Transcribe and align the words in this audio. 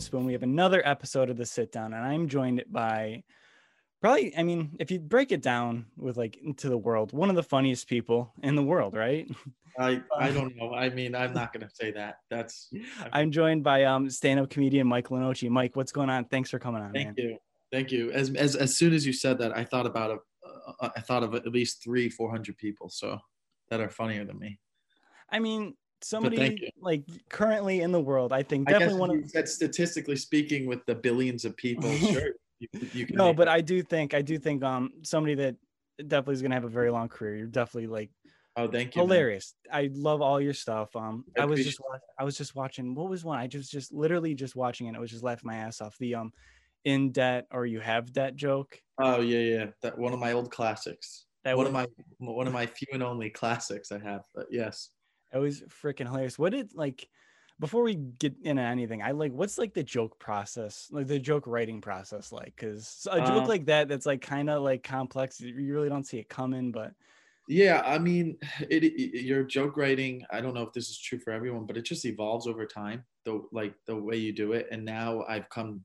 Spoon. 0.00 0.24
We 0.24 0.32
have 0.32 0.42
another 0.42 0.82
episode 0.84 1.30
of 1.30 1.36
the 1.36 1.46
Sit 1.46 1.72
Down, 1.72 1.92
and 1.92 2.04
I'm 2.04 2.28
joined 2.28 2.64
by 2.70 3.22
probably, 4.00 4.36
I 4.36 4.42
mean, 4.42 4.76
if 4.78 4.90
you 4.90 4.98
break 4.98 5.30
it 5.30 5.42
down 5.42 5.86
with 5.96 6.16
like 6.16 6.36
into 6.38 6.68
the 6.68 6.78
world, 6.78 7.12
one 7.12 7.28
of 7.30 7.36
the 7.36 7.42
funniest 7.42 7.88
people 7.88 8.32
in 8.42 8.54
the 8.54 8.62
world, 8.62 8.94
right? 8.94 9.30
I 9.78 10.02
I 10.16 10.30
don't 10.30 10.56
know. 10.56 10.74
I 10.74 10.88
mean, 10.88 11.14
I'm 11.14 11.32
not 11.32 11.52
gonna 11.52 11.68
say 11.72 11.90
that. 11.92 12.16
That's. 12.30 12.70
I'm 13.12 13.30
joined 13.30 13.62
by 13.62 13.84
um 13.84 14.08
stand-up 14.10 14.50
comedian 14.50 14.86
Mike 14.86 15.08
Lenoci. 15.08 15.48
Mike, 15.48 15.76
what's 15.76 15.92
going 15.92 16.10
on? 16.10 16.24
Thanks 16.24 16.50
for 16.50 16.58
coming 16.58 16.82
on. 16.82 16.92
Thank 16.92 17.08
man. 17.08 17.14
you, 17.18 17.38
thank 17.70 17.92
you. 17.92 18.10
As 18.12 18.30
as 18.34 18.56
as 18.56 18.76
soon 18.76 18.92
as 18.92 19.06
you 19.06 19.12
said 19.12 19.38
that, 19.38 19.56
I 19.56 19.64
thought 19.64 19.86
about 19.86 20.10
a, 20.10 20.48
uh, 20.80 20.90
I 20.96 21.00
thought 21.00 21.22
of 21.22 21.34
at 21.34 21.46
least 21.46 21.82
three, 21.82 22.08
four 22.08 22.30
hundred 22.30 22.56
people. 22.56 22.88
So 22.88 23.18
that 23.68 23.80
are 23.80 23.90
funnier 23.90 24.24
than 24.24 24.38
me. 24.38 24.58
I 25.30 25.38
mean. 25.38 25.74
Somebody 26.02 26.72
like 26.80 27.04
currently 27.28 27.80
in 27.80 27.92
the 27.92 28.00
world, 28.00 28.32
I 28.32 28.42
think 28.42 28.68
I 28.68 28.72
guess 28.72 28.80
definitely 28.80 29.00
one 29.00 29.10
you 29.12 29.22
of 29.22 29.30
said 29.30 29.48
statistically 29.48 30.16
speaking, 30.16 30.66
with 30.66 30.84
the 30.86 30.94
billions 30.94 31.44
of 31.44 31.56
people, 31.56 31.90
sure, 31.96 32.32
you, 32.58 32.68
you 32.92 33.06
can. 33.06 33.16
no, 33.16 33.32
but 33.32 33.48
it. 33.48 33.50
I 33.50 33.60
do 33.60 33.82
think 33.82 34.14
I 34.14 34.22
do 34.22 34.38
think 34.38 34.62
um 34.62 34.90
somebody 35.02 35.34
that 35.36 35.56
definitely 35.98 36.34
is 36.34 36.42
gonna 36.42 36.54
have 36.54 36.64
a 36.64 36.68
very 36.68 36.90
long 36.90 37.08
career. 37.08 37.36
You're 37.36 37.46
definitely 37.46 37.88
like 37.88 38.10
oh, 38.56 38.68
thank 38.68 38.94
you. 38.94 39.00
man. 39.00 39.08
hilarious. 39.08 39.54
I 39.72 39.90
love 39.92 40.20
all 40.22 40.40
your 40.40 40.54
stuff. 40.54 40.94
Um, 40.96 41.24
I 41.38 41.42
I 41.42 41.44
was 41.44 41.64
just 41.64 41.78
appreciate 41.78 42.00
I 42.18 42.24
was 42.24 42.36
just 42.36 42.54
watching. 42.54 42.94
What 42.94 43.08
was 43.08 43.24
one? 43.24 43.38
I 43.38 43.46
just 43.46 43.70
just 43.70 43.92
literally 43.92 44.34
just 44.34 44.56
watching 44.56 44.86
it. 44.86 44.96
I 44.96 44.98
was 44.98 45.10
just 45.10 45.24
laughing 45.24 45.48
my 45.48 45.56
ass 45.56 45.80
off. 45.80 45.96
The 45.98 46.14
um, 46.14 46.32
in 46.84 47.12
debt 47.12 47.46
or 47.50 47.66
you 47.66 47.80
have 47.80 48.12
debt 48.12 48.36
joke. 48.36 48.80
Oh 49.00 49.20
yeah, 49.20 49.38
yeah. 49.38 49.66
That 49.82 49.98
one 49.98 50.12
of 50.12 50.18
my 50.18 50.32
old 50.32 50.50
classics. 50.50 51.26
That 51.44 51.56
one 51.56 51.72
was, 51.72 51.84
of 51.84 51.90
my 52.20 52.32
one 52.32 52.46
of 52.46 52.52
my 52.52 52.66
few 52.66 52.88
and 52.92 53.02
only 53.02 53.30
classics 53.30 53.92
I 53.92 53.98
have. 53.98 54.24
But 54.34 54.46
yes. 54.50 54.90
It 55.32 55.38
was 55.38 55.62
freaking 55.62 56.06
hilarious. 56.06 56.38
What 56.38 56.52
did 56.52 56.74
like? 56.74 57.08
Before 57.58 57.82
we 57.82 57.94
get 57.94 58.36
into 58.42 58.62
anything, 58.62 59.02
I 59.02 59.10
like 59.10 59.32
what's 59.32 59.58
like 59.58 59.74
the 59.74 59.84
joke 59.84 60.18
process, 60.18 60.88
like 60.90 61.06
the 61.08 61.18
joke 61.18 61.46
writing 61.46 61.82
process, 61.82 62.32
like 62.32 62.56
because 62.56 63.06
a 63.10 63.20
joke 63.20 63.46
Um, 63.46 63.48
like 63.48 63.66
that 63.66 63.88
that's 63.88 64.06
like 64.06 64.22
kind 64.22 64.48
of 64.48 64.62
like 64.62 64.82
complex. 64.82 65.40
You 65.40 65.74
really 65.74 65.90
don't 65.90 66.04
see 66.04 66.18
it 66.18 66.28
coming, 66.30 66.72
but 66.72 66.94
Yeah, 67.48 67.82
I 67.84 67.98
mean, 67.98 68.38
it, 68.60 68.84
it 68.84 69.22
your 69.24 69.44
joke 69.44 69.76
writing. 69.76 70.24
I 70.30 70.40
don't 70.40 70.54
know 70.54 70.62
if 70.62 70.72
this 70.72 70.88
is 70.90 70.98
true 71.00 71.18
for 71.18 71.32
everyone, 71.32 71.66
but 71.66 71.76
it 71.76 71.84
just 71.84 72.04
evolves 72.04 72.46
over 72.46 72.66
time. 72.66 73.04
The 73.24 73.42
like 73.52 73.74
the 73.86 73.96
way 73.96 74.16
you 74.16 74.32
do 74.32 74.52
it, 74.52 74.68
and 74.70 74.84
now 74.84 75.24
I've 75.24 75.48
come. 75.50 75.84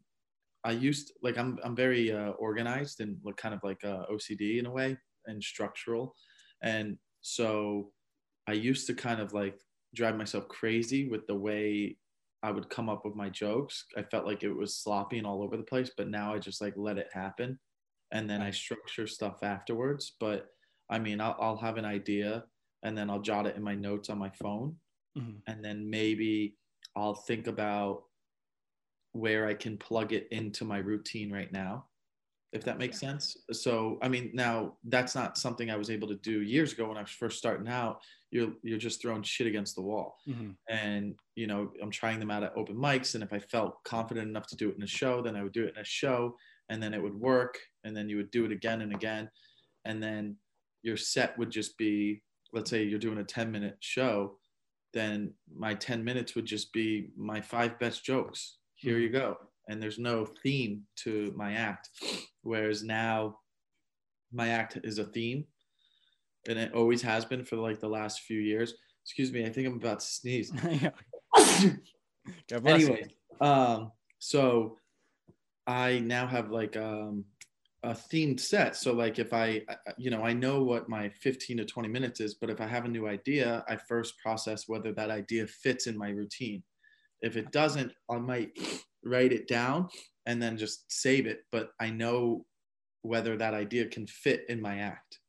I 0.66 0.74
used 0.74 1.14
like 1.24 1.38
I'm 1.40 1.60
I'm 1.64 1.76
very 1.76 2.12
uh, 2.14 2.32
organized 2.34 3.02
and 3.02 3.20
like 3.26 3.38
kind 3.38 3.56
of 3.56 3.64
like 3.64 3.84
uh, 3.86 4.06
OCD 4.10 4.60
in 4.60 4.68
a 4.68 4.72
way 4.72 4.98
and 5.28 5.44
structural, 5.44 6.16
and 6.64 7.00
so 7.22 7.94
I 8.48 8.54
used 8.54 8.88
to 8.88 8.94
kind 8.96 9.22
of 9.22 9.34
like 9.34 9.60
drive 9.94 10.16
myself 10.18 10.48
crazy 10.48 11.08
with 11.10 11.28
the 11.28 11.36
way 11.36 12.00
I 12.44 12.52
would 12.52 12.70
come 12.70 12.90
up 12.90 13.06
with 13.06 13.16
my 13.16 13.30
jokes. 13.30 13.86
I 13.98 14.04
felt 14.04 14.26
like 14.26 14.44
it 14.44 14.52
was 14.52 14.78
sloppy 14.78 15.18
and 15.18 15.26
all 15.28 15.42
over 15.42 15.58
the 15.58 15.64
place, 15.64 15.92
but 15.96 16.10
now 16.10 16.34
I 16.34 16.40
just 16.40 16.62
like 16.62 16.76
let 16.78 16.98
it 16.98 17.12
happen, 17.14 17.60
and 18.12 18.30
then 18.30 18.42
I 18.42 18.52
structure 18.52 19.08
stuff 19.08 19.44
afterwards. 19.44 20.16
But 20.20 20.52
I 20.90 21.00
mean, 21.00 21.20
I'll, 21.22 21.36
I'll 21.40 21.58
have 21.58 21.78
an 21.78 21.86
idea 21.86 22.46
and 22.84 22.96
then 22.96 23.10
I'll 23.10 23.22
jot 23.22 23.48
it 23.48 23.56
in 23.56 23.64
my 23.64 23.74
notes 23.74 24.10
on 24.10 24.20
my 24.20 24.30
phone. 24.30 24.80
Mhm. 25.18 25.42
And 25.48 25.64
then 25.66 25.90
maybe 25.90 26.60
I'll 26.96 27.16
think 27.16 27.48
about 27.48 28.04
where 29.14 29.48
I 29.48 29.54
can 29.54 29.78
plug 29.78 30.14
it 30.14 30.28
into 30.32 30.66
my 30.66 30.78
routine 30.78 31.32
right 31.32 31.52
now, 31.52 31.88
if 32.52 32.64
that 32.64 32.78
makes 32.78 33.00
sense. 33.00 33.36
So, 33.52 33.98
I 34.02 34.08
mean, 34.08 34.32
now 34.34 34.78
that's 34.86 35.16
not 35.16 35.38
something 35.38 35.70
I 35.70 35.76
was 35.76 35.90
able 35.90 36.08
to 36.08 36.16
do 36.16 36.42
years 36.42 36.74
ago 36.74 36.88
when 36.88 36.98
I 36.98 37.02
was 37.02 37.12
first 37.12 37.38
starting 37.38 37.68
out. 37.68 38.02
You're, 38.32 38.54
you're 38.64 38.78
just 38.78 39.02
throwing 39.02 39.24
shit 39.24 39.48
against 39.48 39.76
the 39.76 39.82
wall. 39.82 40.18
Mhm. 40.28 40.56
And, 40.70 41.16
you 41.36 41.48
know, 41.48 41.72
I'm 41.82 41.92
trying 41.92 42.20
them 42.20 42.32
out 42.32 42.44
at 42.44 42.56
open 42.56 42.76
mics. 42.76 43.16
And 43.16 43.24
if 43.24 43.34
I 43.34 43.40
felt 43.40 43.84
confident 43.84 44.30
enough 44.30 44.48
to 44.48 44.56
do 44.56 44.70
it 44.70 44.78
in 44.78 44.84
a 44.84 44.88
show, 44.88 45.22
then 45.22 45.36
I 45.36 45.44
would 45.44 45.54
do 45.54 45.66
it 45.66 45.74
in 45.76 45.82
a 45.82 45.86
show 45.86 46.38
and 46.70 46.82
then 46.82 46.94
it 46.94 47.02
would 47.02 47.16
work. 47.16 47.58
And 47.84 47.96
then 47.96 48.10
you 48.10 48.18
would 48.18 48.32
do 48.32 48.46
it 48.46 48.52
again 48.52 48.82
and 48.82 48.94
again. 48.94 49.30
And 49.84 50.02
then 50.02 50.38
your 50.82 50.98
set 50.98 51.38
would 51.38 51.50
just 51.50 51.78
be 51.78 52.22
let's 52.54 52.70
say 52.70 52.84
you're 52.84 53.00
doing 53.00 53.18
a 53.18 53.24
10 53.24 53.52
minute 53.52 53.76
show 53.80 54.38
then 54.94 55.34
my 55.54 55.74
10 55.74 56.04
minutes 56.04 56.36
would 56.36 56.46
just 56.46 56.72
be 56.72 57.10
my 57.18 57.42
five 57.42 57.78
best 57.80 58.06
jokes 58.06 58.58
here 58.76 58.98
you 58.98 59.10
go 59.10 59.36
and 59.68 59.82
there's 59.82 60.00
no 60.00 60.26
theme 60.26 60.84
to 60.98 61.34
my 61.36 61.54
act. 61.54 61.90
Whereas 62.42 62.84
now 62.84 63.40
my 64.32 64.50
act 64.50 64.78
is 64.84 65.00
a 65.00 65.06
theme 65.06 65.46
and 66.48 66.60
it 66.60 66.74
always 66.74 67.02
has 67.02 67.26
been 67.26 67.44
for 67.44 67.56
like 67.56 67.80
the 67.80 67.90
last 67.90 68.22
few 68.22 68.40
years. 68.40 68.76
Excuse 69.04 69.32
me 69.32 69.46
i 69.46 69.50
think 69.50 69.68
i'm 69.68 69.76
about 69.76 70.00
to 70.00 70.06
sneeze. 70.06 70.52
God 72.50 72.64
bless 72.64 72.82
you. 72.82 72.88
anyway 72.88 73.04
um 73.40 73.92
so 74.20 74.78
i 75.68 76.00
now 76.00 76.26
have 76.26 76.50
like 76.50 76.76
um 76.78 77.26
a 77.84 77.90
themed 77.90 78.40
set. 78.40 78.76
So 78.76 78.94
like 78.94 79.20
if 79.20 79.32
I 79.32 79.62
you 79.98 80.10
know 80.10 80.24
i 80.24 80.34
know 80.34 80.64
what 80.64 80.90
my 80.90 81.08
15 81.10 81.58
to 81.58 81.66
20 81.66 81.88
minutes 81.88 82.20
is 82.20 82.34
but 82.34 82.50
if 82.50 82.60
i 82.60 82.66
have 82.66 82.86
a 82.86 82.90
new 82.90 83.08
idea 83.08 83.64
i 83.70 83.76
first 83.76 84.18
process 84.18 84.68
whether 84.68 84.92
that 84.94 85.12
idea 85.12 85.46
fits 85.46 85.86
in 85.86 85.96
my 85.96 86.10
routine 86.10 86.64
if 87.26 87.36
it 87.36 87.52
doesn't 87.52 87.92
i 88.10 88.18
might 88.18 88.52
write 89.04 89.34
it 89.34 89.48
down 89.48 89.88
and 90.26 90.42
then 90.42 90.58
just 90.58 90.86
save 90.90 91.26
it 91.26 91.40
but 91.52 91.72
i 91.82 91.90
know 91.90 92.46
whether 93.02 93.36
that 93.36 93.54
idea 93.54 93.86
can 93.88 94.08
fit 94.08 94.46
in 94.48 94.62
my 94.62 94.78
act 94.78 95.20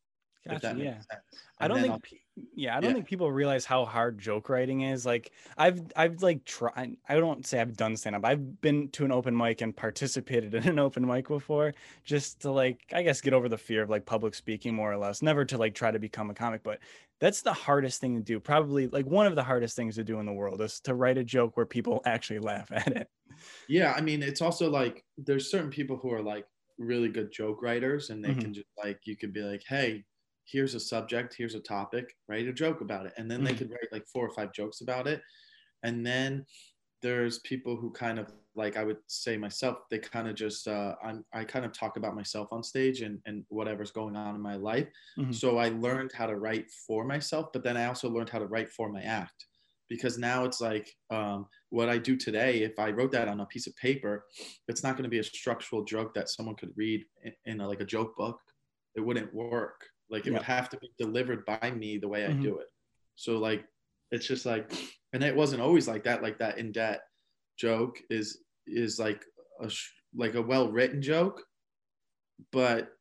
if 0.45 0.51
Gotcha, 0.53 0.61
that 0.67 0.77
yeah. 0.77 0.91
makes 0.91 1.07
sense 1.11 1.23
I 1.59 1.67
don't 1.67 1.81
think, 1.81 2.03
pe- 2.03 2.17
yeah, 2.53 2.77
I 2.77 2.81
don't 2.81 2.91
yeah. 2.91 2.93
think 2.93 3.07
people 3.07 3.31
realize 3.31 3.65
how 3.65 3.85
hard 3.85 4.19
joke 4.19 4.49
writing 4.49 4.81
is. 4.81 5.05
Like, 5.05 5.31
I've, 5.57 5.81
I've 5.95 6.21
like 6.21 6.45
tried. 6.45 6.97
I 7.09 7.15
don't 7.15 7.45
say 7.45 7.59
I've 7.59 7.75
done 7.75 7.97
stand 7.97 8.15
up. 8.15 8.25
I've 8.25 8.61
been 8.61 8.89
to 8.91 9.05
an 9.05 9.11
open 9.11 9.35
mic 9.35 9.61
and 9.61 9.75
participated 9.75 10.53
in 10.55 10.67
an 10.67 10.79
open 10.79 11.05
mic 11.05 11.27
before, 11.27 11.73
just 12.03 12.41
to 12.41 12.51
like, 12.51 12.85
I 12.93 13.01
guess, 13.03 13.21
get 13.21 13.33
over 13.33 13.49
the 13.49 13.57
fear 13.57 13.81
of 13.83 13.89
like 13.89 14.05
public 14.05 14.35
speaking, 14.35 14.75
more 14.75 14.91
or 14.91 14.97
less. 14.97 15.21
Never 15.21 15.45
to 15.45 15.57
like 15.57 15.73
try 15.75 15.91
to 15.91 15.99
become 15.99 16.29
a 16.29 16.33
comic, 16.33 16.63
but 16.63 16.79
that's 17.19 17.41
the 17.41 17.53
hardest 17.53 17.99
thing 18.01 18.15
to 18.15 18.21
do. 18.21 18.39
Probably 18.39 18.87
like 18.87 19.05
one 19.05 19.25
of 19.27 19.35
the 19.35 19.43
hardest 19.43 19.75
things 19.75 19.95
to 19.95 20.03
do 20.03 20.19
in 20.19 20.25
the 20.25 20.33
world 20.33 20.61
is 20.61 20.79
to 20.81 20.93
write 20.93 21.17
a 21.17 21.23
joke 21.23 21.57
where 21.57 21.65
people 21.65 22.01
actually 22.05 22.39
laugh 22.39 22.71
at 22.71 22.87
it. 22.87 23.09
Yeah, 23.67 23.93
I 23.93 24.01
mean, 24.01 24.23
it's 24.23 24.41
also 24.41 24.69
like 24.69 25.05
there's 25.17 25.51
certain 25.51 25.69
people 25.71 25.97
who 25.97 26.11
are 26.11 26.21
like 26.21 26.47
really 26.77 27.09
good 27.09 27.31
joke 27.31 27.61
writers, 27.61 28.09
and 28.09 28.23
they 28.23 28.33
Mhm. 28.33 28.35
can 28.35 28.53
just 28.53 28.67
like 28.77 29.01
you 29.05 29.17
could 29.17 29.33
be 29.33 29.41
like, 29.41 29.63
hey, 29.67 30.05
here's 30.49 30.75
a 30.75 30.79
subject, 30.79 31.35
here's 31.37 31.55
a 31.55 31.59
topic, 31.59 32.15
write 32.27 32.47
a 32.47 32.53
joke 32.53 32.81
about 32.81 33.05
it, 33.07 33.13
and 33.17 33.29
then 33.29 33.43
they 33.43 33.53
Mhm. 33.53 33.55
could 33.55 33.69
write 33.71 33.91
like 33.91 34.07
four 34.07 34.25
or 34.27 34.33
five 34.35 34.53
jokes 34.53 34.81
about 34.81 35.07
it, 35.07 35.21
and 35.83 36.05
then 36.05 36.45
there's 37.01 37.39
people 37.39 37.77
who 37.77 37.91
kind 37.91 38.19
of 38.19 38.33
like 38.55 38.75
I 38.77 38.83
would 38.83 38.99
say 39.07 39.37
myself, 39.37 39.79
they 39.91 39.99
kind 39.99 40.27
of 40.27 40.35
just 40.35 40.67
uh, 40.67 40.95
I'm 41.03 41.25
I 41.33 41.43
kind 41.45 41.65
of 41.65 41.71
talk 41.73 41.97
about 41.97 42.15
myself 42.15 42.49
on 42.51 42.63
stage 42.63 43.01
and 43.01 43.21
and 43.25 43.45
whatever's 43.49 43.91
going 43.91 44.15
on 44.15 44.35
in 44.35 44.41
my 44.41 44.55
life. 44.55 44.89
Mhm. 45.17 45.41
So 45.41 45.57
I 45.57 45.69
learned 45.69 46.11
how 46.13 46.25
to 46.27 46.37
write 46.37 46.71
for 46.87 47.05
myself, 47.05 47.49
but 47.53 47.63
then 47.63 47.77
I 47.77 47.85
also 47.85 48.09
learned 48.09 48.29
how 48.29 48.39
to 48.39 48.47
write 48.47 48.69
for 48.69 48.89
my 48.91 49.01
act 49.03 49.45
because 49.89 50.17
now 50.17 50.43
it's 50.43 50.59
like 50.59 50.89
um, 51.11 51.47
what 51.69 51.87
I 51.89 51.97
do 51.99 52.17
today. 52.17 52.63
If 52.63 52.79
I 52.79 52.89
wrote 52.91 53.11
that 53.11 53.27
on 53.27 53.39
a 53.41 53.45
piece 53.45 53.67
of 53.67 53.75
paper, 53.75 54.25
it's 54.67 54.83
not 54.83 54.93
going 54.95 55.03
to 55.03 55.09
be 55.09 55.19
a 55.19 55.23
structural 55.23 55.83
joke 55.85 56.13
that 56.15 56.29
someone 56.29 56.55
could 56.55 56.73
read 56.75 57.05
in, 57.23 57.33
in 57.45 57.61
a, 57.61 57.67
like 57.67 57.81
a 57.81 57.85
joke 57.85 58.15
book. 58.17 58.39
It 58.95 59.01
wouldn't 59.01 59.33
work. 59.33 59.85
Like 60.09 60.25
it 60.25 60.31
Yeah. 60.31 60.37
would 60.39 60.43
have 60.43 60.69
to 60.69 60.77
be 60.77 60.91
delivered 60.97 61.45
by 61.45 61.71
me 61.71 61.97
the 61.97 62.07
way 62.07 62.25
I 62.25 62.29
Mhm. 62.29 62.41
do 62.41 62.57
it. 62.59 62.67
So 63.15 63.37
like 63.37 63.67
it's 64.11 64.25
just 64.27 64.45
like, 64.45 64.71
and 65.13 65.23
it 65.23 65.35
wasn't 65.35 65.61
always 65.61 65.87
like 65.87 66.03
that. 66.05 66.21
Like 66.23 66.39
that 66.39 66.57
in 66.57 66.71
debt 66.71 67.01
joke 67.57 68.01
is 68.09 68.43
is 68.65 68.99
like 68.99 69.25
a 69.59 69.71
like 70.15 70.35
a 70.35 70.41
well 70.41 70.71
written 70.71 71.01
joke, 71.01 71.45
but 72.51 72.97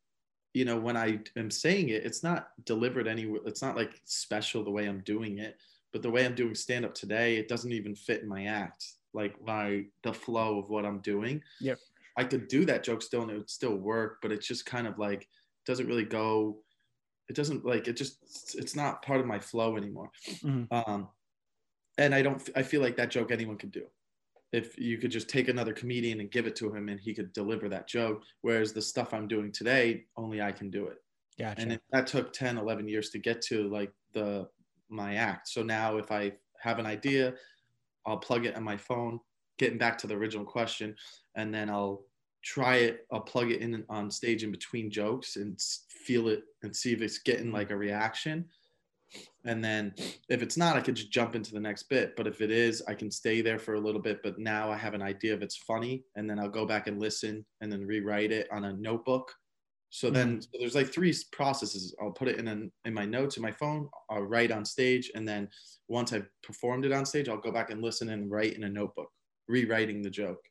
you 0.54 0.64
know 0.64 0.78
when 0.78 0.96
I 0.96 1.20
am 1.36 1.50
saying 1.50 1.90
it, 1.90 2.04
it's 2.04 2.22
not 2.22 2.50
delivered 2.64 3.06
anywhere. 3.06 3.40
It's 3.46 3.62
not 3.62 3.76
like 3.76 4.00
special 4.04 4.64
the 4.64 4.70
way 4.70 4.86
I'm 4.86 5.00
doing 5.02 5.38
it 5.38 5.58
but 5.92 6.02
the 6.02 6.10
way 6.10 6.26
I'm 6.26 6.34
doing 6.34 6.54
stand 6.54 6.84
up 6.84 6.94
today, 6.94 7.36
it 7.36 7.48
doesn't 7.48 7.72
even 7.72 7.94
fit 7.94 8.20
in 8.20 8.28
my 8.28 8.46
act. 8.46 8.84
Like 9.14 9.40
my 9.42 9.86
the 10.02 10.12
flow 10.12 10.58
of 10.58 10.68
what 10.68 10.84
I'm 10.84 10.98
doing. 10.98 11.42
Yep. 11.60 11.78
I 12.18 12.24
could 12.24 12.48
do 12.48 12.66
that 12.66 12.84
joke 12.84 13.00
still 13.00 13.22
and 13.22 13.30
it 13.30 13.38
would 13.38 13.48
still 13.48 13.76
work, 13.76 14.18
but 14.20 14.30
it's 14.30 14.46
just 14.46 14.66
kind 14.66 14.86
of 14.86 14.98
like 14.98 15.26
doesn't 15.64 15.86
really 15.86 16.04
go. 16.04 16.62
It 17.28 17.36
doesn't 17.36 17.64
like 17.64 17.88
it 17.88 17.96
just 17.96 18.54
it's 18.56 18.76
not 18.76 19.02
part 19.02 19.20
of 19.20 19.26
my 19.26 19.38
flow 19.38 19.76
anymore. 19.76 20.10
Mhm. 20.44 20.68
Um, 20.70 21.08
and 21.98 22.14
I 22.14 22.22
don't 22.22 22.48
I 22.56 22.62
feel 22.62 22.80
like 22.82 22.96
that 22.96 23.10
joke 23.10 23.30
anyone 23.32 23.58
could 23.58 23.72
do. 23.72 23.86
if 24.52 24.78
you 24.78 24.96
could 24.98 25.10
just 25.10 25.28
take 25.28 25.48
another 25.48 25.72
comedian 25.74 26.20
and 26.20 26.30
give 26.30 26.46
it 26.46 26.56
to 26.56 26.72
him 26.74 26.88
and 26.88 27.00
he 27.00 27.12
could 27.14 27.32
deliver 27.32 27.68
that 27.68 27.88
joke 27.88 28.22
whereas 28.42 28.72
the 28.72 28.80
stuff 28.80 29.12
i'm 29.12 29.26
doing 29.28 29.50
today 29.52 30.04
only 30.16 30.40
i 30.40 30.52
can 30.52 30.70
do 30.70 30.86
it 30.86 30.98
Gotcha. 31.38 31.60
and 31.62 31.72
it, 31.72 31.82
that 31.92 32.06
took 32.06 32.32
10 32.32 32.56
11 32.56 32.86
years 32.88 33.10
to 33.10 33.18
get 33.18 33.42
to 33.50 33.68
like 33.78 33.92
the 34.12 34.48
my 34.88 35.16
act 35.16 35.48
so 35.48 35.62
now 35.64 35.98
if 35.98 36.12
i 36.12 36.32
have 36.60 36.78
an 36.78 36.86
idea 36.86 37.34
i'll 38.06 38.18
plug 38.28 38.46
it 38.46 38.54
on 38.56 38.62
my 38.62 38.76
phone 38.76 39.18
getting 39.58 39.78
back 39.78 39.98
to 39.98 40.06
the 40.06 40.14
original 40.14 40.44
question 40.46 40.94
and 41.34 41.52
then 41.52 41.68
i'll 41.68 42.04
try 42.46 42.76
it 42.76 43.06
i'll 43.12 43.20
plug 43.20 43.50
it 43.50 43.60
in 43.60 43.84
on 43.88 44.08
stage 44.08 44.44
in 44.44 44.52
between 44.52 44.88
jokes 44.88 45.34
and 45.34 45.60
feel 45.90 46.28
it 46.28 46.44
and 46.62 46.74
see 46.74 46.92
if 46.92 47.02
it's 47.02 47.18
getting 47.18 47.50
like 47.50 47.70
a 47.70 47.76
reaction. 47.76 48.44
And 49.44 49.64
then 49.64 49.94
if 50.28 50.42
it's 50.42 50.56
not 50.56 50.76
i 50.76 50.80
could 50.80 50.96
just 50.96 51.12
jump 51.12 51.36
into 51.36 51.52
the 51.52 51.60
next 51.60 51.84
bit 51.84 52.14
but 52.16 52.26
if 52.26 52.40
it 52.40 52.50
is 52.50 52.82
i 52.88 52.94
can 52.94 53.10
stay 53.10 53.40
there 53.40 53.58
for 53.58 53.74
a 53.74 53.80
little 53.80 54.00
bit 54.00 54.20
but 54.22 54.38
now 54.38 54.70
i 54.70 54.76
have 54.76 54.94
an 54.94 55.02
idea 55.02 55.34
if 55.34 55.42
it's 55.42 55.56
funny 55.56 56.04
and 56.16 56.28
then 56.28 56.40
i'll 56.40 56.48
go 56.48 56.66
back 56.66 56.88
and 56.88 57.00
listen 57.00 57.46
and 57.60 57.70
then 57.70 57.86
rewrite 57.86 58.32
it 58.32 58.48
on 58.52 58.64
a 58.64 58.72
notebook. 58.72 59.32
So 59.90 60.10
then 60.10 60.28
mm-hmm. 60.28 60.40
so 60.40 60.50
there's 60.58 60.74
like 60.74 60.92
three 60.92 61.14
processes. 61.30 61.94
I'll 62.02 62.10
put 62.10 62.28
it 62.28 62.38
in 62.40 62.48
an, 62.48 62.72
in 62.84 62.92
my 62.92 63.06
notes 63.06 63.36
in 63.36 63.42
my 63.42 63.52
phone 63.52 63.88
i'll 64.10 64.22
write 64.22 64.52
on 64.52 64.64
stage 64.64 65.10
and 65.14 65.26
then 65.26 65.48
once 65.88 66.12
i've 66.12 66.28
performed 66.42 66.84
it 66.84 66.92
on 66.92 67.06
stage 67.06 67.28
i'll 67.28 67.46
go 67.48 67.52
back 67.52 67.70
and 67.70 67.82
listen 67.82 68.10
and 68.10 68.30
write 68.30 68.54
in 68.54 68.64
a 68.64 68.68
notebook 68.68 69.10
rewriting 69.48 70.02
the 70.02 70.10
joke 70.10 70.42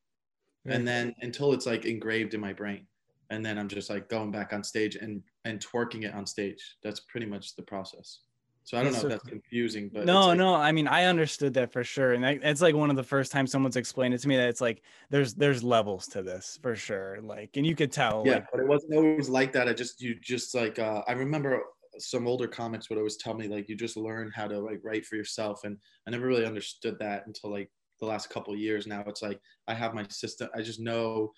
Very 0.66 0.78
and 0.78 0.88
then 0.88 1.14
until 1.22 1.54
it's 1.54 1.66
like 1.66 1.86
engraved 1.86 2.34
in 2.34 2.42
my 2.42 2.54
brain 2.54 2.88
and 3.30 3.46
then 3.46 3.58
i'm 3.58 3.68
just 3.68 3.90
like 3.90 4.10
going 4.10 4.32
back 4.32 4.54
on 4.54 4.64
stage 4.64 4.96
and 4.96 5.22
and 5.46 5.60
twerking 5.60 6.04
it 6.04 6.14
on 6.14 6.26
stage 6.26 6.78
that's 6.84 7.02
pretty 7.02 7.26
much 7.26 7.56
the 7.56 7.64
process 7.64 8.20
so 8.64 8.78
i 8.78 8.84
don't 8.84 8.92
That's 8.92 9.04
know 9.04 9.10
so 9.10 9.16
if 9.16 9.22
that's 9.22 9.30
confusing 9.30 9.90
but 9.94 10.06
no, 10.06 10.28
like, 10.28 10.38
no. 10.38 10.56
I 10.56 10.72
mean, 10.72 10.88
I 10.88 11.06
understood 11.06 11.54
that 11.54 11.72
for 11.72 11.84
sure, 11.84 12.14
and 12.14 12.24
that, 12.24 12.40
it's 12.42 12.62
like 12.62 12.74
one 12.74 12.90
of 12.90 12.96
the 12.96 13.04
first 13.04 13.32
times 13.32 13.52
someone's 13.52 13.76
explained 13.76 14.16
it 14.16 14.18
to 14.20 14.28
me 14.28 14.38
that 14.38 14.50
it's 14.50 14.60
like 14.60 14.82
there's 15.12 15.36
there's 15.36 15.64
levels 15.64 16.08
to 16.08 16.24
this 16.24 16.58
for 16.64 16.76
sure. 16.76 17.20
Like, 17.22 17.58
and 17.58 17.66
you 17.66 17.76
could 17.76 17.92
tell. 17.92 18.26
yeah 18.26 18.36
Like, 18.36 18.46
but 18.52 18.62
it 18.62 18.68
wasn't 18.68 18.96
always 18.96 19.30
like 19.30 19.54
that 19.54 19.68
i 19.68 19.74
just 19.74 20.02
you 20.02 20.16
just 20.20 20.56
like 20.56 20.80
uh, 20.80 21.04
i 21.08 21.12
remember 21.12 21.62
some 21.98 22.28
older 22.28 22.48
comics 22.48 22.90
would 22.90 22.98
always 22.98 23.18
tell 23.18 23.34
me 23.34 23.48
like 23.48 23.70
you 23.70 23.76
just 23.76 23.98
learn 23.98 24.32
how 24.36 24.48
to 24.48 24.60
like 24.60 24.82
write 24.84 25.06
for 25.06 25.16
yourself 25.16 25.64
and 25.64 25.78
i 26.08 26.12
never 26.12 26.28
really 26.28 26.46
understood 26.46 26.98
that 27.00 27.26
until 27.28 27.52
like 27.52 27.70
the 28.06 28.12
last 28.12 28.30
couple 28.30 28.54
of 28.54 28.60
years 28.60 28.88
now 28.88 29.04
it's 29.08 29.22
like 29.22 29.40
i 29.68 29.74
have 29.74 29.94
my 29.94 30.06
system 30.10 30.50
i 30.56 30.62
just 30.62 30.80
know 30.80 31.32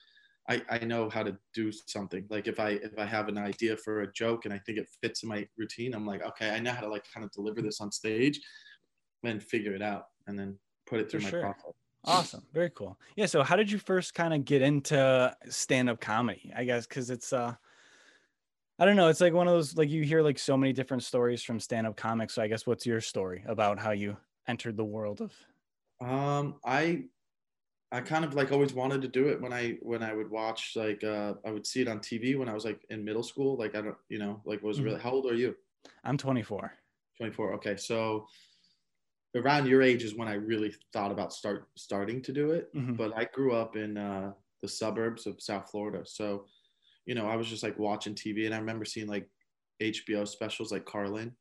I, 0.49 0.61
I 0.69 0.79
know 0.79 1.09
how 1.09 1.23
to 1.23 1.37
do 1.53 1.71
something 1.71 2.25
like 2.29 2.47
if 2.47 2.59
i 2.59 2.69
if 2.69 2.97
i 2.97 3.05
have 3.05 3.27
an 3.27 3.37
idea 3.37 3.75
for 3.75 4.01
a 4.01 4.13
joke 4.13 4.45
and 4.45 4.53
i 4.53 4.59
think 4.59 4.77
it 4.77 4.87
fits 5.01 5.23
in 5.23 5.29
my 5.29 5.47
routine 5.57 5.93
i'm 5.93 6.05
like 6.05 6.23
okay 6.23 6.51
i 6.51 6.59
know 6.59 6.71
how 6.71 6.81
to 6.81 6.89
like 6.89 7.05
kind 7.13 7.25
of 7.25 7.31
deliver 7.31 7.61
this 7.61 7.81
on 7.81 7.91
stage 7.91 8.39
and 9.23 9.43
figure 9.43 9.73
it 9.73 9.81
out 9.81 10.05
and 10.27 10.39
then 10.39 10.57
put 10.85 10.99
it 10.99 11.05
For 11.05 11.11
through 11.11 11.21
my 11.21 11.29
sure. 11.29 11.41
process 11.41 11.73
awesome, 12.07 12.43
very 12.53 12.69
cool. 12.71 12.97
Yeah. 13.15 13.25
So, 13.25 13.43
how 13.43 13.55
did 13.55 13.69
you 13.69 13.77
first 13.77 14.13
kind 14.13 14.33
of 14.33 14.45
get 14.45 14.61
into 14.61 15.35
stand 15.49 15.89
up 15.89 15.99
comedy? 15.99 16.51
I 16.55 16.63
guess 16.63 16.87
because 16.87 17.09
it's 17.09 17.33
uh. 17.33 17.55
I 18.79 18.85
don't 18.85 18.95
know. 18.95 19.07
It's 19.07 19.21
like 19.21 19.33
one 19.33 19.47
of 19.47 19.53
those 19.53 19.75
like 19.75 19.89
you 19.89 20.03
hear 20.03 20.21
like 20.21 20.37
so 20.37 20.55
many 20.55 20.71
different 20.71 21.01
stories 21.01 21.41
from 21.41 21.59
stand-up 21.59 21.97
comics. 21.97 22.35
So 22.35 22.43
I 22.43 22.47
guess 22.47 22.67
what's 22.67 22.85
your 22.85 23.01
story 23.01 23.43
about 23.47 23.79
how 23.79 23.89
you 23.89 24.17
entered 24.47 24.77
the 24.77 24.85
world 24.85 25.19
of 25.19 25.33
Um, 25.99 26.59
I 26.65 27.05
I 27.91 28.01
kind 28.01 28.25
of 28.25 28.33
like 28.33 28.51
always 28.51 28.73
wanted 28.73 29.01
to 29.03 29.07
do 29.07 29.29
it 29.29 29.41
when 29.41 29.53
I 29.53 29.77
when 29.81 30.03
I 30.03 30.13
would 30.13 30.29
watch 30.29 30.73
like 30.75 31.03
uh 31.03 31.35
I 31.45 31.51
would 31.51 31.65
see 31.65 31.81
it 31.81 31.87
on 31.87 31.99
TV 32.01 32.35
when 32.35 32.49
I 32.49 32.53
was 32.53 32.65
like 32.65 32.85
in 32.89 33.03
middle 33.03 33.23
school. 33.23 33.57
Like 33.57 33.75
I 33.75 33.81
don't 33.81 33.97
you 34.09 34.19
know 34.19 34.41
like 34.45 34.61
was 34.61 34.81
really 34.81 34.99
how 34.99 35.11
old 35.11 35.25
are 35.25 35.35
you? 35.35 35.55
I'm 36.03 36.17
24. 36.17 36.73
24. 37.17 37.53
Okay, 37.53 37.77
so 37.77 38.27
around 39.35 39.67
your 39.67 39.81
age 39.81 40.03
is 40.03 40.15
when 40.15 40.27
I 40.27 40.33
really 40.33 40.73
thought 40.93 41.11
about 41.11 41.33
start 41.33 41.69
starting 41.75 42.21
to 42.23 42.33
do 42.33 42.51
it. 42.51 42.73
Mhm. 42.73 42.97
But 42.97 43.15
I 43.15 43.25
grew 43.25 43.53
up 43.53 43.75
in 43.75 43.97
uh, 43.97 44.33
the 44.61 44.67
suburbs 44.67 45.27
of 45.27 45.41
South 45.41 45.69
Florida, 45.69 46.05
so 46.05 46.47
you 47.05 47.15
know 47.15 47.27
I 47.27 47.35
was 47.35 47.47
just 47.47 47.63
like 47.63 47.77
watching 47.79 48.15
TV, 48.15 48.45
and 48.45 48.55
I 48.55 48.59
remember 48.59 48.85
seeing 48.85 49.07
like 49.07 49.29
HBO 49.81 50.25
specials 50.25 50.71
like 50.71 50.85
Carlin 50.85 51.35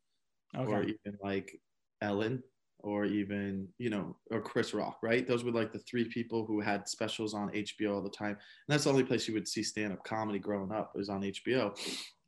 or 0.54 0.82
even 0.82 1.18
like 1.22 1.60
Ellen 2.00 2.42
or 2.80 3.04
even 3.04 3.68
you 3.78 3.90
know 3.90 4.16
or 4.30 4.40
Chris 4.40 4.74
Rock, 4.74 4.98
right? 5.02 5.26
Those 5.26 5.44
were 5.44 5.52
like 5.52 5.72
the 5.72 5.78
three 5.80 6.04
people 6.04 6.44
who 6.44 6.60
had 6.60 6.88
specials 6.88 7.34
on 7.34 7.50
HBO 7.50 7.94
all 7.94 8.02
the 8.02 8.10
time, 8.10 8.30
and 8.30 8.38
that's 8.68 8.84
the 8.84 8.90
only 8.90 9.04
place 9.04 9.26
you 9.26 9.34
would 9.34 9.48
see 9.48 9.62
stand 9.62 9.92
up 9.92 10.04
comedy 10.04 10.38
growing 10.38 10.72
up 10.72 10.94
was 10.94 11.08
on 11.08 11.22
HBO. 11.22 11.76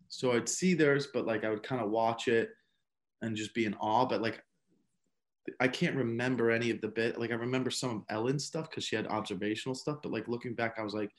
So 0.08 0.32
I'd 0.32 0.48
see 0.48 0.74
theirs, 0.74 1.08
but 1.12 1.26
like 1.26 1.44
I 1.44 1.50
would 1.50 1.62
kind 1.62 1.82
of 1.82 1.90
watch 1.90 2.28
it 2.28 2.50
and 3.22 3.36
just 3.36 3.54
be 3.54 3.64
in 3.64 3.74
awe, 3.74 4.06
but 4.06 4.22
like. 4.22 4.42
I 5.60 5.68
can't 5.68 5.96
remember 5.96 6.50
any 6.50 6.70
of 6.70 6.82
the 6.82 6.88
bit. 6.88 7.18
Like 7.18 7.30
I 7.30 7.34
remember 7.34 7.70
some 7.70 7.90
of 7.96 8.02
Ellen's 8.10 8.44
stuff 8.44 8.68
because 8.68 8.84
she 8.84 8.96
had 8.96 9.06
observational 9.06 9.74
stuff, 9.74 9.96
but 10.02 10.12
like 10.12 10.28
looking 10.28 10.52
back, 10.52 10.74
I 10.78 10.82
was 10.82 10.92
like, 10.92 11.10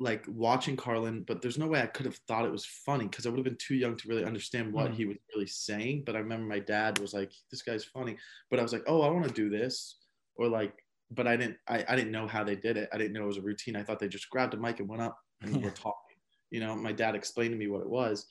like 0.00 0.24
watching 0.28 0.76
Carlin, 0.76 1.24
but 1.24 1.42
there's 1.42 1.58
no 1.58 1.66
way 1.66 1.82
I 1.82 1.86
could 1.86 2.06
have 2.06 2.16
thought 2.28 2.44
it 2.44 2.52
was 2.52 2.64
funny 2.64 3.06
because 3.06 3.26
I 3.26 3.30
would 3.30 3.38
have 3.38 3.44
been 3.44 3.56
too 3.56 3.74
young 3.74 3.96
to 3.96 4.08
really 4.08 4.24
understand 4.24 4.72
what 4.72 4.92
Mhm. 4.92 4.94
he 4.94 5.06
was 5.06 5.16
really 5.34 5.46
saying. 5.48 6.04
But 6.04 6.14
I 6.16 6.20
remember 6.20 6.46
my 6.46 6.60
dad 6.60 6.98
was 7.00 7.14
like, 7.14 7.32
"This 7.50 7.62
guy's 7.62 7.84
funny," 7.84 8.16
but 8.50 8.60
I 8.60 8.62
was 8.62 8.72
like, 8.72 8.84
"Oh, 8.86 9.02
I 9.02 9.10
want 9.10 9.26
to 9.26 9.34
do 9.34 9.50
this," 9.50 9.98
or 10.36 10.48
like, 10.48 10.84
but 11.10 11.26
I 11.26 11.36
didn't, 11.36 11.58
I, 11.66 11.84
I 11.88 11.96
didn't 11.96 12.12
know 12.12 12.28
how 12.28 12.44
they 12.44 12.54
did 12.56 12.76
it. 12.76 12.88
I 12.92 12.98
didn't 12.98 13.12
know 13.14 13.24
it 13.24 13.28
was 13.28 13.38
a 13.38 13.42
routine. 13.42 13.74
I 13.76 13.82
thought 13.82 13.98
they 13.98 14.08
just 14.08 14.30
grabbed 14.30 14.54
a 14.54 14.56
mic 14.56 14.78
and 14.80 14.88
went 14.88 15.02
up 15.02 15.18
and 15.42 15.60
Yeah. 15.60 15.62
were 15.62 15.72
talking. 15.74 16.16
You 16.50 16.60
know, 16.60 16.76
my 16.76 16.92
dad 16.92 17.14
explained 17.16 17.52
to 17.52 17.58
me 17.58 17.66
what 17.68 17.82
it 17.82 17.90
was, 17.90 18.30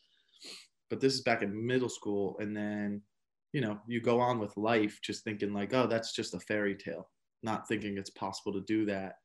but 0.90 1.00
this 1.02 1.14
is 1.14 1.22
back 1.22 1.42
in 1.42 1.66
middle 1.66 1.90
school, 1.90 2.38
and 2.40 2.56
then, 2.56 3.04
you 3.54 3.62
know, 3.62 3.82
you 3.88 4.02
go 4.02 4.20
on 4.20 4.40
with 4.40 4.56
life 4.58 5.00
just 5.02 5.24
thinking 5.24 5.54
like, 5.54 5.74
"Oh, 5.74 5.88
that's 5.88 6.14
just 6.14 6.34
a 6.34 6.40
fairy 6.40 6.76
tale," 6.76 7.12
not 7.44 7.68
thinking 7.68 7.98
it's 7.98 8.10
possible 8.12 8.54
to 8.54 8.62
do 8.62 8.86
that 8.86 9.16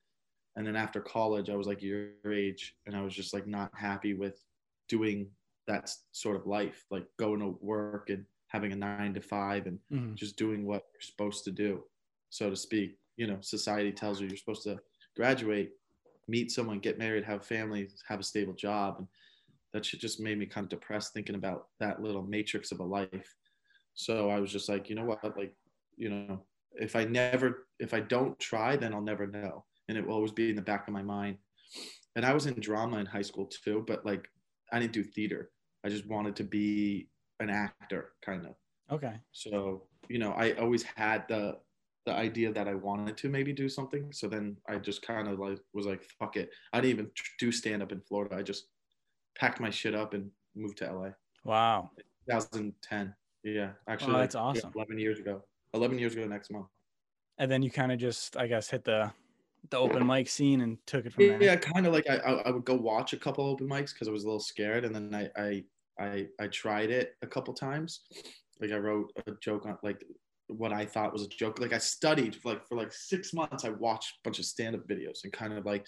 and 0.57 0.67
then 0.67 0.77
after 0.77 1.01
college 1.01 1.49
i 1.51 1.57
was 1.57 1.67
like 1.67 1.83
your 1.83 2.11
age 2.31 2.75
and 2.87 2.95
i 2.97 3.01
was 3.03 3.15
just 3.15 3.33
like 3.35 3.47
not 3.47 3.71
happy 3.77 4.15
with 4.15 4.45
doing 4.89 5.31
that 5.67 5.91
sort 6.13 6.37
of 6.37 6.47
life 6.47 6.85
like 6.91 7.07
going 7.19 7.41
to 7.41 7.57
work 7.61 8.11
and 8.11 8.25
having 8.49 8.73
a 8.73 8.77
nine 8.77 9.15
to 9.15 9.21
five 9.21 9.67
and 9.67 9.79
Mhm. 9.91 10.15
just 10.15 10.37
doing 10.37 10.67
what 10.67 10.83
you're 10.93 11.01
supposed 11.01 11.45
to 11.45 11.51
do 11.53 11.83
so 12.31 12.51
to 12.51 12.57
speak. 12.57 12.99
You 13.17 13.27
know 13.27 13.39
society 13.41 13.93
tells 13.93 14.21
you 14.21 14.27
you're 14.29 14.37
supposed 14.37 14.65
to 14.65 14.79
graduate 15.17 15.73
meet 16.29 16.51
someone 16.51 16.81
get 16.81 16.99
married 16.99 17.25
have 17.25 17.41
a 17.41 17.45
family 17.45 17.89
have 18.09 18.21
a 18.21 18.23
stable 18.23 18.55
job. 18.55 18.97
And 18.99 19.09
that 19.73 19.85
shit 19.87 20.01
just 20.01 20.21
made 20.21 20.39
me 20.39 20.47
kind 20.47 20.65
of 20.65 20.71
depressed 20.71 21.13
thinking 21.15 21.35
about 21.35 21.69
that 21.81 22.03
little 22.03 22.23
matrix 22.23 22.73
of 22.73 22.81
a 22.81 22.85
life. 22.85 23.35
So 23.95 24.31
i 24.31 24.39
was 24.41 24.51
just 24.53 24.69
like 24.69 24.89
you 24.89 24.97
know 24.97 25.05
what? 25.05 25.25
Like 25.37 25.55
you 25.97 26.09
know 26.11 26.47
if 26.75 26.97
i 26.97 27.05
never 27.05 27.69
if 27.79 27.93
i 27.95 28.01
don't 28.01 28.39
try 28.41 28.77
then 28.77 28.95
i'll 28.95 29.03
never 29.03 29.27
know 29.27 29.65
and 29.93 29.99
it 29.99 30.07
will 30.07 30.15
always 30.15 30.33
be 30.33 30.49
in 30.49 30.57
the 30.57 30.63
back 30.63 30.89
of 30.89 30.95
my 30.95 31.03
mind. 31.03 31.37
And 32.17 32.25
i 32.25 32.33
was 32.33 32.47
in 32.47 32.55
drama 32.61 32.97
in 32.99 33.07
high 33.07 33.27
school 33.31 33.47
too 33.47 33.85
but 33.87 34.05
like 34.07 34.27
i 34.73 34.79
didn't 34.79 34.93
do 34.93 35.05
theater. 35.05 35.51
I 35.85 35.89
just 35.89 36.07
wanted 36.07 36.35
to 36.37 36.45
be 36.45 37.09
an 37.41 37.51
actor 37.51 38.13
kind 38.25 38.47
of. 38.47 38.55
Okay. 38.91 39.17
so 39.33 39.83
you 40.09 40.19
know 40.19 40.33
i 40.33 40.53
always 40.53 40.83
had 40.83 41.29
the 41.29 41.59
the 42.07 42.13
idea 42.13 42.53
that 42.53 42.69
i 42.69 42.75
wanted 42.75 43.17
to 43.19 43.29
maybe 43.29 43.53
do 43.53 43.69
something. 43.69 44.05
So 44.13 44.29
then 44.29 44.57
i 44.69 44.77
just 44.77 45.03
kind 45.03 45.29
of 45.29 45.39
like 45.39 45.61
was 45.75 45.87
like 45.87 46.03
fuck 46.19 46.37
it. 46.37 46.49
I 46.73 46.81
didn't 46.81 46.95
even 46.97 47.11
do 47.39 47.53
stand 47.53 47.83
up 47.83 47.93
in 47.93 48.01
florida. 48.09 48.37
I 48.37 48.43
just 48.43 48.63
packed 49.39 49.61
my 49.61 49.71
shit 49.71 49.95
up 49.95 50.15
and 50.15 50.31
moved 50.57 50.79
to 50.79 50.93
la 50.93 51.11
Wow. 51.45 51.91
2010 52.31 53.15
yeah. 53.45 53.71
Actually 53.89 54.15
Oh, 54.15 54.19
that's 54.19 54.35
like, 54.35 54.45
awesome. 54.45 54.73
11 54.75 54.99
years 54.99 55.19
ago. 55.19 55.43
11 55.75 55.99
years 55.99 56.15
ago 56.15 56.27
next 56.27 56.51
month. 56.51 56.67
And 57.39 57.51
then 57.51 57.63
you 57.63 57.71
kind 57.71 57.91
of 57.91 57.99
just, 57.99 58.37
I 58.37 58.47
guess, 58.47 58.71
hit 58.71 58.85
the 58.85 59.11
the 59.71 59.79
open 59.79 60.07
mic 60.07 60.29
scene 60.29 60.61
and 60.61 60.79
took 60.87 61.07
it 61.07 61.13
from 61.13 61.27
there. 61.27 61.43
yeah, 61.43 61.57
kind 61.57 61.87
of 61.87 61.93
like 61.93 62.09
I, 62.09 62.17
I 62.17 62.51
would 62.51 62.65
go 62.65 62.75
watch 62.75 63.13
a 63.13 63.17
couple 63.17 63.47
open 63.47 63.69
mics 63.69 63.93
because 63.93 64.09
I 64.09 64.11
was 64.11 64.25
a 64.25 64.27
little 64.27 64.41
scared, 64.41 64.85
and 64.85 64.95
then 64.95 65.15
I, 65.15 65.41
I 65.41 65.65
I 65.99 66.27
I 66.41 66.47
tried 66.49 66.91
it 66.91 67.15
a 67.23 67.27
couple 67.27 67.55
times. 67.55 68.01
Like 68.61 68.73
I 68.73 68.77
wrote 68.77 69.13
a 69.27 69.33
joke 69.41 69.67
on 69.67 69.79
like 69.83 70.05
what 70.49 70.73
I 70.73 70.85
thought 70.85 71.13
was 71.13 71.23
a 71.23 71.29
joke. 71.29 71.59
Like 71.59 71.73
I 71.73 71.79
studied 71.79 72.37
for 72.37 72.51
like 72.51 72.67
for 72.67 72.77
like 72.77 72.93
six 72.93 73.33
months. 73.33 73.65
I 73.65 73.71
watched 73.71 74.17
a 74.17 74.21
bunch 74.25 74.39
of 74.39 74.45
stand 74.45 74.75
up 74.75 74.87
videos 74.87 75.25
and 75.25 75.33
kind 75.33 75.53
of 75.53 75.65
like 75.65 75.87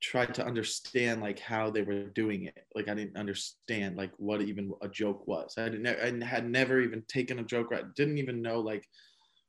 tried 0.00 0.34
to 0.34 0.44
understand 0.44 1.20
like 1.20 1.38
how 1.38 1.70
they 1.70 1.82
were 1.82 2.04
doing 2.04 2.44
it. 2.44 2.66
Like 2.74 2.88
I 2.88 2.94
didn't 2.94 3.16
understand 3.16 3.96
like 3.96 4.12
what 4.16 4.42
even 4.42 4.72
a 4.82 4.88
joke 4.88 5.26
was. 5.26 5.54
I 5.58 5.68
didn't 5.68 5.86
I 5.86 6.26
had 6.26 6.48
never 6.48 6.80
even 6.80 7.02
taken 7.08 7.38
a 7.38 7.44
joke. 7.44 7.68
I 7.72 7.82
didn't 7.96 8.18
even 8.18 8.42
know 8.42 8.60
like 8.60 8.88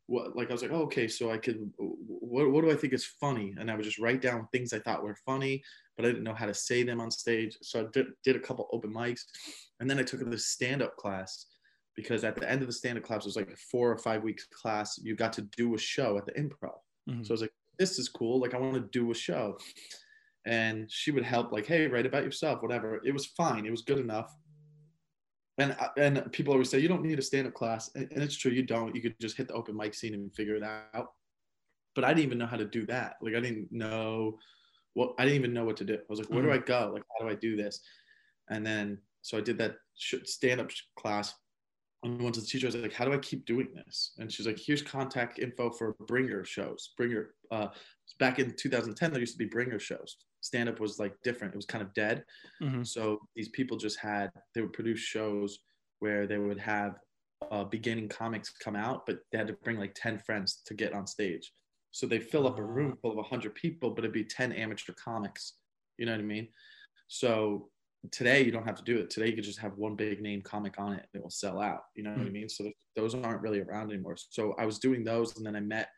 what 0.07 0.35
like 0.35 0.49
I 0.49 0.53
was 0.53 0.61
like, 0.61 0.71
oh, 0.71 0.83
okay, 0.83 1.07
so 1.07 1.31
I 1.31 1.37
could 1.37 1.71
what 1.77 2.51
what 2.51 2.63
do 2.63 2.71
I 2.71 2.75
think 2.75 2.93
is 2.93 3.05
funny? 3.05 3.55
And 3.57 3.69
I 3.69 3.75
would 3.75 3.85
just 3.85 3.99
write 3.99 4.21
down 4.21 4.47
things 4.51 4.73
I 4.73 4.79
thought 4.79 5.03
were 5.03 5.15
funny, 5.25 5.63
but 5.95 6.05
I 6.05 6.09
didn't 6.09 6.23
know 6.23 6.33
how 6.33 6.45
to 6.45 6.53
say 6.53 6.83
them 6.83 6.99
on 6.99 7.11
stage. 7.11 7.57
So 7.61 7.81
I 7.81 7.85
did, 7.91 8.07
did 8.23 8.35
a 8.35 8.39
couple 8.39 8.67
open 8.71 8.93
mics, 8.93 9.21
and 9.79 9.89
then 9.89 9.99
I 9.99 10.03
took 10.03 10.19
this 10.29 10.47
stand 10.47 10.81
up 10.81 10.97
class 10.97 11.45
because 11.95 12.23
at 12.23 12.35
the 12.35 12.49
end 12.49 12.61
of 12.61 12.67
the 12.67 12.73
stand 12.73 12.97
up 12.97 13.03
class 13.03 13.23
it 13.23 13.25
was 13.25 13.35
like 13.35 13.51
a 13.51 13.55
four 13.55 13.91
or 13.91 13.97
five 13.97 14.23
weeks 14.23 14.45
class. 14.45 14.97
You 15.01 15.15
got 15.15 15.33
to 15.33 15.41
do 15.57 15.75
a 15.75 15.77
show 15.77 16.17
at 16.17 16.25
the 16.25 16.33
improv. 16.33 16.79
Mhm. 17.09 17.25
So 17.25 17.31
I 17.31 17.33
was 17.33 17.41
like, 17.41 17.53
this 17.77 17.99
is 17.99 18.09
cool. 18.09 18.39
Like 18.39 18.53
I 18.53 18.59
want 18.59 18.75
to 18.75 18.99
do 18.99 19.11
a 19.11 19.15
show. 19.15 19.57
And 20.45 20.91
she 20.91 21.11
would 21.11 21.23
help, 21.23 21.51
like, 21.51 21.67
hey, 21.67 21.85
write 21.85 22.07
about 22.07 22.23
yourself, 22.23 22.63
whatever. 22.63 22.99
It 23.05 23.11
was 23.11 23.27
fine. 23.27 23.67
It 23.67 23.69
was 23.69 23.83
good 23.83 23.99
enough 23.99 24.35
and 25.57 25.75
and 25.97 26.31
people 26.31 26.53
always 26.53 26.69
say 26.69 26.79
you 26.79 26.87
don't 26.87 27.03
need 27.03 27.19
a 27.19 27.21
stand-up 27.21 27.53
class 27.53 27.91
and, 27.95 28.07
it's 28.11 28.37
true 28.37 28.51
you 28.51 28.63
don't 28.63 28.95
you 28.95 29.01
could 29.01 29.15
just 29.19 29.35
hit 29.35 29.47
the 29.47 29.53
open 29.53 29.75
mic 29.75 29.93
scene 29.93 30.13
and 30.13 30.33
figure 30.33 30.55
it 30.55 30.63
out 30.63 31.09
but 31.95 32.03
I 32.03 32.09
didn't 32.09 32.25
even 32.25 32.37
know 32.37 32.45
how 32.45 32.57
to 32.57 32.65
do 32.65 32.85
that. 32.87 33.15
Like 33.21 33.35
I 33.35 33.39
didn't 33.39 33.71
know 33.71 34.37
what 34.93 35.13
I 35.17 35.23
didn't 35.23 35.39
even 35.39 35.53
know 35.53 35.65
what 35.65 35.77
to 35.77 35.85
do. 35.85 35.95
I 35.95 35.97
was 36.09 36.19
like, 36.19 36.29
where 36.29 36.43
do 36.43 36.51
I 36.51 36.57
go? 36.57 36.91
Like, 36.93 37.03
how 37.17 37.25
do 37.25 37.31
I 37.31 37.35
do 37.35 37.55
this? 37.55 37.81
And 38.49 38.65
then 38.65 38.97
so 39.21 39.37
I 39.37 39.41
did 39.41 39.57
that 39.59 39.75
stand 39.95 40.61
up 40.61 40.69
class. 40.97 41.33
And 42.03 42.19
went 42.19 42.33
to 42.33 42.41
the 42.41 42.47
teacher. 42.47 42.65
I 42.65 42.69
was 42.69 42.75
like, 42.77 42.93
how 42.93 43.05
do 43.05 43.13
I 43.13 43.19
keep 43.19 43.45
doing 43.45 43.67
this? 43.75 44.13
And 44.17 44.31
she's 44.31 44.47
like, 44.47 44.57
here's 44.57 44.81
contact 44.81 45.37
info 45.37 45.69
for 45.69 45.95
bringer 46.07 46.43
shows. 46.43 46.93
Bringer. 46.97 47.35
Uh, 47.51 47.67
back 48.19 48.39
in 48.39 48.55
2010, 48.55 49.11
there 49.11 49.19
used 49.19 49.33
to 49.33 49.37
be 49.37 49.45
bringer 49.45 49.77
shows. 49.77 50.17
Stand 50.41 50.69
up 50.69 50.79
was 50.79 50.99
like 50.99 51.15
different. 51.23 51.53
It 51.53 51.57
was 51.57 51.65
kind 51.65 51.83
of 51.83 51.93
dead. 51.93 52.25
Mhm. 52.61 52.85
So 52.85 53.19
these 53.35 53.49
people 53.49 53.77
just 53.77 53.99
had 53.99 54.31
they 54.53 54.61
would 54.61 54.73
produce 54.73 54.99
shows 54.99 55.59
where 55.99 56.27
they 56.27 56.37
would 56.37 56.59
have 56.59 56.99
uh, 57.51 57.63
beginning 57.63 58.07
comics 58.09 58.49
come 58.51 58.75
out, 58.75 59.05
but 59.05 59.19
they 59.31 59.37
had 59.37 59.47
to 59.47 59.53
bring 59.53 59.77
like 59.77 59.93
10 59.95 60.19
friends 60.19 60.61
to 60.65 60.73
get 60.73 60.93
on 60.93 61.07
stage. 61.07 61.53
So 61.91 62.07
they 62.07 62.19
fill 62.19 62.47
up 62.47 62.57
a 62.59 62.63
room 62.63 62.97
full 63.01 63.11
of 63.11 63.17
100 63.17 63.55
people, 63.55 63.91
but 63.91 64.03
it'd 64.03 64.13
be 64.13 64.23
10 64.23 64.51
amateur 64.53 64.93
comics. 64.93 65.57
You 65.97 66.05
know 66.05 66.13
what 66.13 66.21
I 66.21 66.23
mean? 66.23 66.47
So 67.07 67.69
today 68.11 68.43
you 68.43 68.51
don't 68.51 68.65
have 68.65 68.77
to 68.77 68.83
do 68.83 68.97
it. 68.99 69.09
Today 69.09 69.27
you 69.27 69.35
could 69.35 69.43
just 69.43 69.59
have 69.59 69.77
one 69.77 69.95
big 69.95 70.21
name 70.21 70.41
comic 70.41 70.79
on 70.79 70.93
it 70.93 71.07
and 71.13 71.19
it 71.19 71.21
will 71.23 71.29
sell 71.29 71.59
out. 71.59 71.81
You 71.95 72.03
know 72.03 72.11
what 72.11 72.21
I 72.21 72.29
Mhm. 72.29 72.33
mean? 72.33 72.49
So 72.49 72.71
those 72.95 73.13
aren't 73.13 73.41
really 73.41 73.59
around 73.61 73.91
anymore. 73.91 74.15
So 74.17 74.53
I 74.53 74.65
was 74.65 74.79
doing 74.79 75.03
those 75.03 75.35
and 75.37 75.45
then 75.45 75.55
I 75.55 75.59
met 75.59 75.89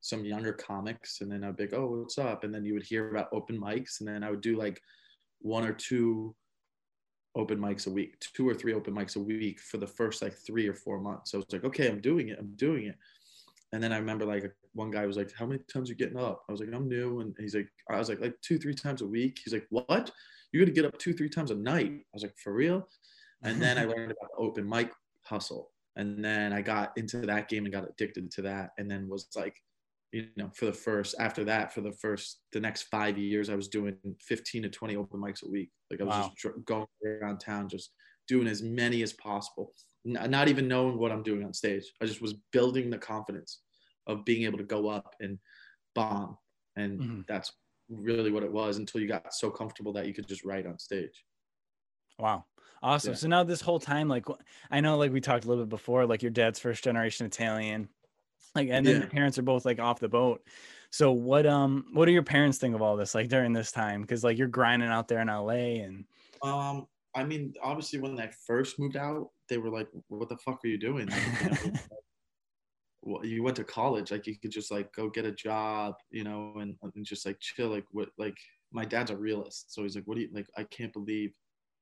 some 0.00 0.24
younger 0.24 0.52
comics 0.52 1.20
and 1.20 1.30
then 1.30 1.44
I'd 1.44 1.56
be 1.56 1.64
like, 1.64 1.74
oh, 1.74 1.86
what's 1.86 2.18
up? 2.18 2.44
And 2.44 2.54
then 2.54 2.64
you 2.64 2.74
would 2.74 2.82
hear 2.82 3.10
about 3.10 3.28
open 3.32 3.60
mics 3.60 4.00
and 4.00 4.08
then 4.08 4.22
I 4.22 4.30
would 4.30 4.40
do 4.40 4.56
like 4.56 4.80
one 5.40 5.64
or 5.64 5.72
two 5.72 6.34
open 7.34 7.58
mics 7.58 7.86
a 7.86 7.90
week, 7.90 8.18
two 8.20 8.48
or 8.48 8.54
three 8.54 8.74
open 8.74 8.94
mics 8.94 9.16
a 9.16 9.20
week 9.20 9.60
for 9.60 9.78
the 9.78 9.86
first 9.86 10.22
like 10.22 10.34
three 10.34 10.66
or 10.66 10.74
four 10.74 11.00
months. 11.00 11.30
So 11.30 11.38
I 11.38 11.40
was 11.40 11.52
like, 11.52 11.64
okay, 11.64 11.88
I'm 11.88 12.00
doing 12.00 12.28
it. 12.28 12.38
I'm 12.38 12.54
doing 12.56 12.86
it. 12.86 12.96
And 13.72 13.82
then 13.82 13.92
I 13.92 13.98
remember 13.98 14.24
like 14.24 14.50
one 14.72 14.90
guy 14.90 15.04
was 15.06 15.16
like, 15.16 15.32
how 15.32 15.46
many 15.46 15.60
times 15.72 15.88
are 15.88 15.92
you 15.92 15.98
getting 15.98 16.18
up? 16.18 16.42
I 16.48 16.52
was 16.52 16.60
like, 16.60 16.72
I'm 16.72 16.88
new. 16.88 17.20
And 17.20 17.34
he's 17.38 17.54
like, 17.54 17.68
I 17.90 17.98
was 17.98 18.08
like, 18.08 18.20
like 18.20 18.34
two, 18.40 18.58
three 18.58 18.74
times 18.74 19.02
a 19.02 19.06
week. 19.06 19.38
He's 19.44 19.52
like, 19.52 19.66
what? 19.70 20.10
You're 20.52 20.64
going 20.64 20.74
to 20.74 20.80
get 20.80 20.86
up 20.86 20.98
two, 20.98 21.12
three 21.12 21.28
times 21.28 21.50
a 21.50 21.54
night. 21.54 21.92
I 21.92 22.14
was 22.14 22.22
like, 22.22 22.36
for 22.42 22.54
real? 22.54 22.88
And 23.42 23.60
then 23.60 23.76
I 23.76 23.84
learned 23.84 24.12
about 24.12 24.30
the 24.36 24.42
open 24.42 24.68
mic 24.68 24.90
hustle. 25.24 25.70
And 25.96 26.24
then 26.24 26.52
I 26.52 26.62
got 26.62 26.92
into 26.96 27.18
that 27.18 27.48
game 27.48 27.64
and 27.64 27.72
got 27.72 27.88
addicted 27.88 28.30
to 28.32 28.42
that. 28.42 28.70
And 28.78 28.90
then 28.90 29.08
was 29.08 29.28
like, 29.36 29.56
you 30.12 30.30
know, 30.36 30.50
for 30.50 30.66
the 30.66 30.72
first, 30.72 31.14
after 31.18 31.44
that, 31.44 31.72
for 31.72 31.80
the 31.82 31.92
first, 31.92 32.42
the 32.52 32.60
next 32.60 32.82
five 32.84 33.18
years, 33.18 33.50
I 33.50 33.54
was 33.56 33.68
doing 33.68 33.98
15 34.22 34.62
to 34.62 34.70
20 34.70 34.96
open 34.96 35.20
mics 35.20 35.42
a 35.44 35.48
week. 35.50 35.70
Like 35.90 36.00
I 36.00 36.04
was 36.04 36.16
Wow. 36.16 36.30
just 36.30 36.64
going 36.64 36.86
around 37.04 37.38
town, 37.40 37.68
just 37.68 37.92
doing 38.26 38.46
as 38.48 38.62
many 38.62 39.02
as 39.02 39.12
possible, 39.14 39.74
not 40.04 40.48
even 40.48 40.68
knowing 40.68 40.98
what 40.98 41.12
I'm 41.12 41.22
doing 41.22 41.44
on 41.44 41.54
stage. 41.54 41.84
I 42.00 42.06
just 42.06 42.22
was 42.22 42.34
building 42.52 42.90
the 42.90 42.98
confidence 42.98 43.62
of 44.06 44.24
being 44.24 44.44
able 44.44 44.58
to 44.58 44.64
go 44.64 44.88
up 44.88 45.14
and 45.20 45.38
bomb. 45.94 46.38
And 46.76 47.04
Mhm. 47.04 47.28
that's 47.28 47.52
really 47.88 48.30
what 48.30 48.42
it 48.44 48.52
was 48.52 48.78
until 48.78 49.00
you 49.02 49.08
got 49.08 49.34
so 49.34 49.50
comfortable 49.50 49.92
that 49.94 50.06
you 50.06 50.14
could 50.14 50.28
just 50.28 50.44
write 50.44 50.66
on 50.66 50.78
stage. 50.78 51.24
Wow. 52.18 52.46
Awesome. 52.82 53.14
Yeah. 53.14 53.16
So 53.16 53.28
now 53.28 53.44
this 53.44 53.60
whole 53.60 53.80
time, 53.80 54.08
like 54.08 54.26
I 54.70 54.80
know 54.80 54.96
like 54.98 55.12
we 55.12 55.20
talked 55.20 55.44
a 55.44 55.48
little 55.48 55.64
bit 55.64 55.68
before, 55.70 56.06
like 56.06 56.22
your 56.22 56.30
dad's 56.30 56.58
first 56.58 56.82
generation 56.84 57.26
Italian. 57.26 57.88
Like 58.54 58.68
and 58.70 58.86
then 58.86 58.94
Yeah. 58.94 59.00
your 59.00 59.08
parents 59.08 59.38
are 59.38 59.42
both 59.42 59.64
like 59.64 59.78
off 59.78 60.00
the 60.00 60.08
boat. 60.08 60.42
So 60.90 61.12
what 61.12 61.46
um 61.46 61.86
what 61.92 62.06
do 62.06 62.12
your 62.12 62.22
parents 62.22 62.58
think 62.58 62.74
of 62.74 62.82
all 62.82 62.96
this 62.96 63.14
like 63.14 63.28
during 63.28 63.52
this 63.52 63.70
time? 63.70 64.00
Because 64.02 64.24
like 64.24 64.38
you're 64.38 64.48
grinding 64.48 64.88
out 64.88 65.06
there 65.08 65.20
in 65.20 65.28
LA 65.28 65.82
and 65.84 66.04
Um, 66.42 66.86
I 67.14 67.24
mean, 67.24 67.54
obviously, 67.62 67.98
when 68.00 68.18
I 68.20 68.30
first 68.46 68.78
moved 68.78 68.96
out, 68.96 69.30
they 69.48 69.58
were 69.58 69.70
like, 69.70 69.88
"What 70.08 70.28
the 70.28 70.36
fuck 70.38 70.60
are 70.64 70.68
you 70.68 70.78
doing? 70.78 71.08
Like, 71.08 71.22
you, 71.42 71.50
know, 71.72 71.72
well, 73.02 73.24
you 73.24 73.42
went 73.42 73.56
to 73.56 73.64
college, 73.64 74.10
like 74.10 74.26
you 74.26 74.38
could 74.38 74.50
just 74.50 74.70
like 74.70 74.92
go 74.92 75.08
get 75.08 75.24
a 75.24 75.32
job, 75.32 75.94
you 76.10 76.24
know, 76.24 76.54
and, 76.60 76.76
and 76.82 77.04
just 77.04 77.26
like 77.26 77.38
chill. 77.40 77.68
Like 77.68 77.86
what? 77.92 78.10
Like 78.18 78.36
my 78.72 78.84
dad's 78.84 79.10
a 79.10 79.16
realist, 79.16 79.72
so 79.74 79.82
he's 79.82 79.94
like, 79.96 80.04
"What 80.06 80.16
do 80.16 80.22
you 80.22 80.28
like? 80.32 80.46
I 80.56 80.64
can't 80.64 80.92
believe, 80.92 81.32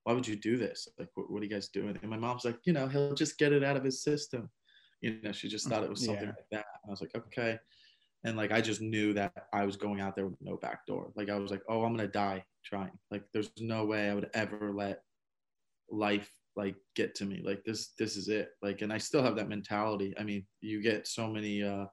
why 0.04 0.12
would 0.12 0.26
you 0.26 0.36
do 0.36 0.56
this? 0.56 0.88
Like, 0.98 1.08
what, 1.14 1.30
what 1.30 1.40
are 1.42 1.44
you 1.44 1.50
guys 1.50 1.68
doing?" 1.68 1.98
And 2.00 2.10
my 2.10 2.18
mom's 2.18 2.44
like, 2.44 2.58
"You 2.64 2.72
know, 2.72 2.86
he'll 2.86 3.14
just 3.14 3.38
get 3.38 3.52
it 3.52 3.64
out 3.64 3.76
of 3.76 3.84
his 3.84 4.02
system." 4.02 4.48
You 5.00 5.20
know, 5.22 5.32
she 5.32 5.48
just 5.48 5.68
thought 5.68 5.84
it 5.84 5.90
was 5.90 6.04
something 6.04 6.28
Yeah. 6.28 6.34
like 6.34 6.48
that. 6.52 6.66
And 6.82 6.88
I 6.88 6.90
was 6.90 7.00
like, 7.00 7.14
"Okay." 7.14 7.58
And 8.24 8.36
like 8.36 8.50
I 8.52 8.60
just 8.60 8.80
knew 8.80 9.12
that 9.14 9.48
I 9.52 9.64
was 9.64 9.76
going 9.76 10.00
out 10.00 10.16
there 10.16 10.26
with 10.26 10.40
no 10.40 10.56
back 10.56 10.86
door. 10.86 11.12
Like 11.16 11.28
I 11.30 11.38
was 11.38 11.50
like, 11.50 11.62
"Oh, 11.68 11.84
I'm 11.84 11.94
gonna 11.96 12.08
die 12.08 12.44
trying. 12.64 12.98
Like 13.10 13.24
there's 13.32 13.50
no 13.60 13.84
way 13.84 14.10
I 14.10 14.14
would 14.14 14.30
ever 14.34 14.72
let 14.72 15.02
life 15.90 16.30
like 16.56 16.74
get 16.94 17.14
to 17.14 17.24
me 17.24 17.42
like 17.44 17.62
this 17.64 17.88
this 17.98 18.16
is 18.16 18.28
it 18.28 18.50
like 18.62 18.80
and 18.80 18.92
i 18.92 18.98
still 18.98 19.22
have 19.22 19.36
that 19.36 19.48
mentality 19.48 20.14
i 20.18 20.22
mean 20.24 20.44
you 20.62 20.82
get 20.82 21.06
so 21.06 21.28
many 21.28 21.62
uh 21.62 21.84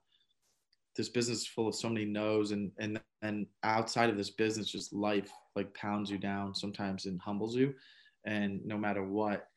this 0.95 1.09
business 1.09 1.41
is 1.41 1.47
full 1.47 1.67
of 1.67 1.75
so 1.75 1.89
many 1.89 2.05
no's 2.05 2.51
and 2.51 2.71
and 2.79 2.99
and 3.21 3.45
outside 3.63 4.09
of 4.09 4.17
this 4.17 4.29
business 4.29 4.71
just 4.71 4.93
life 4.93 5.31
like 5.55 5.73
pounds 5.73 6.09
you 6.09 6.17
down 6.17 6.55
sometimes 6.55 7.05
and 7.05 7.19
humbles 7.21 7.55
you 7.55 7.73
and 8.25 8.61
no 8.65 8.77
matter 8.77 9.03
what 9.03 9.47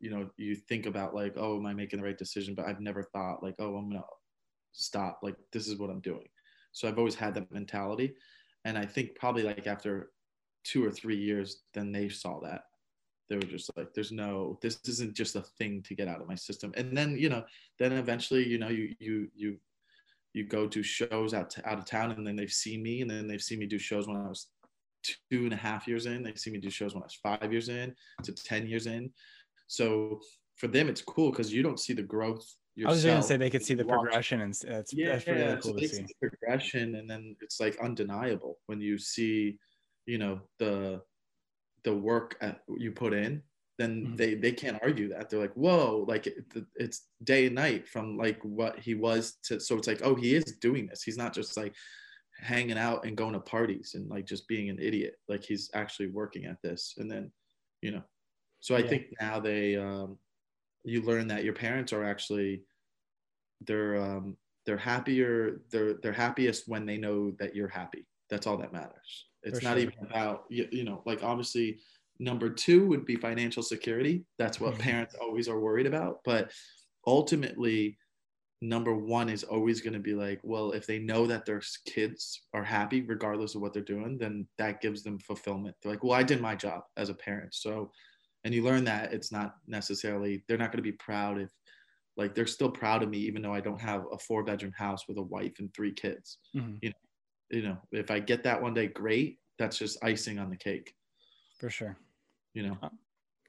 you 0.00 0.10
know 0.10 0.28
you 0.36 0.54
think 0.54 0.86
about 0.86 1.14
like 1.14 1.34
oh 1.36 1.56
am 1.56 1.66
i 1.66 1.74
making 1.74 1.98
the 1.98 2.04
right 2.04 2.18
decision? 2.18 2.54
But 2.54 2.66
i've 2.66 2.80
never 2.80 3.02
thought 3.02 3.42
like 3.42 3.54
oh 3.58 3.76
i'm 3.76 3.90
gonna 3.90 4.04
stop 4.72 5.20
like 5.22 5.36
this 5.52 5.68
is 5.68 5.78
what 5.78 5.90
i'm 5.90 6.00
doing. 6.00 6.28
So 6.72 6.88
i've 6.88 6.98
always 6.98 7.14
had 7.14 7.34
that 7.34 7.50
mentality. 7.52 8.14
And 8.64 8.76
i 8.76 8.84
think 8.84 9.14
probably 9.16 9.42
like 9.42 9.66
after 9.66 10.10
two 10.64 10.84
or 10.84 10.90
three 10.90 11.16
years 11.16 11.62
then 11.74 11.92
they 11.92 12.08
saw 12.08 12.40
that. 12.40 12.62
They 13.28 13.36
were 13.36 13.42
just 13.42 13.70
like 13.76 13.94
there's 13.94 14.12
no 14.12 14.58
this 14.60 14.80
isn't 14.86 15.14
just 15.14 15.36
a 15.36 15.42
thing 15.42 15.82
to 15.84 15.94
get 15.94 16.08
out 16.08 16.20
of 16.20 16.28
my 16.28 16.34
system. 16.34 16.72
And 16.76 16.96
then 16.96 17.16
you 17.16 17.28
know 17.28 17.44
then 17.78 17.92
eventually 17.92 18.46
you 18.46 18.58
know 18.58 18.68
you 18.68 18.94
you 18.98 19.28
you 19.34 19.56
you 20.32 20.44
go 20.44 20.66
to 20.66 20.82
shows 20.82 21.34
out 21.34 21.50
to, 21.50 21.68
out 21.68 21.78
of 21.78 21.84
town 21.84 22.10
and 22.12 22.26
then 22.26 22.36
they've 22.36 22.52
seen 22.52 22.82
me 22.82 23.00
and 23.00 23.10
then 23.10 23.26
they've 23.26 23.42
seen 23.42 23.58
me 23.58 23.66
do 23.66 23.78
shows 23.78 24.06
when 24.06 24.16
i 24.16 24.28
was 24.28 24.46
two 25.02 25.44
and 25.44 25.52
a 25.52 25.56
half 25.56 25.88
years 25.88 26.06
in. 26.06 26.22
They've 26.22 26.38
seen 26.38 26.52
me 26.52 26.60
do 26.60 26.70
shows 26.70 26.94
when 26.94 27.02
i 27.02 27.06
was 27.06 27.18
five 27.22 27.52
years 27.52 27.68
in 27.68 27.94
to 28.22 28.32
10 28.32 28.66
years 28.66 28.86
in 28.86 29.10
so 29.70 30.20
for 30.56 30.66
them 30.66 30.88
it's 30.88 31.00
cool 31.02 31.30
because 31.30 31.52
you 31.52 31.62
don't 31.62 31.80
see 31.80 31.92
the 31.92 32.02
growth 32.02 32.44
I 32.84 32.90
was 32.90 33.04
gonna 33.04 33.22
say 33.22 33.36
they 33.36 33.50
could 33.50 33.64
see 33.64 33.74
the 33.74 33.84
progression 33.84 34.40
and 34.40 34.54
that's 34.54 34.92
yeah, 34.94 35.12
that's 35.12 35.26
really 35.26 35.50
so 35.50 35.56
cool 35.60 35.74
to 35.80 35.88
see. 35.88 36.06
progression, 36.20 36.94
and 36.96 37.08
then 37.10 37.36
it's 37.40 37.60
like 37.60 37.76
undeniable 37.80 38.58
when 38.66 38.80
you 38.80 38.96
see, 38.96 39.58
you 40.06 40.18
know, 40.18 40.40
the 40.58 41.02
the 41.84 41.94
work 41.94 42.36
at, 42.40 42.62
you 42.78 42.92
put 42.92 43.12
in. 43.12 43.42
Then 43.78 43.92
Mhm. 44.06 44.16
they 44.16 44.34
they 44.34 44.52
can't 44.52 44.78
argue 44.82 45.08
that. 45.08 45.28
They're 45.28 45.40
like, 45.40 45.54
whoa, 45.54 46.04
like 46.08 46.26
it, 46.26 46.36
it's 46.76 47.08
day 47.24 47.46
and 47.46 47.54
night 47.54 47.88
from 47.88 48.16
like 48.16 48.40
what 48.42 48.78
he 48.78 48.94
was 48.94 49.36
to. 49.44 49.60
So 49.60 49.76
it's 49.76 49.88
like, 49.88 50.00
oh, 50.02 50.14
he 50.14 50.34
is 50.34 50.44
doing 50.60 50.86
this. 50.86 51.02
He's 51.02 51.18
not 51.18 51.34
just 51.34 51.56
like 51.56 51.74
hanging 52.38 52.78
out 52.78 53.04
and 53.04 53.16
going 53.16 53.34
to 53.34 53.40
parties 53.40 53.94
and 53.94 54.08
like 54.08 54.24
just 54.26 54.48
being 54.48 54.70
an 54.70 54.78
idiot. 54.80 55.14
Like 55.28 55.44
he's 55.44 55.70
actually 55.74 56.08
working 56.08 56.44
at 56.46 56.60
this. 56.62 56.94
And 56.98 57.10
then, 57.10 57.30
you 57.82 57.90
know, 57.92 58.02
so 58.60 58.76
I 58.76 58.82
Yeah. 58.82 58.86
think 58.86 59.08
now 59.20 59.40
they 59.40 59.76
um, 59.76 60.18
you 60.84 61.02
learn 61.02 61.28
that 61.28 61.44
your 61.44 61.54
parents 61.54 61.92
are 61.92 62.04
actually 62.04 62.64
they're 63.60 63.96
um, 64.00 64.36
they're 64.66 64.76
happier 64.76 65.62
they're 65.70 65.94
they're 65.94 66.12
happiest 66.12 66.68
when 66.68 66.86
they 66.86 66.96
know 66.98 67.30
that 67.32 67.54
you're 67.54 67.68
happy 67.68 68.06
that's 68.28 68.46
all 68.46 68.56
that 68.56 68.72
matters 68.72 69.28
it's 69.42 69.60
For 69.60 69.60
not 69.62 69.78
sure. 69.78 69.78
even 69.78 69.94
about 70.02 70.44
you, 70.50 70.68
you 70.70 70.84
know 70.84 71.02
like 71.06 71.22
obviously 71.22 71.80
number 72.18 72.50
two 72.50 72.86
would 72.86 73.04
be 73.04 73.16
financial 73.16 73.62
security 73.62 74.26
that's 74.38 74.60
what 74.60 74.78
Mhm. 74.78 74.78
parents 74.78 75.14
always 75.20 75.48
are 75.48 75.60
worried 75.60 75.86
about 75.86 76.20
but 76.24 76.52
ultimately 77.06 77.98
number 78.62 78.94
one 78.94 79.30
is 79.30 79.44
always 79.44 79.80
going 79.80 79.94
to 79.94 79.98
be 80.00 80.14
like 80.14 80.40
well 80.44 80.72
if 80.72 80.86
they 80.86 80.98
know 80.98 81.26
that 81.26 81.46
their 81.46 81.62
kids 81.86 82.48
are 82.52 82.64
happy 82.64 83.02
regardless 83.02 83.54
of 83.54 83.62
what 83.62 83.72
they're 83.72 83.82
doing 83.82 84.18
then 84.18 84.46
that 84.58 84.82
gives 84.82 85.02
them 85.02 85.18
fulfillment 85.18 85.74
they're 85.82 85.92
like 85.92 86.04
well 86.04 86.12
i 86.18 86.22
did 86.22 86.40
my 86.42 86.54
job 86.54 86.82
as 86.96 87.08
a 87.08 87.14
parent 87.14 87.54
so 87.54 87.90
and 88.44 88.54
you 88.54 88.62
learn 88.62 88.84
that 88.84 89.12
it's 89.12 89.32
not 89.32 89.56
necessarily 89.66 90.44
they're 90.48 90.58
not 90.58 90.72
going 90.72 90.78
to 90.78 90.90
be 90.90 90.92
proud 90.92 91.40
if 91.40 91.50
like 92.16 92.34
they're 92.34 92.46
still 92.46 92.70
proud 92.70 93.02
of 93.02 93.08
me 93.08 93.18
even 93.18 93.42
though 93.42 93.54
i 93.54 93.60
don't 93.60 93.80
have 93.80 94.04
a 94.12 94.18
four 94.18 94.44
bedroom 94.44 94.72
house 94.76 95.06
with 95.08 95.18
a 95.18 95.22
wife 95.22 95.54
and 95.58 95.72
three 95.74 95.92
kids 95.92 96.38
Mhm, 96.54 96.80
you 97.50 97.62
know 97.62 97.78
if 97.92 98.10
i 98.10 98.18
get 98.18 98.42
that 98.42 98.60
one 98.60 98.74
day 98.74 98.86
great 98.86 99.38
that's 99.58 99.78
just 99.78 100.02
icing 100.02 100.38
on 100.38 100.50
the 100.50 100.56
cake 100.56 100.94
for 101.58 101.70
sure. 101.70 101.96
you 102.54 102.62
know 102.62 102.78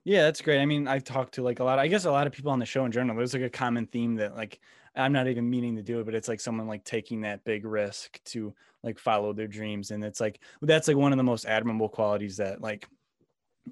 Yeah, 0.03 0.23
that's 0.23 0.41
great. 0.41 0.59
I 0.61 0.65
mean, 0.65 0.87
I've 0.87 1.03
talked 1.03 1.35
to 1.35 1.43
like 1.43 1.59
a 1.59 1.63
lot. 1.63 1.79
I 1.79 1.87
guess 1.87 2.05
a 2.05 2.11
lot 2.11 2.27
of 2.27 2.33
people 2.33 2.51
on 2.51 2.59
the 2.59 2.65
show 2.65 2.85
in 2.85 2.91
general. 2.91 3.17
There's 3.17 3.33
like 3.33 3.43
a 3.43 3.49
common 3.49 3.87
theme 3.87 4.15
that 4.15 4.35
like 4.35 4.59
I'm 4.95 5.13
not 5.13 5.27
even 5.27 5.49
meaning 5.49 5.75
to 5.77 5.83
do 5.83 5.99
it, 5.99 6.05
but 6.05 6.15
it's 6.15 6.27
like 6.27 6.39
someone 6.39 6.67
like 6.67 6.83
taking 6.85 7.21
that 7.21 7.43
big 7.43 7.65
risk 7.65 8.23
to 8.25 8.55
like 8.83 8.99
follow 8.99 9.33
their 9.33 9.47
dreams, 9.47 9.91
and 9.91 10.03
it's 10.03 10.19
like 10.19 10.41
that's 10.61 10.87
like 10.87 10.97
one 10.97 11.13
of 11.13 11.17
the 11.17 11.23
most 11.23 11.45
admirable 11.45 11.89
qualities 11.89 12.37
that 12.37 12.61
like 12.61 12.87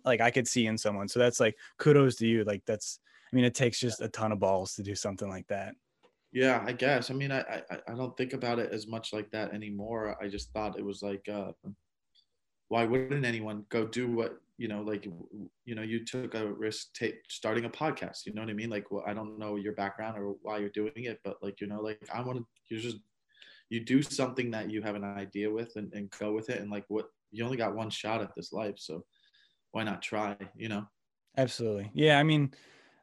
like 0.06 0.22
I 0.22 0.32
could 0.32 0.48
see 0.48 0.68
in 0.68 0.78
someone. 0.78 1.08
So 1.08 1.20
that's 1.20 1.40
like 1.40 1.58
kudos 1.78 2.16
to 2.18 2.28
you. 2.28 2.44
Like 2.44 2.64
that's 2.66 3.00
I 3.32 3.36
mean, 3.36 3.46
it 3.46 3.54
takes 3.54 3.80
just 3.80 4.02
a 4.02 4.08
ton 4.08 4.32
of 4.32 4.40
balls 4.40 4.76
to 4.76 4.84
do 4.84 4.96
something 4.96 5.30
like 5.30 5.48
that. 5.48 5.76
yeah 6.32 6.64
i 6.66 6.72
guess 6.72 7.10
i 7.10 7.14
mean 7.14 7.32
I, 7.32 7.42
I 7.42 7.78
i 7.88 7.94
don't 7.96 8.16
think 8.16 8.34
about 8.34 8.60
it 8.60 8.72
as 8.72 8.86
much 8.88 9.14
like 9.14 9.32
that 9.32 9.54
anymore 9.54 10.16
i 10.22 10.28
just 10.28 10.52
thought 10.54 10.78
it 10.78 10.86
was 10.86 11.02
like 11.02 11.28
uh 11.28 11.52
why 12.68 12.86
wouldn't 12.86 13.26
anyone 13.26 13.66
go 13.70 13.86
do 13.86 14.08
what 14.08 14.40
you 14.58 14.68
know 14.68 14.82
like 14.82 15.06
you 15.66 15.76
know 15.76 15.82
you 15.82 16.06
took 16.06 16.36
a 16.36 16.46
risk 16.54 16.94
take 16.94 17.16
starting 17.30 17.66
a 17.66 17.70
podcast 17.70 18.26
you 18.26 18.34
know 18.34 18.42
what 18.42 18.50
i 18.50 18.54
mean 18.54 18.70
like 18.70 18.92
well, 18.92 19.04
i 19.08 19.14
don't 19.14 19.40
know 19.40 19.56
your 19.56 19.74
background 19.74 20.18
or 20.18 20.36
why 20.42 20.58
you're 20.60 20.70
doing 20.70 20.92
it 20.96 21.20
but 21.24 21.42
like 21.42 21.60
you 21.62 21.68
know 21.68 21.82
like 21.82 22.00
i 22.14 22.22
want 22.22 22.38
to 22.38 22.46
you're 22.68 22.80
just 22.80 22.98
you 23.70 23.80
do 23.80 24.02
something 24.02 24.52
that 24.52 24.70
you 24.70 24.82
have 24.82 24.96
an 24.96 25.04
idea 25.04 25.50
with 25.50 25.76
and, 25.76 25.92
and 25.94 26.10
go 26.20 26.32
with 26.32 26.50
it 26.50 26.60
and 26.60 26.70
like 26.70 26.86
what 26.90 27.08
you 27.32 27.44
only 27.44 27.58
got 27.58 27.76
one 27.76 27.90
shot 27.90 28.22
at 28.22 28.36
this 28.36 28.52
life 28.52 28.76
so 28.78 29.04
why 29.72 29.84
not 29.84 30.02
try 30.02 30.36
you 30.56 30.70
know 30.70 30.88
Absolutely. 31.38 31.90
Yeah. 31.94 32.20
I 32.20 32.24
mean, 32.24 32.52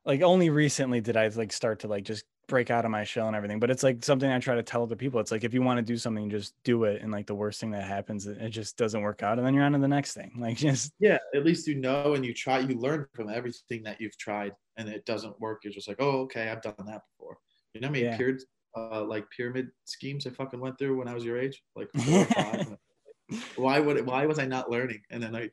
like 0.05 0.21
only 0.21 0.51
recently 0.51 1.01
did 1.01 1.17
I 1.17 1.29
like 1.29 1.53
start 1.53 1.79
to 1.81 1.89
like 1.89 2.05
just 2.05 2.25
break 2.49 2.71
out 2.71 2.85
of 2.85 2.91
my 2.91 3.03
shell 3.05 3.29
and 3.29 3.37
everything. 3.37 3.59
But 3.59 3.71
it's 3.71 3.83
like 3.83 4.05
something 4.05 4.31
I 4.31 4.39
try 4.41 4.57
to 4.57 4.63
tell 4.63 4.83
other 4.83 4.97
people. 4.97 5.21
It's 5.21 5.31
like 5.31 5.43
if 5.45 5.55
you 5.55 5.63
want 5.63 5.79
to 5.79 5.83
do 5.83 5.97
something, 5.97 6.29
just 6.29 6.53
do 6.63 6.85
it. 6.85 7.01
And 7.01 7.11
like 7.11 7.27
the 7.27 7.35
worst 7.35 7.61
thing 7.61 7.71
that 7.71 7.85
happens, 7.85 8.27
it 8.27 8.51
just 8.51 8.77
doesn't 8.77 9.01
work 9.01 9.23
out. 9.23 9.39
And 9.39 9.47
then 9.47 9.55
you're 9.55 9.65
on 9.65 9.73
to 9.73 9.79
the 9.79 9.89
next 9.89 10.15
thing. 10.15 10.33
Like 10.39 10.59
just 10.59 10.93
yeah, 10.99 11.19
at 11.35 11.45
least 11.47 11.67
you 11.67 11.77
know 11.77 12.15
and 12.15 12.27
you 12.27 12.35
try 12.35 12.59
you 12.59 12.77
learn 12.79 13.07
from 13.15 13.31
everything 13.31 13.83
that 13.85 14.01
you've 14.01 14.19
tried 14.19 14.53
and 14.77 14.89
it 14.89 15.07
doesn't 15.07 15.41
work. 15.41 15.65
You're 15.65 15.73
just 15.73 15.89
like, 15.89 16.01
oh 16.01 16.21
okay, 16.23 16.51
I've 16.51 16.63
done 16.63 16.75
that 16.87 17.03
before. 17.17 17.39
You 17.73 17.81
know 17.81 17.89
how 17.89 17.93
many 17.93 18.05
Yeah. 18.05 18.17
pyramid 18.17 18.43
uh, 18.77 19.03
like 19.05 19.25
pyramid 19.35 19.69
schemes 19.85 20.27
I 20.27 20.31
fucking 20.31 20.61
went 20.61 20.79
through 20.79 20.99
when 20.99 21.09
I 21.09 21.15
was 21.15 21.25
your 21.25 21.39
age? 21.39 21.63
Like 21.75 21.89
four 21.97 22.21
or 22.21 22.25
five. 22.27 22.77
why 23.57 23.81
would 23.81 23.97
it, 23.97 24.05
why 24.05 24.27
was 24.27 24.39
I 24.39 24.45
not 24.45 24.71
learning? 24.71 25.01
And 25.11 25.23
then 25.23 25.35
I 25.35 25.49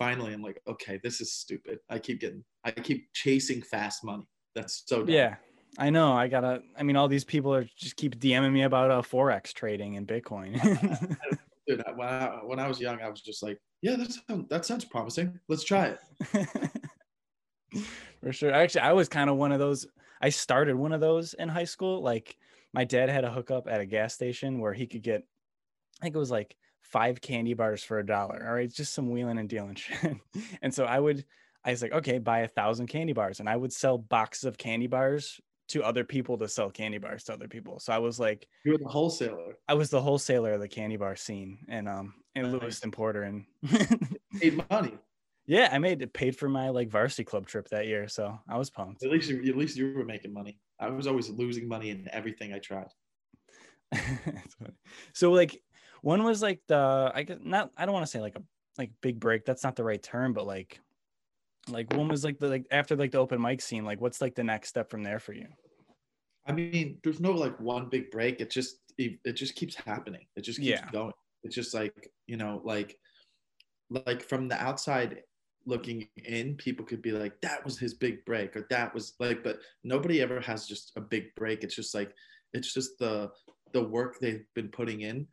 finally 0.00 0.32
I'm 0.32 0.42
like, 0.42 0.60
okay, 0.66 0.98
this 1.04 1.20
is 1.20 1.32
stupid. 1.32 1.78
I 1.88 2.00
keep 2.00 2.20
getting 2.20 2.42
I 2.64 2.72
keep 2.72 3.12
chasing 3.12 3.62
fast 3.62 4.02
money. 4.02 4.26
That's 4.56 4.82
so 4.86 5.04
dumb. 5.04 5.14
yeah. 5.14 5.36
I 5.78 5.90
know. 5.90 6.12
I 6.12 6.26
gotta. 6.26 6.62
I 6.76 6.82
mean, 6.82 6.96
all 6.96 7.06
these 7.06 7.24
people 7.24 7.54
are 7.54 7.64
just 7.76 7.94
keep 7.94 8.18
DMing 8.18 8.52
me 8.52 8.62
about 8.62 8.90
uh, 8.90 9.02
forex 9.02 9.52
trading 9.52 9.96
and 9.96 10.06
Bitcoin. 10.06 10.54
Dude, 11.68 11.84
when 11.94 12.08
I, 12.08 12.40
when 12.44 12.58
I 12.58 12.66
was 12.66 12.80
young, 12.80 13.00
I 13.00 13.08
was 13.08 13.20
just 13.20 13.40
like, 13.40 13.56
yeah, 13.82 13.94
that 13.96 14.10
sounds, 14.12 14.48
that 14.48 14.64
sounds 14.64 14.84
promising. 14.84 15.38
Let's 15.48 15.62
try 15.62 15.94
it. 15.94 16.70
For 18.20 18.32
sure. 18.32 18.52
Actually, 18.52 18.80
I 18.80 18.92
was 18.92 19.08
kind 19.08 19.30
of 19.30 19.36
one 19.36 19.52
of 19.52 19.60
those. 19.60 19.86
I 20.20 20.30
started 20.30 20.74
one 20.74 20.92
of 20.92 21.00
those 21.00 21.34
in 21.34 21.48
high 21.48 21.64
school. 21.64 22.02
Like 22.02 22.36
my 22.74 22.84
dad 22.84 23.08
had 23.08 23.24
a 23.24 23.30
hookup 23.30 23.68
at 23.68 23.80
a 23.80 23.86
gas 23.86 24.12
station 24.12 24.58
where 24.58 24.72
he 24.72 24.88
could 24.88 25.02
get, 25.02 25.22
I 26.00 26.04
think 26.04 26.16
it 26.16 26.18
was 26.18 26.32
like 26.32 26.56
five 26.82 27.20
candy 27.20 27.54
bars 27.54 27.82
for 27.82 27.98
a 27.98 28.06
dollar. 28.06 28.44
All 28.46 28.54
right, 28.54 28.70
just 28.72 28.94
some 28.94 29.10
wheeling 29.10 29.38
and 29.38 29.48
dealing 29.48 29.74
shit. 29.76 30.16
and 30.62 30.72
so 30.74 30.84
I 30.84 30.98
would, 30.98 31.24
I 31.64 31.70
was 31.70 31.82
like, 31.82 31.92
okay, 31.92 32.18
buy 32.18 32.40
a 32.40 32.48
thousand 32.48 32.86
candy 32.88 33.12
bars, 33.12 33.40
and 33.40 33.48
I 33.48 33.56
would 33.56 33.72
sell 33.72 33.98
boxes 33.98 34.44
of 34.44 34.58
candy 34.58 34.86
bars 34.86 35.40
to 35.68 35.84
other 35.84 36.02
people 36.04 36.36
to 36.38 36.48
sell 36.48 36.68
candy 36.70 36.98
bars 36.98 37.22
to 37.24 37.32
other 37.32 37.46
people. 37.46 37.78
So 37.78 37.92
I 37.92 37.98
was 37.98 38.18
like, 38.18 38.46
You 38.64 38.72
were 38.72 38.78
the 38.78 38.88
wholesaler. 38.88 39.56
I 39.68 39.74
was 39.74 39.88
the 39.90 40.00
wholesaler 40.00 40.54
of 40.54 40.60
the 40.60 40.68
candy 40.68 40.96
bar 40.96 41.14
scene, 41.16 41.58
and 41.68 41.88
um, 41.88 42.14
in 42.34 42.50
Nice. 42.50 42.60
Lewiston 42.60 42.90
Porter, 42.90 43.22
and 43.22 43.44
Made 44.32 44.64
money. 44.70 44.94
yeah, 45.46 45.68
I 45.70 45.78
made 45.78 46.02
it 46.02 46.12
paid 46.12 46.36
for 46.36 46.48
my 46.48 46.70
like 46.70 46.88
varsity 46.90 47.24
club 47.24 47.46
trip 47.46 47.68
that 47.68 47.86
year, 47.86 48.08
so 48.08 48.38
I 48.48 48.58
was 48.58 48.70
pumped. 48.70 49.04
At 49.04 49.10
least 49.10 49.30
you, 49.30 49.42
at 49.48 49.56
least 49.56 49.76
you 49.76 49.92
were 49.94 50.04
making 50.04 50.32
money. 50.32 50.58
I 50.80 50.88
was 50.88 51.06
always 51.06 51.28
losing 51.28 51.68
money 51.68 51.90
in 51.90 52.08
everything 52.12 52.52
I 52.52 52.58
tried. 52.58 52.88
So 55.12 55.32
like 55.32 55.60
one 56.02 56.22
was 56.22 56.42
like 56.42 56.60
the 56.66 57.10
I 57.14 57.22
guess 57.22 57.38
not 57.42 57.70
I 57.76 57.84
don't 57.84 57.94
want 57.94 58.04
to 58.06 58.10
say 58.10 58.20
like 58.20 58.36
a 58.36 58.42
like 58.78 58.90
big 59.00 59.20
break. 59.20 59.44
That's 59.44 59.64
not 59.64 59.76
the 59.76 59.84
right 59.84 60.02
term, 60.02 60.32
but 60.32 60.46
like 60.46 60.80
like 61.68 61.92
one 61.92 62.08
was 62.08 62.24
like 62.24 62.38
the 62.38 62.48
like 62.48 62.66
after 62.70 62.96
like 62.96 63.12
the 63.12 63.18
open 63.18 63.40
mic 63.40 63.60
scene, 63.60 63.84
like 63.84 64.00
what's 64.00 64.20
like 64.20 64.34
the 64.34 64.44
next 64.44 64.68
step 64.68 64.90
from 64.90 65.02
there 65.02 65.18
for 65.18 65.32
you? 65.32 65.46
I 66.46 66.52
mean, 66.52 66.98
there's 67.04 67.20
no 67.20 67.32
like 67.32 67.58
one 67.60 67.88
big 67.88 68.10
break. 68.10 68.40
It 68.40 68.50
just 68.50 68.78
it, 68.98 69.18
it 69.24 69.32
just 69.32 69.54
keeps 69.54 69.74
happening. 69.74 70.26
It 70.36 70.42
just 70.42 70.58
keeps 70.58 70.80
Yeah. 70.80 70.90
going. 70.90 71.12
It's 71.42 71.54
just 71.54 71.74
like 71.74 72.10
you 72.26 72.36
know, 72.36 72.60
like 72.64 72.98
like 73.90 74.22
from 74.22 74.48
the 74.48 74.60
outside 74.60 75.22
looking 75.66 76.08
in, 76.24 76.56
people 76.56 76.86
could 76.86 77.02
be 77.02 77.12
like, 77.12 77.38
that 77.42 77.64
was 77.64 77.78
his 77.78 77.94
big 77.94 78.24
break, 78.24 78.56
or 78.56 78.66
that 78.70 78.94
was 78.94 79.14
like, 79.20 79.44
but 79.44 79.58
nobody 79.84 80.22
ever 80.22 80.40
has 80.40 80.66
just 80.66 80.92
a 80.96 81.00
big 81.00 81.34
break. 81.34 81.62
It's 81.64 81.74
just 81.74 81.94
like 81.94 82.14
it's 82.52 82.72
just 82.72 82.98
the 82.98 83.30
the 83.72 83.82
work 83.82 84.18
they've 84.18 84.46
been 84.54 84.68
putting 84.68 85.02
in 85.02 85.26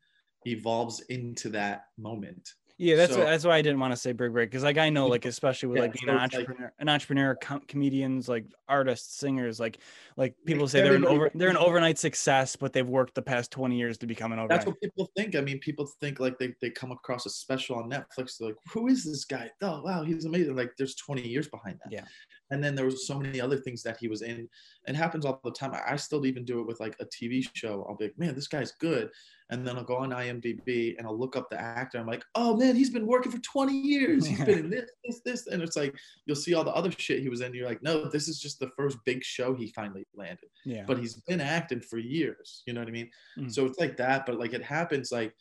evolves 0.51 1.01
into 1.10 1.50
that 1.50 1.86
moment. 1.98 2.50
Yeah, 2.80 2.96
that's 2.96 3.13
So- 3.13 3.24
why, 3.24 3.25
that's 3.32 3.44
why 3.44 3.56
I 3.58 3.63
didn't 3.63 3.80
want 3.80 3.94
to 3.94 3.98
say 3.98 4.12
big 4.12 4.32
break 4.32 4.52
because 4.52 4.62
like 4.63 4.78
I 4.78 4.91
know 4.91 5.08
like 5.08 5.26
especially 5.26 5.69
with 5.69 5.78
Yeah, 5.78 5.82
like 5.86 5.93
being 5.93 6.06
so 6.06 6.12
an 6.15 6.24
it's 6.26 6.34
like- 6.36 6.41
entrepreneur, 6.41 6.74
an 6.78 6.89
entrepreneur, 6.89 7.36
com- 7.41 7.62
comedians, 7.62 8.30
like 8.30 8.45
artists, 8.69 9.17
singers, 9.17 9.60
like 9.60 9.80
like 10.15 10.36
people 10.45 10.67
say 10.67 10.82
they're 10.84 10.93
an 10.93 11.04
over 11.04 11.32
they're 11.34 11.50
an 11.50 11.58
overnight 11.58 11.98
success, 11.98 12.56
but 12.56 12.74
they've 12.74 12.88
worked 12.88 13.15
the 13.15 13.22
past 13.24 13.50
twenty 13.50 13.80
years 13.80 13.98
to 13.98 14.06
become 14.06 14.32
an 14.32 14.38
overnight. 14.38 14.60
That's 14.60 14.67
what 14.67 14.80
people 14.80 15.10
think. 15.17 15.36
I 15.36 15.41
mean, 15.41 15.58
people 15.58 15.88
think 16.00 16.19
like 16.19 16.38
they, 16.38 16.54
they 16.62 16.69
come 16.69 16.91
across 16.91 17.26
a 17.26 17.32
special 17.32 17.78
on 17.78 17.89
Netflix. 17.89 18.38
They're 18.38 18.50
like, 18.50 18.58
who 18.72 18.86
is 18.89 19.04
this 19.04 19.26
guy? 19.26 19.50
Oh, 19.63 19.82
wow, 19.82 20.04
he's 20.04 20.26
amazing. 20.26 20.56
Like, 20.56 20.74
there's 20.78 20.93
20 20.98 21.28
years 21.28 21.48
behind 21.48 21.80
that. 21.84 21.91
Yeah. 21.91 22.06
And 22.52 22.63
then 22.63 22.76
there 22.76 22.86
was 22.86 23.08
so 23.08 23.19
many 23.19 23.41
other 23.41 23.58
things 23.58 23.82
that 23.84 23.98
he 24.00 24.08
was 24.08 24.22
in. 24.22 24.48
It 24.88 24.95
happens 24.95 25.26
all 25.26 25.41
the 25.43 25.52
time. 25.52 25.74
I, 25.74 25.93
I 25.93 25.95
still 25.95 26.28
even 26.28 26.45
do 26.45 26.60
it 26.60 26.67
with 26.67 26.80
like 26.80 26.95
a 27.00 27.06
TV 27.06 27.43
show. 27.56 27.88
I'll 27.89 27.98
be 27.98 28.06
like, 28.06 28.19
man, 28.19 28.36
this 28.36 28.48
guy's 28.48 28.72
good. 28.74 29.10
And 29.50 29.66
then 29.66 29.78
I'll 29.78 29.84
go 29.84 29.98
on 29.98 30.10
IMDb 30.10 30.98
and 30.98 31.08
I'll 31.08 31.18
look 31.18 31.38
up 31.38 31.50
the 31.50 31.60
actor. 31.60 31.98
I'm 31.98 32.06
like, 32.06 32.24
oh 32.36 32.58
man, 32.58 32.76
he's 32.76 32.90
been 32.90 33.08
working 33.08 33.32
for 33.32 33.40
20 33.40 33.74
years. 33.74 34.26
He's 34.26 34.44
been 34.44 34.60
in 34.60 34.70
this, 34.70 34.90
this, 35.06 35.22
this. 35.26 35.48
And 35.48 35.62
it's 35.62 35.78
like, 35.78 35.96
you'll 36.26 36.36
see 36.36 36.54
all 36.54 36.66
the 36.66 36.76
other 36.76 36.92
shit 36.92 37.22
he 37.22 37.30
was 37.30 37.40
in. 37.40 37.54
You're 37.54 37.68
like, 37.68 37.82
no, 37.82 38.10
this 38.10 38.28
is 38.28 38.40
just 38.40 38.60
the 38.60 38.72
first 38.76 38.98
big 39.06 39.24
show 39.24 39.54
he 39.54 39.68
finally 39.68 40.06
landed 40.16 40.50
yeah, 40.66 40.84
but 40.86 41.00
he's 41.00 41.16
been 41.16 41.42
acting 41.42 41.80
for 41.80 41.98
years. 41.98 42.64
You 42.66 42.74
know 42.74 42.82
what 42.82 42.90
I 42.90 42.92
mean? 42.92 43.10
Mm. 43.40 43.52
So 43.52 43.66
it's 43.66 43.80
like 43.80 43.96
that, 43.98 44.26
but 44.26 44.38
like 44.38 44.54
it 44.54 44.64
happens. 44.64 45.12
Like 45.12 45.34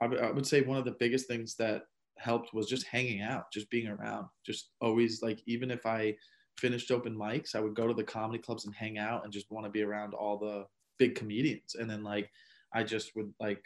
I 0.00 0.06
I 0.06 0.30
would 0.30 0.46
say 0.46 0.62
one 0.62 0.78
of 0.78 0.86
the 0.86 0.96
biggest 0.98 1.28
things 1.28 1.54
that 1.56 1.82
helped 2.18 2.54
was 2.54 2.66
just 2.66 2.86
hanging 2.86 3.20
out, 3.22 3.52
just 3.52 3.70
being 3.70 3.88
around, 3.88 4.26
just 4.44 4.70
always 4.80 5.22
like 5.22 5.40
even 5.46 5.70
if 5.70 5.84
I 5.84 6.16
finished 6.58 6.90
open 6.90 7.16
mics, 7.16 7.54
I 7.54 7.60
would 7.60 7.74
go 7.74 7.86
to 7.86 7.94
the 7.94 8.04
comedy 8.04 8.38
clubs 8.38 8.66
and 8.66 8.74
hang 8.74 8.98
out 8.98 9.24
and 9.24 9.32
just 9.32 9.50
want 9.50 9.66
to 9.66 9.70
be 9.70 9.82
around 9.82 10.14
all 10.14 10.38
the 10.38 10.66
big 10.98 11.14
comedians. 11.14 11.74
And 11.78 11.88
then 11.88 12.02
like 12.02 12.30
I 12.72 12.84
just 12.84 13.16
would 13.16 13.32
like 13.40 13.64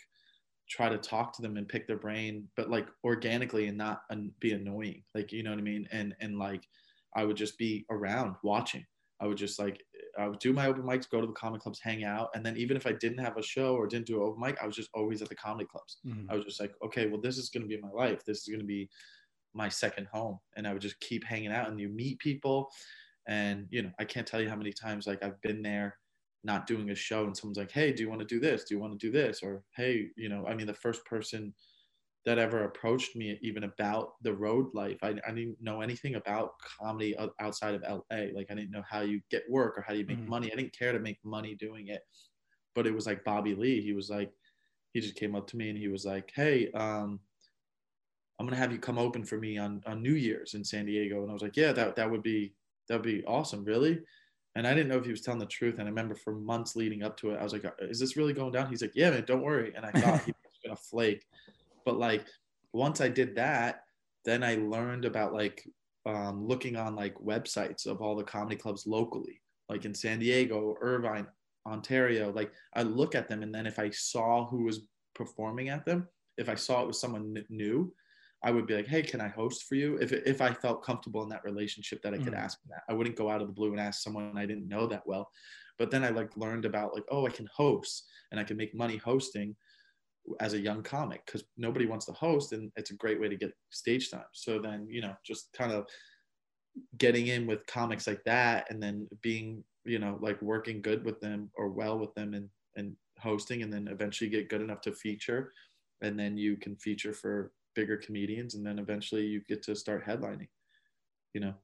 try 0.68 0.88
to 0.88 0.98
talk 0.98 1.34
to 1.34 1.42
them 1.42 1.56
and 1.56 1.68
pick 1.68 1.86
their 1.86 1.98
brain, 1.98 2.48
but 2.56 2.70
like 2.70 2.88
organically 3.04 3.66
and 3.68 3.76
not 3.78 4.02
and 4.10 4.38
be 4.40 4.52
annoying. 4.52 5.04
Like 5.14 5.32
you 5.32 5.42
know 5.42 5.50
what 5.50 5.58
I 5.58 5.62
mean? 5.62 5.86
And 5.92 6.14
and 6.20 6.38
like 6.38 6.66
I 7.14 7.24
would 7.24 7.36
just 7.36 7.58
be 7.58 7.86
around 7.90 8.36
watching. 8.42 8.84
I 9.20 9.26
would 9.26 9.36
just 9.38 9.58
like 9.58 9.82
I 10.18 10.28
would 10.28 10.38
do 10.40 10.52
my 10.52 10.66
open 10.66 10.82
mics, 10.82 11.08
go 11.08 11.20
to 11.20 11.26
the 11.26 11.32
comic 11.34 11.60
clubs, 11.60 11.80
hang 11.80 12.04
out, 12.04 12.30
and 12.34 12.44
then 12.44 12.56
even 12.56 12.76
if 12.76 12.86
I 12.86 12.92
didn't 12.92 13.18
have 13.18 13.36
a 13.36 13.42
show 13.42 13.74
or 13.76 13.86
didn't 13.86 14.06
do 14.06 14.16
an 14.22 14.28
open 14.28 14.40
mic, 14.40 14.58
I 14.62 14.66
was 14.66 14.76
just 14.76 14.90
always 14.94 15.22
at 15.22 15.28
the 15.28 15.34
comedy 15.36 15.66
clubs. 15.66 15.98
Mhm. 16.06 16.26
I 16.28 16.34
was 16.36 16.44
just 16.44 16.60
like, 16.60 16.74
okay, 16.84 17.06
well, 17.08 17.20
this 17.20 17.38
is 17.38 17.50
gonna 17.50 17.66
be 17.66 17.80
my 17.80 17.90
life. 17.90 18.24
This 18.24 18.38
is 18.46 18.48
gonna 18.52 18.64
be 18.64 18.90
my 19.52 19.68
second 19.68 20.06
home, 20.08 20.38
and 20.56 20.66
I 20.66 20.72
would 20.72 20.82
just 20.82 21.00
keep 21.00 21.24
hanging 21.24 21.52
out, 21.52 21.68
and 21.68 21.80
you 21.80 21.88
meet 21.88 22.18
people, 22.18 22.70
and 23.26 23.68
you 23.70 23.82
know, 23.82 23.92
I 23.98 24.04
can't 24.04 24.26
tell 24.26 24.40
you 24.40 24.48
how 24.50 24.56
many 24.56 24.72
times 24.72 25.06
like 25.06 25.22
I've 25.22 25.40
been 25.42 25.62
there, 25.62 25.98
not 26.44 26.66
doing 26.66 26.90
a 26.90 26.94
show, 26.94 27.24
and 27.24 27.36
someone's 27.36 27.58
like, 27.58 27.70
hey, 27.72 27.92
do 27.92 28.02
you 28.02 28.08
want 28.08 28.20
to 28.20 28.26
do 28.26 28.40
this? 28.40 28.64
Do 28.64 28.74
you 28.74 28.80
want 28.80 28.98
to 28.98 29.06
do 29.06 29.10
this? 29.12 29.42
Or 29.42 29.64
hey, 29.76 30.10
you 30.16 30.28
know, 30.28 30.46
I 30.46 30.54
mean, 30.54 30.66
the 30.66 30.74
first 30.74 31.04
person 31.06 31.54
that 32.24 32.38
ever 32.38 32.64
approached 32.64 33.14
me 33.16 33.38
even 33.42 33.64
about 33.64 34.14
the 34.22 34.34
road 34.34 34.74
life. 34.74 34.98
I, 35.02 35.10
I 35.26 35.32
didn't 35.32 35.60
know 35.60 35.82
anything 35.82 36.14
about 36.14 36.58
comedy 36.60 37.14
outside 37.38 37.74
of 37.74 37.82
LA. 37.84 38.32
Like 38.34 38.50
I 38.50 38.54
didn't 38.54 38.70
know 38.70 38.82
how 38.88 39.02
you 39.02 39.20
get 39.30 39.44
work 39.50 39.76
or 39.78 39.82
how 39.82 39.92
you 39.92 40.06
make 40.06 40.20
Mhm. 40.20 40.28
money. 40.28 40.50
I 40.52 40.56
didn't 40.56 40.72
care 40.78 40.92
to 40.92 40.98
make 41.00 41.22
money 41.24 41.54
doing 41.54 41.88
it. 41.88 42.02
But 42.74 42.86
it 42.86 42.92
was 42.94 43.06
like 43.06 43.24
Bobby 43.24 43.54
Lee. 43.54 43.82
He 43.82 43.92
was 43.94 44.10
like, 44.10 44.32
he 44.92 45.00
just 45.00 45.16
came 45.16 45.34
up 45.36 45.46
to 45.48 45.56
me 45.58 45.70
and 45.70 45.78
he 45.78 45.88
was 45.88 46.06
like, 46.06 46.32
Hey, 46.34 46.70
um, 46.72 47.20
I'm 48.38 48.46
gonna 48.46 48.56
have 48.56 48.72
you 48.72 48.78
come 48.78 48.98
open 48.98 49.24
for 49.24 49.38
me 49.38 49.58
on, 49.58 49.82
on 49.86 50.02
New 50.02 50.14
Year's 50.14 50.54
in 50.54 50.64
San 50.64 50.86
Diego. 50.86 51.22
And 51.22 51.30
I 51.30 51.32
was 51.32 51.42
like, 51.42 51.56
Yeah, 51.56 51.72
that 51.72 51.96
that 51.96 52.10
would 52.10 52.22
be 52.22 52.54
that 52.88 52.96
would 52.96 53.02
be 53.04 53.24
awesome, 53.24 53.64
really. 53.64 54.02
And 54.56 54.66
I 54.66 54.74
didn't 54.74 54.88
know 54.88 54.98
if 54.98 55.04
he 55.04 55.10
was 55.10 55.20
telling 55.20 55.40
the 55.40 55.46
truth. 55.46 55.78
And 55.78 55.84
I 55.84 55.90
remember 55.90 56.14
for 56.14 56.34
months 56.34 56.76
leading 56.76 57.02
up 57.02 57.16
to 57.18 57.30
it, 57.30 57.38
I 57.40 57.42
was 57.42 57.52
like, 57.52 57.64
Is 57.80 57.98
this 57.98 58.16
really 58.16 58.32
going 58.32 58.52
down? 58.52 58.68
He's 58.68 58.82
like, 58.82 58.94
Yeah, 58.94 59.10
man, 59.10 59.24
don't 59.26 59.42
worry. 59.42 59.72
And 59.74 59.84
I 59.84 59.90
thought 59.90 60.24
he 60.24 60.32
was 60.44 60.60
gonna 60.64 60.76
flake. 60.76 61.24
But 61.84 61.98
like 61.98 62.24
once 62.72 63.00
I 63.00 63.08
did 63.08 63.36
that, 63.36 63.84
then 64.24 64.42
I 64.42 64.56
learned 64.56 65.04
about 65.04 65.32
like 65.32 65.66
um, 66.06 66.46
looking 66.46 66.76
on 66.76 66.94
like 66.94 67.14
websites 67.16 67.86
of 67.86 68.00
all 68.00 68.16
the 68.16 68.24
comedy 68.24 68.56
clubs 68.56 68.86
locally, 68.86 69.40
like 69.68 69.84
in 69.84 69.94
San 69.94 70.18
Diego, 70.18 70.76
Irvine, 70.80 71.26
Ontario. 71.66 72.32
Like 72.32 72.52
I 72.74 72.82
look 72.82 73.14
at 73.14 73.28
them, 73.28 73.42
and 73.42 73.54
then 73.54 73.66
if 73.66 73.78
I 73.78 73.90
saw 73.90 74.46
who 74.46 74.64
was 74.64 74.82
performing 75.14 75.68
at 75.68 75.84
them, 75.84 76.08
if 76.36 76.48
I 76.48 76.54
saw 76.54 76.82
it 76.82 76.86
was 76.86 77.00
someone 77.00 77.36
new, 77.48 77.92
I 78.44 78.52
would 78.52 78.66
be 78.66 78.74
like, 78.76 78.86
"Hey, 78.86 79.02
can 79.02 79.20
I 79.20 79.28
host 79.28 79.64
for 79.64 79.74
you?" 79.76 79.98
If 79.98 80.12
if 80.12 80.40
I 80.42 80.54
felt 80.54 80.84
comfortable 80.84 81.22
in 81.24 81.30
that 81.30 81.44
relationship, 81.44 82.02
that 82.02 82.14
I 82.14 82.18
could 82.18 82.34
Mhm. 82.34 82.34
ask 82.34 82.60
that. 82.68 82.82
I 82.88 82.94
wouldn't 82.94 83.16
go 83.16 83.30
out 83.30 83.42
of 83.42 83.48
the 83.48 83.54
blue 83.54 83.72
and 83.72 83.80
ask 83.80 84.02
someone 84.02 84.38
I 84.38 84.46
didn't 84.46 84.68
know 84.68 84.86
that 84.88 85.06
well. 85.06 85.30
But 85.78 85.90
then 85.90 86.04
I 86.04 86.10
like 86.10 86.36
learned 86.36 86.64
about 86.66 86.94
like, 86.94 87.04
oh, 87.10 87.26
I 87.26 87.30
can 87.30 87.48
host 87.54 88.08
and 88.30 88.40
I 88.40 88.44
can 88.44 88.56
make 88.56 88.74
money 88.74 88.96
hosting 88.96 89.56
as 90.40 90.54
a 90.54 90.60
young 90.60 90.82
comic 90.82 91.24
because 91.26 91.44
nobody 91.56 91.86
wants 91.86 92.06
to 92.06 92.12
host 92.12 92.52
and 92.52 92.72
it's 92.76 92.90
a 92.90 92.96
great 92.96 93.20
way 93.20 93.28
to 93.28 93.36
get 93.36 93.52
stage 93.70 94.10
time 94.10 94.24
so 94.32 94.58
then 94.58 94.86
you 94.88 95.02
know 95.02 95.14
just 95.22 95.52
kind 95.52 95.70
of 95.70 95.86
getting 96.96 97.26
in 97.28 97.46
with 97.46 97.66
comics 97.66 98.06
like 98.06 98.22
that 98.24 98.70
and 98.70 98.82
then 98.82 99.08
being 99.20 99.64
you 99.84 99.98
know 99.98 100.18
like 100.20 100.40
working 100.42 100.82
good 100.82 101.04
with 101.04 101.20
them 101.20 101.50
or 101.54 101.68
well 101.68 101.98
with 101.98 102.14
them 102.14 102.34
and 102.34 102.50
and 102.76 102.96
hosting 103.18 103.62
and 103.62 103.72
then 103.72 103.88
eventually 103.88 104.28
get 104.28 104.48
good 104.48 104.60
enough 104.60 104.80
to 104.80 104.92
feature 104.92 105.52
and 106.00 106.18
then 106.18 106.36
you 106.36 106.56
can 106.56 106.76
feature 106.76 107.12
for 107.12 107.52
bigger 107.74 107.96
comedians 107.96 108.54
and 108.54 108.66
then 108.66 108.78
eventually 108.78 109.26
you 109.26 109.42
get 109.44 109.62
to 109.62 109.76
start 109.76 110.04
headlining 110.04 110.48
you 111.34 111.40
know 111.40 111.54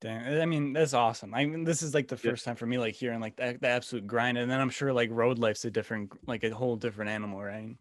Damn, 0.00 0.40
I 0.40 0.44
mean 0.46 0.72
that's 0.74 0.92
awesome. 0.92 1.32
I 1.34 1.46
mean, 1.46 1.64
this 1.64 1.82
is 1.82 1.94
like 1.94 2.08
the 2.08 2.16
Yeah. 2.22 2.32
first 2.32 2.44
time 2.44 2.56
for 2.56 2.66
me, 2.66 2.78
like 2.78 2.94
hearing 2.94 3.20
like 3.20 3.36
the, 3.36 3.56
the 3.60 3.68
absolute 3.68 4.06
grind, 4.06 4.36
and 4.38 4.50
then 4.50 4.60
I'm 4.60 4.70
sure 4.70 4.92
like 4.92 5.10
road 5.10 5.38
life's 5.38 5.64
a 5.64 5.70
different, 5.70 6.12
like 6.28 6.44
a 6.44 6.54
whole 6.54 6.76
different 6.76 7.10
animal, 7.10 7.42
right? 7.42 7.76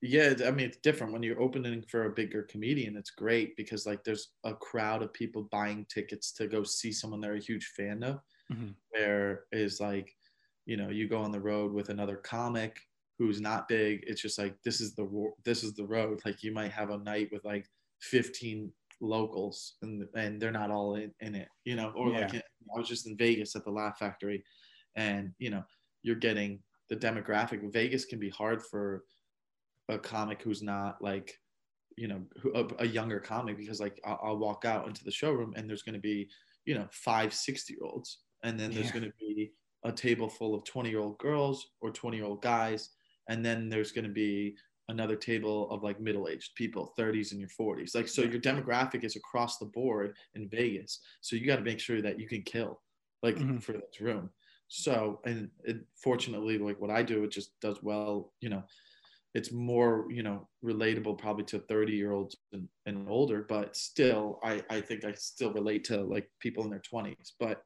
Yeah, 0.00 0.34
I 0.44 0.50
mean 0.50 0.66
it's 0.66 0.78
different 0.78 1.12
when 1.12 1.22
you're 1.22 1.40
opening 1.40 1.82
for 1.82 2.06
a 2.06 2.12
bigger 2.12 2.42
comedian. 2.42 2.96
It's 2.96 3.10
great 3.10 3.56
because 3.56 3.86
like 3.86 4.02
there's 4.02 4.34
a 4.44 4.54
crowd 4.54 5.02
of 5.02 5.12
people 5.12 5.44
buying 5.44 5.86
tickets 5.86 6.32
to 6.34 6.48
go 6.48 6.64
see 6.64 6.90
someone 6.92 7.20
they're 7.20 7.34
a 7.36 7.40
huge 7.40 7.66
fan 7.66 8.02
of. 8.02 8.20
Mhm. 8.50 8.76
Where 8.90 9.46
is 9.52 9.80
like, 9.80 10.16
you 10.66 10.76
know, 10.78 10.90
you 10.90 11.08
go 11.08 11.22
on 11.22 11.32
the 11.32 11.40
road 11.40 11.72
with 11.72 11.90
another 11.90 12.16
comic 12.16 12.80
who's 13.18 13.40
not 13.40 13.68
big. 13.68 14.04
It's 14.06 14.22
just 14.22 14.38
like 14.38 14.56
this 14.64 14.80
is 14.80 14.94
the 14.94 15.06
this 15.44 15.62
is 15.64 15.74
the 15.74 15.86
road. 15.86 16.20
Like 16.24 16.42
you 16.42 16.52
might 16.52 16.72
have 16.72 16.90
a 16.90 16.98
night 16.98 17.28
with 17.32 17.44
like 17.44 17.66
15 18.00 18.72
locals 19.00 19.74
and 19.82 20.06
and 20.14 20.40
they're 20.40 20.50
not 20.52 20.70
all 20.70 20.94
in, 20.94 21.12
in 21.20 21.34
it, 21.34 21.48
you 21.64 21.76
know. 21.76 21.92
Or 21.96 22.10
like 22.10 22.34
I 22.74 22.78
was 22.78 22.88
just 22.88 23.06
in 23.06 23.16
Vegas 23.16 23.54
at 23.56 23.64
the 23.64 23.70
Laugh 23.70 23.98
Factory, 23.98 24.42
and 24.96 25.32
you 25.38 25.50
know 25.50 25.62
you're 26.02 26.16
getting 26.16 26.60
the 26.88 26.96
demographic. 26.96 27.72
Vegas 27.72 28.04
can 28.04 28.18
be 28.18 28.30
hard 28.30 28.62
for 28.62 29.04
a 29.88 29.98
comic 29.98 30.42
who's 30.42 30.62
not 30.62 31.02
like 31.02 31.38
you 31.96 32.08
know 32.08 32.22
a, 32.54 32.66
a 32.78 32.86
younger 32.86 33.20
comic 33.20 33.58
because 33.58 33.80
like 33.80 34.00
I'll, 34.04 34.20
I'll 34.22 34.38
walk 34.38 34.64
out 34.64 34.86
into 34.86 35.04
the 35.04 35.10
showroom 35.10 35.52
and 35.56 35.68
there's 35.68 35.82
going 35.82 35.94
to 35.94 36.00
be 36.00 36.28
you 36.64 36.74
know 36.74 36.86
five 36.90 37.34
60 37.34 37.74
year 37.74 37.82
olds 37.84 38.20
and 38.44 38.58
then 38.58 38.70
there's 38.70 38.86
Yeah. 38.86 38.92
going 38.92 39.04
to 39.04 39.12
be 39.20 39.52
a 39.84 39.92
table 39.92 40.28
full 40.28 40.54
of 40.54 40.64
20 40.64 40.88
year 40.88 41.00
old 41.00 41.18
girls 41.18 41.72
or 41.80 41.90
20 41.90 42.16
year 42.16 42.24
old 42.26 42.40
guys 42.40 42.90
and 43.32 43.44
then 43.44 43.68
there's 43.68 43.92
going 43.92 44.06
to 44.06 44.12
be 44.12 44.56
another 44.88 45.16
table 45.16 45.70
of 45.70 45.82
like 45.82 46.00
middle 46.00 46.28
aged 46.28 46.54
people 46.56 46.92
30s 46.96 47.32
and 47.32 47.40
your 47.40 47.48
40s 47.50 47.94
like 47.94 48.08
so 48.08 48.22
your 48.22 48.40
demographic 48.40 49.04
is 49.04 49.16
across 49.16 49.58
the 49.58 49.66
board 49.66 50.16
in 50.34 50.48
vegas 50.48 51.00
so 51.22 51.36
you 51.36 51.46
got 51.46 51.56
to 51.56 51.62
make 51.62 51.80
sure 51.80 52.02
that 52.02 52.20
you 52.20 52.28
can 52.28 52.42
kill 52.42 52.82
like 53.22 53.38
Mhm. 53.38 53.62
for 53.62 53.72
this 53.72 54.00
room. 54.00 54.30
So 54.68 55.20
and 55.24 55.50
it, 55.64 55.78
fortunately 56.02 56.58
like 56.58 56.80
what 56.80 56.90
i 56.90 57.02
do 57.02 57.24
it 57.24 57.30
just 57.30 57.60
does 57.60 57.82
well 57.82 58.34
you 58.40 58.48
know 58.48 58.64
it's 59.34 59.52
more 59.52 60.06
you 60.10 60.22
know 60.22 60.48
relatable 60.64 61.18
probably 61.18 61.44
to 61.44 61.60
30 61.60 61.94
year 61.94 62.12
olds 62.12 62.36
and, 62.52 62.68
and 62.86 63.08
older 63.08 63.44
but 63.48 63.76
still 63.76 64.38
I, 64.44 64.62
I 64.70 64.80
think 64.80 65.04
i 65.04 65.12
still 65.12 65.52
relate 65.52 65.84
to 65.84 66.02
like 66.02 66.28
people 66.40 66.64
in 66.64 66.70
their 66.70 66.80
20s 66.80 67.34
but 67.38 67.62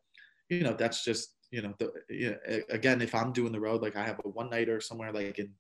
you 0.49 0.61
know 0.63 0.75
that's 0.75 1.05
just 1.05 1.36
you 1.51 1.63
know 1.63 1.73
the 1.79 1.93
you 2.09 2.31
know, 2.31 2.61
again 2.71 3.01
if 3.01 3.15
i'm 3.15 3.33
doing 3.33 3.53
the 3.53 3.61
road 3.61 3.83
like 3.83 3.97
i 3.97 4.05
have 4.05 4.21
a 4.25 4.29
one 4.29 4.51
nighter 4.51 4.81
somewhere 4.81 5.13
like 5.13 5.39
in 5.39 5.51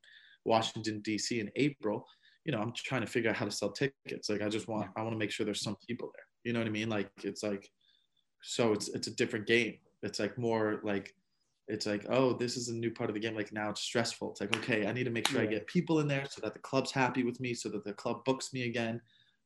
washington 0.44 1.00
dc 1.00 1.30
in 1.30 1.50
april 1.56 2.06
you 2.44 2.52
know 2.52 2.58
i'm 2.60 2.72
trying 2.72 3.00
to 3.00 3.06
figure 3.06 3.30
out 3.30 3.36
how 3.36 3.44
to 3.44 3.50
sell 3.50 3.70
tickets. 3.70 4.28
Like 4.30 4.42
i 4.42 4.48
just 4.48 4.68
want 4.68 4.88
i 4.96 5.02
want 5.02 5.12
to 5.12 5.18
make 5.18 5.30
sure 5.30 5.44
there's 5.44 5.62
some 5.62 5.76
people 5.86 6.10
there. 6.14 6.24
You 6.44 6.52
know 6.52 6.60
what 6.60 6.68
i 6.68 6.70
mean? 6.70 6.88
Like 6.88 7.10
it's 7.24 7.42
like 7.42 7.68
so 8.42 8.72
it's 8.72 8.88
it's 8.88 9.08
a 9.08 9.16
different 9.16 9.46
game. 9.46 9.78
It's 10.02 10.20
like 10.20 10.38
more 10.38 10.80
like 10.84 11.12
it's 11.66 11.86
like 11.86 12.06
oh 12.08 12.32
this 12.32 12.56
is 12.56 12.68
a 12.68 12.74
new 12.74 12.92
part 12.92 13.10
of 13.10 13.14
the 13.14 13.20
game. 13.20 13.34
Like 13.34 13.52
now 13.52 13.70
it's 13.70 13.80
stressful. 13.80 14.30
It's 14.30 14.40
like 14.40 14.56
okay 14.58 14.86
i 14.86 14.92
need 14.92 15.04
to 15.04 15.10
make 15.10 15.26
sure 15.26 15.40
i 15.42 15.46
get 15.46 15.66
people 15.66 15.98
in 15.98 16.06
there 16.06 16.24
so 16.30 16.40
that 16.42 16.54
the 16.54 16.60
club's 16.60 16.92
happy 16.92 17.24
with 17.24 17.40
me 17.40 17.52
so 17.52 17.68
that 17.70 17.84
the 17.84 17.92
club 17.94 18.24
books 18.24 18.52
me 18.52 18.62
again. 18.68 19.00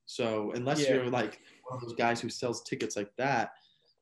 So 0.05 0.53
unless 0.55 0.83
Yeah. 0.83 0.97
you're 0.97 1.09
like 1.09 1.41
one 1.67 1.79
of 1.79 1.81
those 1.83 1.97
guys 1.97 2.21
who 2.21 2.29
sells 2.29 2.63
tickets 2.65 2.97
like 2.97 3.11
that 3.17 3.53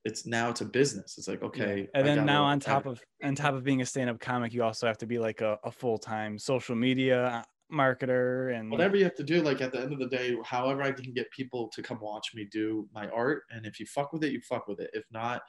it's 0.08 0.26
now 0.26 0.48
it's 0.48 0.62
a 0.62 0.64
business. 0.64 1.18
It's 1.18 1.28
like 1.28 1.42
okay 1.42 1.88
and 1.94 2.02
I 2.08 2.14
then 2.14 2.26
now 2.26 2.42
on 2.44 2.58
top 2.58 2.86
of 2.86 3.00
on 3.22 3.34
top 3.34 3.54
of 3.54 3.62
being 3.62 3.82
a 3.82 3.86
stand-up 3.86 4.18
comic, 4.18 4.52
you 4.54 4.62
also 4.64 4.86
have 4.86 4.98
to 4.98 5.06
be 5.06 5.18
like 5.18 5.40
a, 5.42 5.58
a 5.62 5.70
full-time 5.70 6.38
social 6.38 6.74
media 6.74 7.44
marketer 7.70 8.58
and 8.58 8.70
whatever 8.70 8.96
you 8.96 9.04
have 9.04 9.14
to 9.14 9.22
do 9.22 9.42
like 9.42 9.60
at 9.60 9.72
the 9.72 9.78
end 9.78 9.92
of 9.92 9.98
the 9.98 10.08
day 10.08 10.34
however 10.42 10.80
i 10.80 10.90
can 10.90 11.12
get 11.12 11.30
people 11.30 11.68
to 11.68 11.82
come 11.82 11.98
watch 12.00 12.28
me 12.34 12.48
do 12.50 12.88
my 12.94 13.06
art 13.08 13.42
and 13.50 13.66
if 13.66 13.78
you 13.78 13.84
fuck 13.84 14.10
with 14.10 14.24
it 14.24 14.32
you 14.32 14.40
fuck 14.40 14.66
with 14.66 14.80
it. 14.80 14.88
If 14.94 15.04
not 15.10 15.42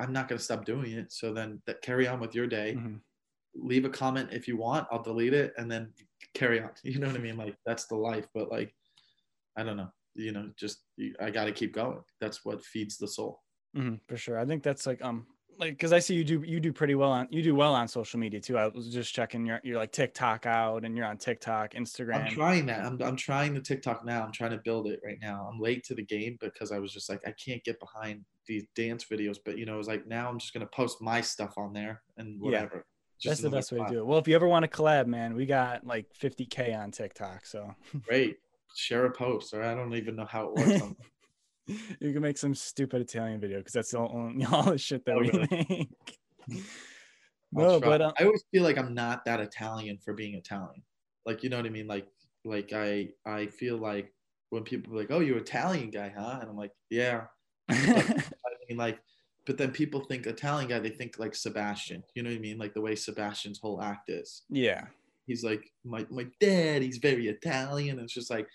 i'm 0.00 0.10
not 0.10 0.28
going 0.28 0.38
to 0.38 0.44
stop 0.44 0.64
doing 0.64 0.92
it. 0.92 1.12
So 1.12 1.34
then 1.34 1.60
that 1.66 1.82
carry 1.82 2.08
on 2.08 2.20
with 2.20 2.34
your 2.34 2.46
day. 2.46 2.74
Mhm. 2.78 3.00
leave 3.54 3.84
a 3.84 3.90
comment 3.90 4.28
if 4.32 4.46
you 4.48 4.56
want 4.56 4.86
i'll 4.90 5.02
delete 5.02 5.34
it 5.34 5.52
and 5.58 5.70
then 5.70 5.92
carry 6.32 6.58
on. 6.62 6.70
You 6.84 6.98
know 7.00 7.08
what 7.08 7.16
i 7.16 7.26
mean? 7.28 7.36
Like 7.36 7.56
that's 7.66 7.86
the 7.86 7.96
life 7.96 8.26
but 8.32 8.50
like 8.50 8.70
i 9.58 9.62
don't 9.62 9.76
know. 9.76 9.90
You 10.14 10.32
know 10.32 10.46
just 10.56 10.78
i 11.20 11.28
got 11.30 11.44
to 11.44 11.52
keep 11.52 11.74
going. 11.74 12.00
That's 12.22 12.44
what 12.46 12.64
feeds 12.64 12.96
the 12.96 13.08
soul 13.08 13.42
Mhm, 13.78 14.00
for 14.08 14.16
sure. 14.16 14.38
I 14.38 14.44
think 14.44 14.62
that's 14.62 14.86
like 14.86 15.02
um 15.02 15.26
like 15.58 15.72
because 15.72 15.92
I 15.92 15.98
see 15.98 16.14
you 16.14 16.24
do 16.24 16.42
you 16.42 16.60
do 16.60 16.72
pretty 16.72 16.94
well 16.94 17.10
on 17.10 17.28
you 17.30 17.42
do 17.42 17.54
well 17.54 17.74
on 17.74 17.86
social 17.88 18.18
media 18.18 18.40
too. 18.40 18.58
I 18.58 18.66
was 18.68 18.88
just 18.88 19.14
checking 19.14 19.46
your 19.46 19.60
you're 19.62 19.76
like 19.78 19.92
TikTok 19.92 20.46
out 20.46 20.84
and 20.84 20.96
you're 20.96 21.06
on 21.06 21.16
TikTok, 21.18 21.74
Instagram. 21.74 22.14
i'm 22.26 22.28
trying 22.30 22.66
that 22.66 22.84
I'm, 22.84 23.00
I'm 23.02 23.16
trying 23.16 23.54
the 23.54 23.60
tiktok 23.60 24.04
now 24.04 24.24
i'm 24.24 24.32
trying 24.32 24.52
to 24.52 24.60
build 24.64 24.86
it 24.86 25.00
right 25.04 25.18
now 25.20 25.48
i'm 25.52 25.60
late 25.60 25.84
to 25.84 25.94
the 25.94 26.04
game 26.04 26.38
because 26.40 26.72
i 26.72 26.78
was 26.78 26.92
just 26.92 27.08
like 27.10 27.20
i 27.26 27.32
can't 27.44 27.62
get 27.64 27.78
behind 27.80 28.24
these 28.46 28.64
dance 28.74 29.04
videos 29.04 29.36
but 29.44 29.58
you 29.58 29.66
know 29.66 29.74
it 29.74 29.78
was 29.78 29.88
like 29.88 30.06
now 30.06 30.28
i'm 30.28 30.38
just 30.38 30.52
going 30.54 30.64
to 30.64 30.70
post 30.74 31.02
my 31.02 31.20
stuff 31.20 31.54
on 31.58 31.72
there 31.72 32.02
and 32.16 32.40
Yeah. 32.40 32.44
whatever 32.62 32.86
That's 33.24 33.40
the 33.40 33.50
best 33.50 33.72
way 33.72 33.78
to 33.80 33.86
do 33.88 33.98
it. 33.98 34.06
Well, 34.06 34.18
if 34.18 34.28
you 34.28 34.34
ever 34.36 34.46
want 34.46 34.62
to 34.64 34.68
collab, 34.70 35.06
man, 35.06 35.34
we 35.34 35.44
got 35.44 35.84
like 35.84 36.06
50k 36.14 36.72
on 36.72 36.92
TikTok, 36.92 37.44
so 37.46 37.74
great 38.06 38.36
share 38.76 39.06
a 39.06 39.10
post 39.10 39.52
or 39.54 39.62
i 39.62 39.74
don't 39.74 39.94
even 39.94 40.14
know 40.14 40.26
how 40.26 40.44
it 40.46 40.54
works 40.54 40.80
on 40.82 40.94
you 42.00 42.12
can 42.12 42.22
make 42.22 42.38
some 42.38 42.54
stupid 42.54 43.00
Italian 43.02 43.40
video 43.40 43.58
because 43.58 43.72
that's 43.72 43.94
all, 43.94 44.06
all 44.52 44.62
the 44.64 44.78
shit 44.78 45.04
that 45.04 45.16
Oh, 45.16 45.20
we 45.20 45.30
really? 45.30 45.88
make. 46.48 46.64
No, 47.50 47.80
but 47.80 48.02
uh, 48.02 48.12
I 48.20 48.24
always 48.24 48.44
feel 48.52 48.62
like 48.62 48.76
I'm 48.76 48.92
not 48.94 49.24
that 49.24 49.40
Italian 49.40 49.98
for 50.04 50.12
being 50.12 50.34
Italian. 50.34 50.82
Like 51.24 51.42
you 51.42 51.48
know 51.48 51.56
what 51.56 51.64
I 51.66 51.70
mean? 51.70 51.86
Like 51.86 52.06
like 52.44 52.72
I 52.74 53.08
I 53.24 53.46
feel 53.46 53.78
like 53.78 54.12
when 54.50 54.64
people 54.64 54.92
are 54.94 54.98
like, 54.98 55.10
"Oh, 55.10 55.20
you're 55.20 55.38
Italian 55.38 55.90
guy, 55.90 56.12
huh?" 56.14 56.38
and 56.42 56.50
I'm 56.50 56.56
like, 56.56 56.72
"Yeah." 56.90 57.24
I 57.70 58.22
mean, 58.68 58.76
like, 58.76 58.98
but 59.46 59.56
then 59.56 59.70
people 59.72 60.00
think 60.00 60.26
Italian 60.26 60.68
guy, 60.68 60.78
they 60.78 60.90
think 60.90 61.18
like 61.18 61.34
Sebastian. 61.34 62.02
You 62.14 62.22
know 62.22 62.28
what 62.30 62.36
I 62.36 62.40
mean? 62.40 62.58
Like 62.58 62.74
the 62.74 62.82
way 62.82 62.94
Sebastian's 62.94 63.58
whole 63.58 63.80
act 63.80 64.10
is. 64.10 64.42
yeah, 64.50 64.84
He's 65.26 65.42
like 65.42 65.70
my 65.84 66.06
my 66.10 66.26
dad. 66.40 66.82
He's 66.82 66.98
very 66.98 67.28
Italian. 67.28 67.98
It's 67.98 68.12
just 68.12 68.30
like, 68.30 68.46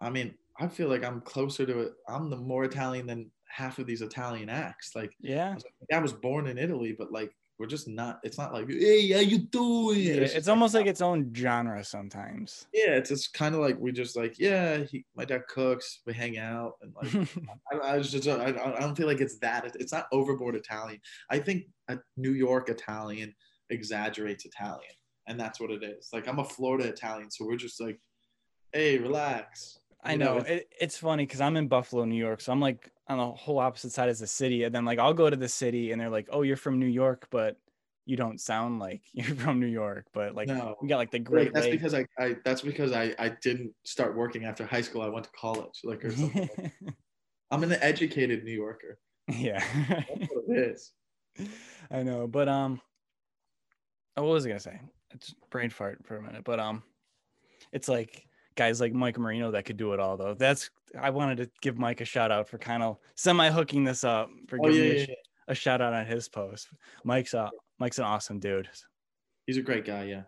I 0.00 0.08
mean, 0.08 0.34
I 0.58 0.68
feel 0.68 0.88
like 0.88 1.04
I'm 1.04 1.20
closer 1.20 1.64
to 1.66 1.80
it. 1.80 1.92
I'm 2.08 2.30
the 2.30 2.36
more 2.36 2.64
Italian 2.64 3.06
than 3.06 3.30
half 3.48 3.78
of 3.78 3.86
these 3.86 4.02
Italian 4.02 4.48
acts. 4.48 4.94
Like 4.94 5.14
yeah. 5.20 5.50
I 5.50 5.54
was, 5.54 5.64
like, 5.64 5.88
dad 5.90 6.02
was 6.02 6.12
born 6.12 6.46
in 6.46 6.58
Italy, 6.58 6.94
but 6.96 7.12
like 7.12 7.32
we're 7.58 7.66
just 7.66 7.88
not. 7.88 8.20
It's 8.22 8.38
not 8.38 8.52
like, 8.52 8.70
hey, 8.70 9.10
how 9.10 9.20
you 9.20 9.38
doing? 9.38 9.98
Yeah, 9.98 10.14
just 10.20 10.36
it's 10.36 10.48
almost 10.48 10.74
like 10.74 10.86
its 10.86 11.00
own 11.00 11.32
genre 11.34 11.82
sometimes. 11.82 12.66
yeah, 12.72 12.90
it's 12.90 13.08
just 13.08 13.34
kind 13.34 13.54
of 13.54 13.60
like 13.60 13.76
we 13.80 13.90
just 13.90 14.16
like 14.16 14.38
yeah. 14.38 14.78
He, 14.78 15.04
my 15.16 15.24
dad 15.24 15.42
cooks. 15.48 16.00
We 16.06 16.12
hang 16.12 16.38
out 16.38 16.74
and 16.82 16.94
like 16.94 17.28
I, 17.72 17.94
I 17.94 18.00
just 18.00 18.28
I, 18.28 18.46
I 18.46 18.80
don't 18.80 18.96
feel 18.96 19.08
like 19.08 19.20
it's 19.20 19.38
that. 19.38 19.74
It's 19.78 19.92
not 19.92 20.06
overboard 20.12 20.54
Italian. 20.54 21.00
I 21.30 21.40
think 21.40 21.64
a 21.88 21.98
New 22.16 22.32
York 22.32 22.68
Italian 22.68 23.34
exaggerates 23.70 24.44
Italian, 24.44 24.92
and 25.26 25.38
that's 25.38 25.58
what 25.58 25.72
it 25.72 25.82
is. 25.82 26.10
Like 26.12 26.28
I'm 26.28 26.38
a 26.38 26.44
Florida 26.44 26.88
Italian, 26.88 27.30
so 27.30 27.44
we're 27.44 27.56
just 27.56 27.80
like, 27.80 27.98
hey, 28.72 28.98
relax. 28.98 29.78
I 30.02 30.12
You 30.12 30.18
know, 30.18 30.38
know 30.38 30.44
it, 30.44 30.68
it's 30.80 30.96
funny 30.96 31.24
because 31.26 31.40
I'm 31.40 31.56
in 31.56 31.68
Buffalo, 31.68 32.04
New 32.04 32.16
York, 32.16 32.40
so 32.40 32.52
I'm 32.52 32.60
like 32.60 32.90
on 33.08 33.18
the 33.18 33.32
whole 33.32 33.58
opposite 33.58 33.90
side 33.92 34.08
as 34.08 34.20
the 34.20 34.26
city, 34.26 34.64
and 34.64 34.74
then 34.74 34.84
like 34.84 34.98
I'll 34.98 35.14
go 35.14 35.28
to 35.28 35.36
the 35.36 35.48
city, 35.48 35.92
and 35.92 36.00
they're 36.00 36.10
like, 36.10 36.28
"Oh, 36.30 36.42
you're 36.42 36.56
from 36.56 36.78
New 36.78 36.86
York, 36.86 37.26
but 37.30 37.58
you 38.04 38.16
don't 38.16 38.40
sound 38.40 38.78
like 38.78 39.02
you're 39.12 39.34
from 39.36 39.58
New 39.60 39.66
York." 39.66 40.06
But 40.12 40.34
like 40.34 40.48
No. 40.48 40.76
we 40.80 40.88
got 40.88 40.98
like 40.98 41.10
the 41.10 41.18
Great 41.18 41.52
that's 41.52 41.66
Lake. 41.66 41.72
because 41.72 41.94
I, 41.94 42.06
I 42.18 42.36
that's 42.44 42.62
because 42.62 42.92
I, 42.92 43.14
I 43.18 43.30
didn't 43.30 43.74
start 43.84 44.16
working 44.16 44.44
after 44.44 44.64
high 44.64 44.82
school. 44.82 45.02
I 45.02 45.08
went 45.08 45.24
to 45.24 45.32
college, 45.32 45.80
like 45.84 46.04
or 46.04 46.12
something. 46.12 46.48
like 46.56 46.72
I'm 47.50 47.64
an 47.64 47.72
educated 47.72 48.44
New 48.44 48.52
Yorker. 48.52 49.00
yeah, 49.28 49.58
That's 49.88 50.30
what 50.30 50.44
it 50.48 50.70
is. 50.70 50.92
I 51.90 52.02
know, 52.02 52.26
but 52.28 52.48
um, 52.48 52.80
oh, 54.16 54.22
what 54.22 54.32
was 54.32 54.46
I 54.46 54.50
gonna 54.50 54.60
say? 54.60 54.80
It's 55.10 55.34
brain 55.50 55.70
fart 55.70 56.06
for 56.06 56.16
a 56.16 56.22
minute, 56.22 56.44
but 56.44 56.60
um, 56.60 56.82
it's 57.72 57.88
like 57.88 58.27
guys 58.58 58.80
like 58.80 58.92
Mike 58.92 59.16
Marino 59.18 59.52
that 59.52 59.64
could 59.64 59.76
do 59.76 59.92
it 59.94 60.00
all 60.00 60.16
though. 60.16 60.34
That's 60.34 60.68
I 61.00 61.10
wanted 61.10 61.38
to 61.38 61.50
give 61.62 61.78
Mike 61.78 62.00
a 62.00 62.04
shout 62.04 62.30
out 62.32 62.48
for 62.48 62.58
kind 62.58 62.82
of 62.82 62.98
semi 63.14 63.48
hooking 63.50 63.84
this 63.84 64.02
up 64.04 64.28
for 64.48 64.58
Oh 64.60 64.64
giving 64.68 64.76
yeah, 64.82 64.82
me 64.82 64.96
a 64.96 64.98
yeah, 65.00 65.06
yeah. 65.10 65.14
a 65.46 65.54
shout 65.54 65.80
out 65.80 65.92
on 65.94 66.04
his 66.04 66.28
post. 66.28 66.68
Mike's 67.04 67.32
uh 67.34 67.48
Mike's 67.78 67.98
an 67.98 68.04
awesome 68.04 68.40
dude. 68.40 68.68
He's 69.46 69.56
a 69.56 69.62
great 69.62 69.84
guy. 69.86 70.04
Yeah. 70.04 70.22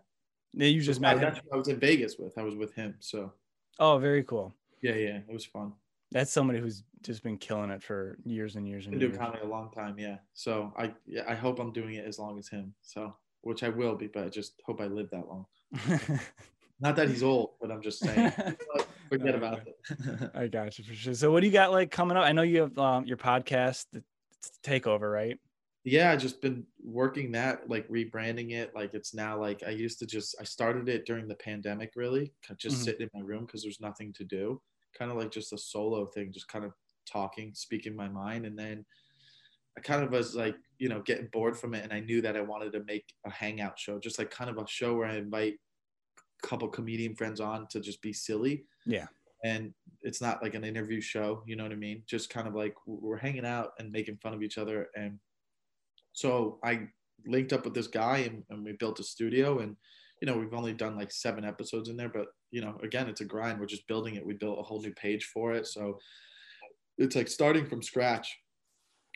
Yeah, 0.53 0.67
You 0.67 0.81
just 0.81 1.01
met 1.01 1.15
him. 1.15 1.21
that's 1.21 1.39
I 1.53 1.55
was 1.57 1.67
in 1.67 1.79
Vegas 1.79 2.17
with. 2.17 2.37
I 2.37 2.43
was 2.43 2.55
with 2.55 2.73
him. 2.73 2.95
So 2.99 3.33
Oh, 3.79 3.97
very 3.97 4.23
cool. 4.23 4.53
yeah, 4.81 4.93
yeah, 4.95 5.17
it 5.17 5.31
was 5.33 5.45
fun. 5.45 5.73
That's 6.11 6.31
somebody 6.31 6.59
who's 6.59 6.83
just 7.03 7.23
been 7.23 7.37
killing 7.37 7.69
it 7.71 7.81
for 7.83 8.17
years 8.25 8.55
and 8.55 8.67
years 8.67 8.85
and 8.85 8.91
Been 8.91 8.99
doing 8.99 9.11
years. 9.13 9.19
comedy 9.21 9.43
a 9.43 9.47
long 9.47 9.71
time. 9.71 9.97
Yeah. 9.99 10.17
So 10.33 10.73
I 10.77 10.93
yeah, 11.05 11.23
I 11.27 11.35
hope 11.35 11.59
I'm 11.59 11.71
doing 11.73 11.95
it 11.95 12.05
as 12.05 12.17
long 12.19 12.37
as 12.39 12.47
him. 12.47 12.73
So 12.81 13.13
which 13.41 13.63
I 13.63 13.69
will 13.69 13.95
be, 13.95 14.07
but 14.07 14.23
I 14.25 14.29
just 14.29 14.61
hope 14.65 14.79
I 14.81 14.85
live 14.87 15.09
that 15.11 15.27
long. 15.27 15.45
Not 16.81 16.95
that 16.95 17.09
he's 17.09 17.21
old, 17.23 17.51
but 17.61 17.71
I'm 17.71 17.81
just 17.81 17.99
saying. 17.99 18.33
Forget 19.09 19.35
about 19.35 19.61
it. 19.67 20.31
I 20.33 20.47
got 20.47 20.77
you 20.79 20.83
for 20.83 20.93
sure. 20.93 21.13
So, 21.13 21.31
what 21.31 21.41
do 21.41 21.47
you 21.47 21.53
got 21.53 21.71
like 21.71 21.91
coming 21.91 22.17
up? 22.17 22.25
I 22.25 22.31
know 22.31 22.41
you 22.41 22.61
have 22.61 22.77
um, 22.77 23.05
your 23.05 23.17
podcast, 23.17 23.85
the 23.91 24.03
Takeover, 24.63 25.11
right? 25.11 25.39
yeah, 25.83 26.11
I 26.11 26.15
just 26.15 26.41
been 26.41 26.65
working 26.83 27.31
that, 27.31 27.67
like 27.69 27.87
rebranding 27.87 28.51
it. 28.51 28.73
Like 28.75 28.93
it's 28.93 29.13
now 29.13 29.39
like 29.39 29.63
I 29.63 29.71
used 29.71 29.99
to 29.99 30.05
just 30.05 30.35
I 30.39 30.43
started 30.43 30.87
it 30.89 31.05
during 31.05 31.27
the 31.27 31.35
pandemic, 31.35 31.93
really, 31.95 32.33
just 32.57 32.77
Mhm. 32.77 32.83
sitting 32.85 33.01
in 33.01 33.09
my 33.13 33.25
room 33.25 33.45
because 33.45 33.63
there's 33.63 33.81
nothing 33.81 34.13
to 34.13 34.23
do, 34.23 34.61
kind 34.97 35.11
of 35.11 35.17
like 35.17 35.31
just 35.31 35.53
a 35.53 35.57
solo 35.57 36.05
thing, 36.05 36.31
just 36.31 36.47
kind 36.47 36.65
of 36.65 36.73
talking, 37.05 37.53
speaking 37.53 37.95
my 37.95 38.07
mind, 38.07 38.45
and 38.45 38.57
then 38.57 38.85
I 39.77 39.81
kind 39.81 40.03
of 40.03 40.11
was 40.11 40.35
like, 40.35 40.55
you 40.79 40.89
know, 40.89 41.01
getting 41.01 41.27
bored 41.27 41.57
from 41.57 41.73
it, 41.73 41.83
and 41.83 41.93
I 41.93 41.99
knew 42.01 42.21
that 42.21 42.35
I 42.35 42.41
wanted 42.41 42.73
to 42.73 42.83
make 42.83 43.05
a 43.25 43.29
hangout 43.31 43.79
show, 43.79 43.99
just 43.99 44.19
like 44.19 44.29
kind 44.29 44.49
of 44.49 44.57
a 44.57 44.67
show 44.67 44.95
where 44.95 45.07
I 45.07 45.15
invite 45.15 45.55
couple 46.41 46.67
comedian 46.67 47.15
friends 47.15 47.39
on 47.39 47.67
to 47.69 47.79
just 47.79 48.01
be 48.01 48.13
silly. 48.13 48.65
Yeah. 48.85 49.07
And 49.43 49.73
it's 50.01 50.21
not 50.21 50.43
like 50.43 50.53
an 50.53 50.63
interview 50.63 51.01
show, 51.01 51.43
you 51.45 51.55
know 51.55 51.63
what 51.63 51.71
I 51.71 51.75
mean? 51.75 52.03
Just 52.05 52.29
kind 52.29 52.47
of 52.47 52.55
like 52.55 52.75
we're 52.85 53.17
hanging 53.17 53.45
out 53.45 53.71
and 53.79 53.91
making 53.91 54.17
fun 54.17 54.33
of 54.33 54.43
each 54.43 54.57
other. 54.57 54.89
And 54.95 55.19
so 56.13 56.59
I 56.63 56.87
linked 57.25 57.53
up 57.53 57.65
with 57.65 57.73
this 57.73 57.87
guy, 57.87 58.17
and, 58.19 58.43
and 58.49 58.63
we 58.63 58.73
built 58.73 58.99
a 58.99 59.03
studio, 59.03 59.59
and 59.59 59.75
you 60.21 60.27
know, 60.27 60.37
we've 60.37 60.53
only 60.53 60.73
done 60.73 60.95
like 60.95 61.11
seven 61.11 61.43
episodes 61.43 61.89
in 61.89 61.97
there, 61.97 62.09
but 62.09 62.27
you 62.51 62.61
know, 62.61 62.77
again, 62.83 63.07
it's 63.09 63.21
a 63.21 63.25
grind. 63.25 63.59
We're 63.59 63.65
just 63.65 63.87
building 63.87 64.15
it. 64.15 64.25
We 64.25 64.33
built 64.33 64.59
a 64.59 64.63
whole 64.63 64.81
new 64.81 64.93
page 64.93 65.25
for 65.33 65.53
it. 65.53 65.65
So 65.65 65.97
it's 66.97 67.15
like 67.15 67.27
starting 67.27 67.65
from 67.65 67.81
scratch 67.81 68.37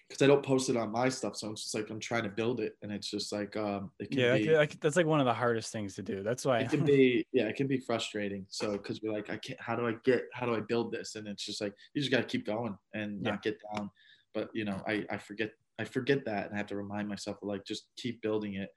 because 0.08 0.22
I 0.22 0.28
don't 0.28 0.46
post 0.46 0.70
it 0.70 0.78
on 0.78 0.92
my 0.92 1.10
stuff. 1.10 1.36
So 1.36 1.50
it's 1.52 1.64
just 1.64 1.76
like 1.76 1.90
I'm 1.90 2.00
trying 2.00 2.24
to 2.24 2.30
build 2.30 2.60
it, 2.60 2.78
and 2.82 2.92
it's 2.92 3.10
just 3.10 3.32
like 3.32 3.56
um, 3.58 3.92
it 4.00 4.12
can 4.12 4.20
Yeah, 4.20 4.38
be, 4.38 4.58
I 4.58 4.66
could- 4.66 4.80
that's 4.82 4.96
like 4.96 5.06
one 5.06 5.20
of 5.20 5.26
the 5.26 5.34
hardest 5.34 5.72
things 5.72 5.96
to 5.96 6.04
do. 6.04 6.22
That's 6.24 6.46
why. 6.46 6.60
it 6.60 6.70
can 6.70 6.86
be 6.86 7.26
yeah, 7.32 7.46
it 7.46 7.56
can 7.56 7.68
be 7.68 7.80
frustrating. 7.80 8.46
So 8.50 8.74
because 8.74 9.02
we're 9.02 9.12
like, 9.14 9.30
I 9.30 9.38
can't. 9.38 9.60
How 9.60 9.76
do 9.76 9.88
I 9.88 9.94
get? 10.04 10.26
How 10.34 10.46
do 10.46 10.56
I 10.56 10.60
build 10.60 10.92
this? 10.92 11.16
And 11.16 11.28
it's 11.28 11.44
just 11.46 11.62
like 11.62 11.74
you 11.94 12.02
just 12.02 12.12
got 12.12 12.22
to 12.22 12.28
keep 12.28 12.46
going 12.46 12.78
and 12.94 13.22
Yeah. 13.24 13.32
not 13.32 13.42
get 13.44 13.58
down. 13.74 13.90
But 14.34 14.50
you 14.54 14.66
know, 14.66 14.82
I 14.88 15.06
I 15.10 15.18
forget 15.18 15.52
I 15.80 15.86
forget 15.86 16.24
that, 16.26 16.46
and 16.48 16.54
I 16.54 16.58
have 16.58 16.68
to 16.68 16.76
remind 16.76 17.08
myself 17.08 17.38
of 17.42 17.48
like 17.48 17.66
just 17.66 17.88
keep 17.98 18.22
building 18.22 18.56
it, 18.56 18.70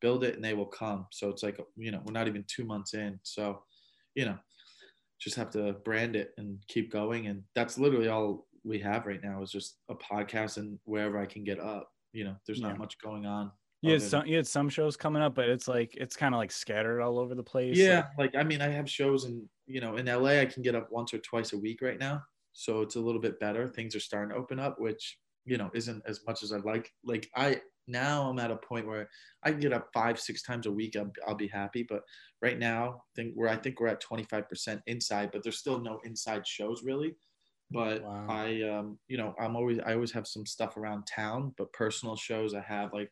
build 0.00 0.22
it, 0.24 0.34
and 0.36 0.44
they 0.44 0.54
will 0.54 0.66
come. 0.66 1.06
So 1.10 1.28
it's 1.28 1.42
like 1.42 1.58
you 1.76 1.90
know, 1.90 2.02
we're 2.04 2.12
not 2.12 2.28
even 2.28 2.44
two 2.46 2.64
months 2.64 2.94
in, 2.94 3.18
so 3.24 3.62
you 4.14 4.24
know, 4.24 4.38
just 5.20 5.36
have 5.36 5.50
to 5.50 5.74
brand 5.84 6.14
it 6.16 6.32
and 6.38 6.58
keep 6.68 6.90
going, 6.92 7.26
and 7.26 7.42
that's 7.54 7.78
literally 7.78 8.08
all 8.08 8.46
we 8.64 8.78
have 8.80 9.06
right 9.06 9.22
now 9.22 9.42
is 9.42 9.50
just 9.50 9.78
a 9.88 9.94
podcast 9.94 10.56
and 10.56 10.78
wherever 10.84 11.18
I 11.18 11.26
can 11.26 11.44
get 11.44 11.60
up. 11.60 11.90
You 12.12 12.24
know, 12.24 12.36
there's 12.46 12.60
not 12.60 12.72
Yeah. 12.72 12.78
much 12.78 12.98
going 13.00 13.26
on. 13.26 13.52
you 13.82 13.92
had 13.92 14.02
some 14.02 14.26
you 14.26 14.36
had 14.36 14.46
some 14.46 14.68
shows 14.68 14.96
coming 14.96 15.22
up, 15.22 15.34
but 15.34 15.48
it's 15.48 15.68
like 15.68 15.94
it's 15.96 16.16
kind 16.16 16.34
of 16.34 16.38
like 16.38 16.50
scattered 16.50 17.00
all 17.00 17.18
over 17.18 17.34
the 17.34 17.42
place. 17.44 17.76
Yeah, 17.76 18.08
like 18.18 18.34
I 18.34 18.42
mean, 18.42 18.60
I 18.60 18.68
have 18.68 18.88
shows 18.90 19.24
in 19.24 19.48
you 19.66 19.80
know 19.80 19.96
in 19.96 20.06
LA. 20.06 20.40
I 20.40 20.46
can 20.46 20.62
get 20.62 20.74
up 20.74 20.90
once 20.90 21.14
or 21.14 21.18
twice 21.18 21.52
a 21.52 21.58
week 21.58 21.80
right 21.82 21.98
now, 21.98 22.22
so 22.52 22.80
it's 22.82 22.96
a 22.96 23.00
little 23.00 23.20
bit 23.20 23.38
better. 23.38 23.68
Things 23.68 23.94
are 23.94 24.00
starting 24.00 24.30
to 24.30 24.36
open 24.36 24.58
up, 24.58 24.80
which 24.80 25.18
you 25.44 25.58
know 25.58 25.70
isn't 25.74 26.02
as 26.06 26.20
much 26.26 26.42
as 26.42 26.52
I'd 26.52 26.64
like. 26.64 26.90
Like 27.04 27.28
I 27.36 27.60
now 27.86 28.28
I'm 28.28 28.38
at 28.40 28.50
a 28.50 28.56
point 28.56 28.86
where 28.86 29.08
I 29.44 29.50
can 29.52 29.60
get 29.60 29.72
up 29.72 29.88
five 29.94 30.18
six 30.18 30.42
times 30.42 30.66
a 30.66 30.72
week. 30.72 30.96
I'll, 30.96 31.12
I'll 31.26 31.34
be 31.36 31.46
happy. 31.48 31.86
But 31.88 32.02
right 32.42 32.58
now, 32.58 32.94
I 32.96 33.10
think 33.14 33.34
we're 33.36 33.48
I 33.48 33.56
think 33.56 33.78
we're 33.80 33.86
at 33.88 34.00
25 34.00 34.48
percent 34.48 34.80
inside, 34.88 35.30
but 35.32 35.42
there's 35.44 35.58
still 35.58 35.78
no 35.80 36.00
inside 36.04 36.44
shows 36.46 36.82
really. 36.82 37.14
But 37.70 38.02
Wow. 38.02 38.26
I 38.28 38.62
um 38.62 38.98
you 39.08 39.18
know 39.18 39.34
I'm 39.38 39.56
always 39.56 39.78
I 39.78 39.94
always 39.94 40.12
have 40.12 40.26
some 40.26 40.46
stuff 40.46 40.76
around 40.76 41.06
town, 41.06 41.54
but 41.58 41.72
personal 41.72 42.16
shows 42.16 42.54
I 42.54 42.60
have 42.62 42.92
like 42.92 43.10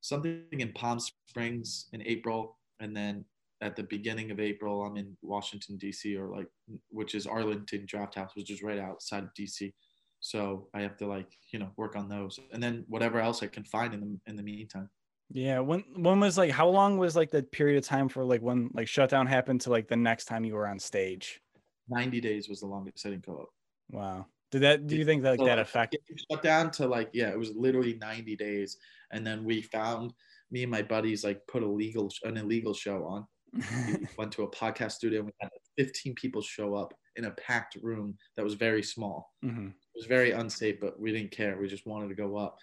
something 0.00 0.46
in 0.52 0.72
Palm 0.72 1.00
Springs 1.00 1.88
in 1.92 2.02
April, 2.02 2.58
and 2.80 2.96
then 2.96 3.24
at 3.62 3.74
the 3.74 3.82
beginning 3.84 4.30
of 4.30 4.38
April, 4.38 4.84
I'm 4.84 4.96
in 4.96 5.16
Washington 5.22 5.78
D.C. 5.78 6.16
or 6.16 6.28
like, 6.28 6.48
which 6.90 7.14
is 7.14 7.26
Arlington 7.26 7.86
Draft 7.86 8.14
House, 8.14 8.32
which 8.34 8.50
is 8.50 8.62
right 8.62 8.78
outside 8.78 9.24
of 9.24 9.32
D.C. 9.34 9.72
So 10.20 10.68
I 10.74 10.82
have 10.82 10.96
to 10.98 11.06
like, 11.06 11.28
you 11.52 11.58
know, 11.58 11.70
work 11.76 11.96
on 11.96 12.08
those, 12.08 12.38
and 12.52 12.62
then 12.62 12.84
whatever 12.88 13.18
else 13.18 13.42
I 13.42 13.46
can 13.46 13.64
find 13.64 13.94
in 13.94 14.00
the 14.00 14.20
in 14.26 14.36
the 14.36 14.42
meantime. 14.42 14.90
Yeah. 15.30 15.60
When 15.60 15.84
when 15.96 16.20
was 16.20 16.38
like 16.38 16.50
how 16.50 16.68
long 16.68 16.98
was 16.98 17.16
like 17.16 17.30
the 17.30 17.42
period 17.42 17.78
of 17.78 17.84
time 17.84 18.08
for 18.08 18.24
like 18.24 18.42
when 18.42 18.70
like 18.74 18.88
shutdown 18.88 19.26
happened 19.26 19.62
to 19.62 19.70
like 19.70 19.88
the 19.88 19.96
next 19.96 20.26
time 20.26 20.44
you 20.44 20.54
were 20.54 20.68
on 20.68 20.78
stage? 20.78 21.40
Ninety 21.88 22.20
days 22.20 22.48
was 22.48 22.60
the 22.60 22.66
longest 22.66 23.06
I 23.06 23.10
didn't 23.10 23.26
go 23.26 23.38
up. 23.38 23.48
Wow. 23.90 24.26
Did 24.50 24.62
that 24.62 24.86
do 24.86 24.96
you 24.96 25.04
think 25.04 25.22
that 25.22 25.38
like 25.38 25.46
that 25.48 25.58
affected? 25.58 26.00
shut 26.30 26.42
down 26.42 26.70
to 26.72 26.86
like 26.86 27.10
yeah 27.12 27.30
it 27.30 27.38
was 27.38 27.52
literally 27.54 27.94
90 27.94 28.36
days 28.36 28.78
and 29.10 29.26
then 29.26 29.44
we 29.44 29.60
found 29.62 30.12
me 30.50 30.62
and 30.62 30.70
my 30.70 30.82
buddies 30.82 31.24
like 31.24 31.44
put 31.46 31.62
a 31.62 31.66
legal 31.66 32.10
an 32.24 32.36
illegal 32.36 32.72
show 32.72 33.04
on 33.04 33.26
we 33.52 34.06
went 34.18 34.30
to 34.32 34.42
a 34.44 34.50
podcast 34.50 34.92
studio 34.92 35.20
and 35.20 35.26
we 35.26 35.32
had 35.40 35.50
15 35.76 36.14
people 36.14 36.40
show 36.40 36.74
up 36.74 36.94
in 37.16 37.24
a 37.24 37.30
packed 37.32 37.76
room 37.82 38.16
that 38.36 38.44
was 38.44 38.54
very 38.54 38.82
small 38.82 39.34
Mhm. 39.44 39.70
it 39.70 39.96
was 39.96 40.06
very 40.06 40.30
unsafe 40.30 40.78
but 40.80 40.98
we 40.98 41.12
didn't 41.12 41.32
care 41.32 41.58
we 41.58 41.66
just 41.68 41.86
wanted 41.86 42.08
to 42.08 42.14
go 42.14 42.36
up 42.36 42.56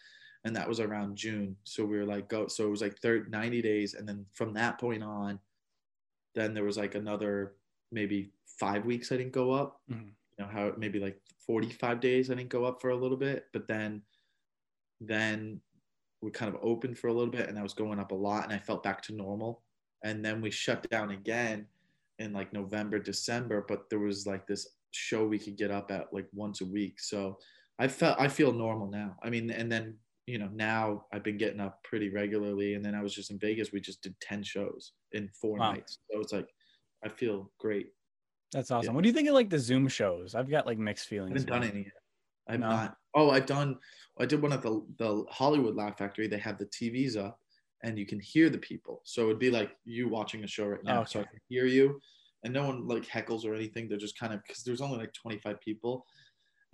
and 0.46 0.56
that 0.56 0.68
was 0.68 0.80
around 0.80 1.18
june 1.18 1.56
so 1.64 1.84
we 1.86 1.98
were 1.98 2.06
like 2.06 2.30
go 2.30 2.48
so 2.48 2.66
it 2.66 2.72
was 2.72 2.82
like 2.82 2.98
30, 3.00 3.30
90 3.30 3.62
days 3.62 3.94
and 3.94 4.08
then 4.08 4.26
from 4.34 4.54
that 4.54 4.80
point 4.80 5.04
on 5.04 5.38
then 6.36 6.54
there 6.54 6.64
was 6.64 6.78
like 6.78 6.96
another 6.96 7.56
maybe 7.92 8.32
five 8.46 8.86
weeks 8.86 9.12
i 9.12 9.18
didn't 9.18 9.34
go 9.34 9.52
up 9.52 9.82
Mhm. 9.92 10.12
You 10.38 10.46
know 10.46 10.52
how 10.52 10.74
maybe 10.78 11.00
like 11.00 11.19
45 11.46 12.00
days 12.00 12.30
i 12.32 12.36
didn't 12.36 12.50
go 12.50 12.65
up 12.65 12.82
for 12.82 12.89
a 12.91 12.96
little 12.96 13.17
bit 13.17 13.46
but 13.54 13.67
then 13.67 14.02
then 15.02 15.62
we 16.22 16.32
kind 16.32 16.54
of 16.54 16.62
opened 16.63 16.98
for 16.98 17.08
a 17.08 17.13
little 17.13 17.32
bit 17.32 17.50
and 17.50 17.60
i 17.60 17.63
was 17.63 17.74
going 17.74 18.00
up 18.00 18.12
a 18.12 18.15
lot 18.15 18.43
and 18.43 18.54
i 18.54 18.58
felt 18.58 18.84
back 18.84 19.02
to 19.04 19.13
normal. 19.13 19.63
And 20.06 20.24
then 20.24 20.41
we 20.41 20.52
shut 20.52 20.89
down 20.89 21.12
again 21.12 21.67
in 22.19 22.34
like 22.34 22.54
november 22.54 23.00
december 23.00 23.65
but 23.67 23.89
there 23.89 24.00
was 24.00 24.28
like 24.28 24.46
this 24.48 24.67
show 24.91 25.26
we 25.28 25.39
could 25.39 25.58
get 25.58 25.72
up 25.72 25.91
at 25.91 26.13
like 26.13 26.28
once 26.34 26.62
a 26.62 26.65
week. 26.65 27.00
So 27.00 27.38
i 27.80 27.88
felt 27.88 28.19
i 28.19 28.28
feel 28.28 28.52
normal 28.54 28.89
now. 28.89 29.17
I 29.24 29.30
mean 29.30 29.50
and 29.50 29.72
then 29.72 29.98
you 30.28 30.38
know 30.38 30.50
now 30.54 31.06
i've 31.12 31.24
been 31.24 31.38
getting 31.38 31.60
up 31.60 31.84
pretty 31.84 32.10
regularly 32.10 32.76
and 32.76 32.86
then 32.86 32.96
i 32.96 33.02
was 33.02 33.13
just 33.13 33.30
in 33.32 33.39
vegas 33.39 33.74
we 33.74 33.82
just 33.82 34.02
did 34.02 34.17
10 34.22 34.43
shows 34.43 34.93
in 35.12 35.30
four 35.30 35.60
Wow. 35.60 35.72
nights. 35.74 36.00
So 36.12 36.19
it's 36.22 36.34
like 36.34 36.50
i 37.04 37.10
feel 37.10 37.52
great 37.60 37.88
That's 38.54 38.72
awesome. 38.72 38.94
What 38.94 39.04
do 39.04 39.10
you 39.10 39.13
think 39.13 39.28
of 39.28 39.34
like 39.34 39.50
the 39.50 39.60
Zoom 39.60 39.88
shows? 39.88 40.36
I've 40.36 40.50
got 40.50 40.66
like 40.66 40.78
mixed 40.78 41.08
feelings. 41.08 41.32
I 41.32 41.39
haven't 41.39 41.62
done 41.68 41.76
any 41.76 41.84
yet. 41.86 41.94
I've 42.48 42.60
No? 42.60 42.70
not. 42.70 42.98
Oh, 43.16 43.32
I've 43.32 43.46
done. 43.46 43.78
I 44.20 44.26
did 44.26 44.42
one 44.42 44.54
at 44.54 44.62
the 44.62 44.86
the 44.98 45.26
Hollywood 45.30 45.76
Laugh 45.76 45.98
Factory. 45.98 46.28
They 46.28 46.38
have 46.38 46.58
the 46.58 46.68
TVs 46.68 47.18
up, 47.18 47.39
and 47.84 47.98
you 47.98 48.06
can 48.06 48.20
hear 48.20 48.50
the 48.50 48.58
people. 48.60 49.02
So 49.06 49.26
it'd 49.26 49.39
be 49.39 49.50
like 49.52 49.76
you 49.86 50.08
watching 50.08 50.44
a 50.44 50.48
show 50.48 50.68
right 50.68 50.84
now. 50.84 51.02
Oh, 51.02 51.06
so 51.06 51.22
I 51.22 51.24
can 51.24 51.39
hear 51.50 51.66
you, 51.66 52.00
and 52.44 52.54
no 52.54 52.66
one 52.66 52.88
like 52.88 53.06
heckles 53.06 53.46
or 53.46 53.56
anything. 53.56 53.88
They're 53.88 53.98
just 53.98 54.18
kind 54.20 54.34
of 54.34 54.42
because 54.44 54.63
there's 54.63 54.82
only 54.82 54.98
like 54.98 55.13
25 55.13 55.60
people, 55.62 56.06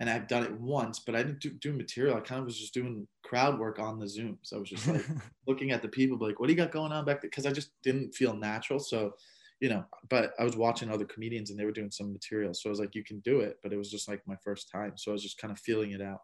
and 0.00 0.10
I've 0.10 0.28
done 0.28 0.44
it 0.44 0.60
once, 0.60 0.98
but 0.98 1.14
I 1.14 1.22
didn't 1.22 1.40
do, 1.40 1.50
do 1.50 1.72
material. 1.72 2.16
I 2.16 2.20
kind 2.20 2.40
of 2.40 2.46
was 2.46 2.58
just 2.58 2.74
doing 2.74 3.06
crowd 3.22 3.58
work 3.58 3.78
on 3.78 3.98
the 3.98 4.08
Zoom. 4.08 4.38
So 4.42 4.56
I 4.56 4.60
was 4.60 4.70
just 4.70 4.86
like 4.86 5.06
looking 5.46 5.70
at 5.70 5.82
the 5.82 5.88
people, 5.88 6.18
like, 6.18 6.40
"What 6.40 6.48
do 6.48 6.52
you 6.52 6.58
got 6.58 6.72
going 6.72 6.92
on 6.92 7.04
back 7.04 7.22
there?" 7.22 7.30
Because 7.30 7.46
I 7.46 7.52
just 7.52 7.70
didn't 7.82 8.14
feel 8.14 8.34
natural. 8.34 8.78
So. 8.80 9.14
You 9.60 9.68
know, 9.68 9.84
but 10.08 10.32
I 10.38 10.44
was 10.44 10.56
watching 10.56 10.90
other 10.90 11.04
comedians 11.04 11.50
and 11.50 11.60
they 11.60 11.66
were 11.66 11.70
doing 11.72 11.90
some 11.90 12.12
material. 12.12 12.54
So 12.54 12.68
I 12.68 12.70
was 12.70 12.80
like, 12.80 12.94
you 12.94 13.04
can 13.04 13.20
do 13.20 13.40
it. 13.40 13.58
But 13.62 13.72
it 13.74 13.76
was 13.76 13.90
just 13.90 14.08
like 14.08 14.22
my 14.26 14.36
first 14.42 14.70
time. 14.70 14.92
So 14.96 15.10
I 15.10 15.12
was 15.12 15.22
just 15.22 15.38
kind 15.38 15.52
of 15.52 15.58
feeling 15.58 15.90
it 15.90 16.00
out 16.00 16.20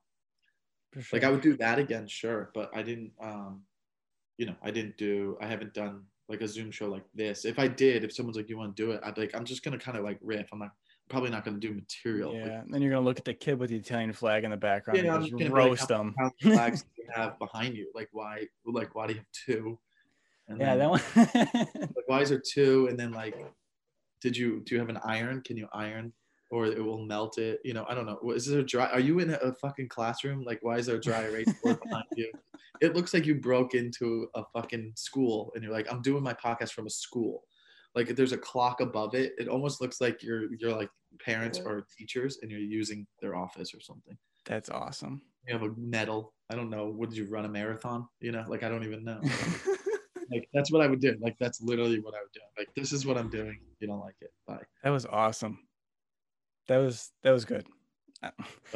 sure. 1.02 1.18
like 1.18 1.24
I 1.24 1.30
would 1.30 1.40
do 1.40 1.56
that 1.58 1.78
again, 1.78 2.06
sure, 2.06 2.50
but 2.54 2.70
I 2.74 2.82
didn't 2.82 3.12
um 3.22 3.62
you 4.38 4.46
know, 4.46 4.56
I 4.62 4.70
didn't 4.70 4.96
do 4.98 5.36
I 5.40 5.46
haven't 5.46 5.74
done 5.74 6.02
like 6.28 6.40
a 6.40 6.48
Zoom 6.48 6.70
show 6.70 6.88
like 6.88 7.04
this. 7.14 7.44
If 7.44 7.58
I 7.58 7.68
did, 7.68 8.04
if 8.04 8.12
someone's 8.12 8.36
like, 8.36 8.48
you 8.48 8.58
want 8.58 8.76
to 8.76 8.82
do 8.84 8.90
it, 8.90 9.00
I'd 9.04 9.14
be 9.14 9.22
like, 9.22 9.34
I'm 9.34 9.44
just 9.44 9.62
gonna 9.64 9.78
kind 9.78 9.96
of 9.96 10.04
like 10.04 10.18
riff. 10.20 10.48
I'm 10.52 10.58
not 10.58 10.72
probably 11.08 11.30
not 11.30 11.44
gonna 11.44 11.58
do 11.58 11.72
material. 11.72 12.34
Yeah, 12.34 12.60
and 12.60 12.72
then 12.72 12.82
you're 12.82 12.92
gonna 12.92 13.04
look 13.04 13.18
at 13.18 13.24
the 13.24 13.34
kid 13.34 13.58
with 13.58 13.70
the 13.70 13.76
Italian 13.76 14.12
flag 14.12 14.44
in 14.44 14.50
the 14.50 14.56
background 14.56 15.00
Yeah, 15.02 15.14
and 15.14 15.24
just 15.24 15.36
be 15.36 15.44
like, 15.44 15.52
roast 15.52 15.82
how- 15.82 15.86
them. 15.86 16.14
how 16.18 16.30
flags 16.42 16.82
do 16.96 17.02
you 17.02 17.08
have 17.14 17.38
behind 17.38 17.76
you? 17.76 17.90
Like 17.94 18.08
why 18.12 18.46
like 18.64 18.94
why 18.94 19.06
do 19.06 19.14
you 19.14 19.20
have 19.20 19.26
two? 19.46 19.78
And 20.48 20.60
Yeah, 20.60 20.76
that 20.76 20.90
one. 20.90 21.02
like 21.16 22.08
why 22.08 22.20
is 22.20 22.30
there 22.30 22.42
two? 22.44 22.86
And 22.88 22.98
then 22.98 23.12
like 23.12 23.36
did 24.20 24.36
you 24.36 24.60
do 24.64 24.74
you 24.74 24.80
have 24.80 24.88
an 24.88 24.98
iron? 25.04 25.42
Can 25.42 25.56
you 25.56 25.68
iron? 25.72 26.12
Or 26.50 26.66
it 26.66 26.82
will 26.82 27.04
melt 27.04 27.38
it, 27.38 27.58
you 27.64 27.74
know. 27.74 27.84
I 27.88 27.94
don't 27.94 28.06
know. 28.06 28.20
Is 28.30 28.46
there 28.46 28.60
a 28.60 28.66
dry? 28.66 28.86
Are 28.86 29.00
you 29.00 29.18
in 29.18 29.30
a 29.30 29.52
fucking 29.54 29.88
classroom? 29.88 30.44
Like, 30.44 30.60
why 30.62 30.78
is 30.78 30.86
there 30.86 30.94
a 30.96 31.00
dry 31.00 31.24
erase 31.24 31.52
board 31.62 31.80
behind 31.82 32.04
you? 32.16 32.30
It 32.82 32.94
looks 32.94 33.14
like 33.14 33.24
you 33.24 33.36
broke 33.36 33.72
into 33.72 34.28
a 34.34 34.42
fucking 34.52 34.92
school, 34.96 35.50
and 35.54 35.64
you're 35.64 35.72
like, 35.72 35.90
I'm 35.90 36.02
doing 36.02 36.22
my 36.22 36.34
podcast 36.34 36.72
from 36.72 36.86
a 36.86 36.90
school. 36.90 37.44
Like, 37.94 38.14
there's 38.14 38.32
a 38.32 38.36
clock 38.38 38.82
above 38.82 39.14
it. 39.14 39.32
It 39.38 39.48
almost 39.48 39.80
looks 39.80 39.98
like 39.98 40.22
you're 40.22 40.54
you're 40.60 40.76
like 40.76 40.90
parents 41.18 41.58
or 41.58 41.86
teachers, 41.96 42.38
and 42.42 42.50
you're 42.50 42.60
using 42.60 43.06
their 43.22 43.34
office 43.34 43.74
or 43.74 43.80
something. 43.80 44.18
That's 44.44 44.68
awesome. 44.68 45.22
You 45.48 45.54
have 45.54 45.62
a 45.62 45.74
medal. 45.78 46.34
I 46.50 46.54
don't 46.54 46.68
know. 46.68 46.90
Would 46.90 47.16
you 47.16 47.26
run 47.30 47.46
a 47.46 47.48
marathon? 47.48 48.06
You 48.20 48.32
know, 48.32 48.44
like 48.46 48.62
I 48.62 48.68
don't 48.68 48.84
even 48.84 49.04
know. 49.04 49.22
like 50.30 50.48
that's 50.54 50.70
what 50.72 50.82
I 50.82 50.86
would 50.86 51.00
do. 51.00 51.16
Like 51.20 51.36
that's 51.38 51.60
literally 51.60 52.00
what 52.00 52.14
I 52.14 52.18
would 52.18 52.32
do. 52.32 52.40
Like 52.58 52.68
this 52.76 52.92
is 52.92 53.06
what 53.06 53.16
I'm 53.18 53.28
doing. 53.30 53.58
You 53.80 53.88
don't 53.88 54.00
like 54.00 54.16
it. 54.20 54.30
Bye. 54.46 54.62
that 54.82 54.90
was 54.90 55.06
awesome. 55.06 55.58
That 56.68 56.78
was 56.78 57.10
that 57.22 57.30
was 57.32 57.44
good. 57.44 57.66
I 58.22 58.30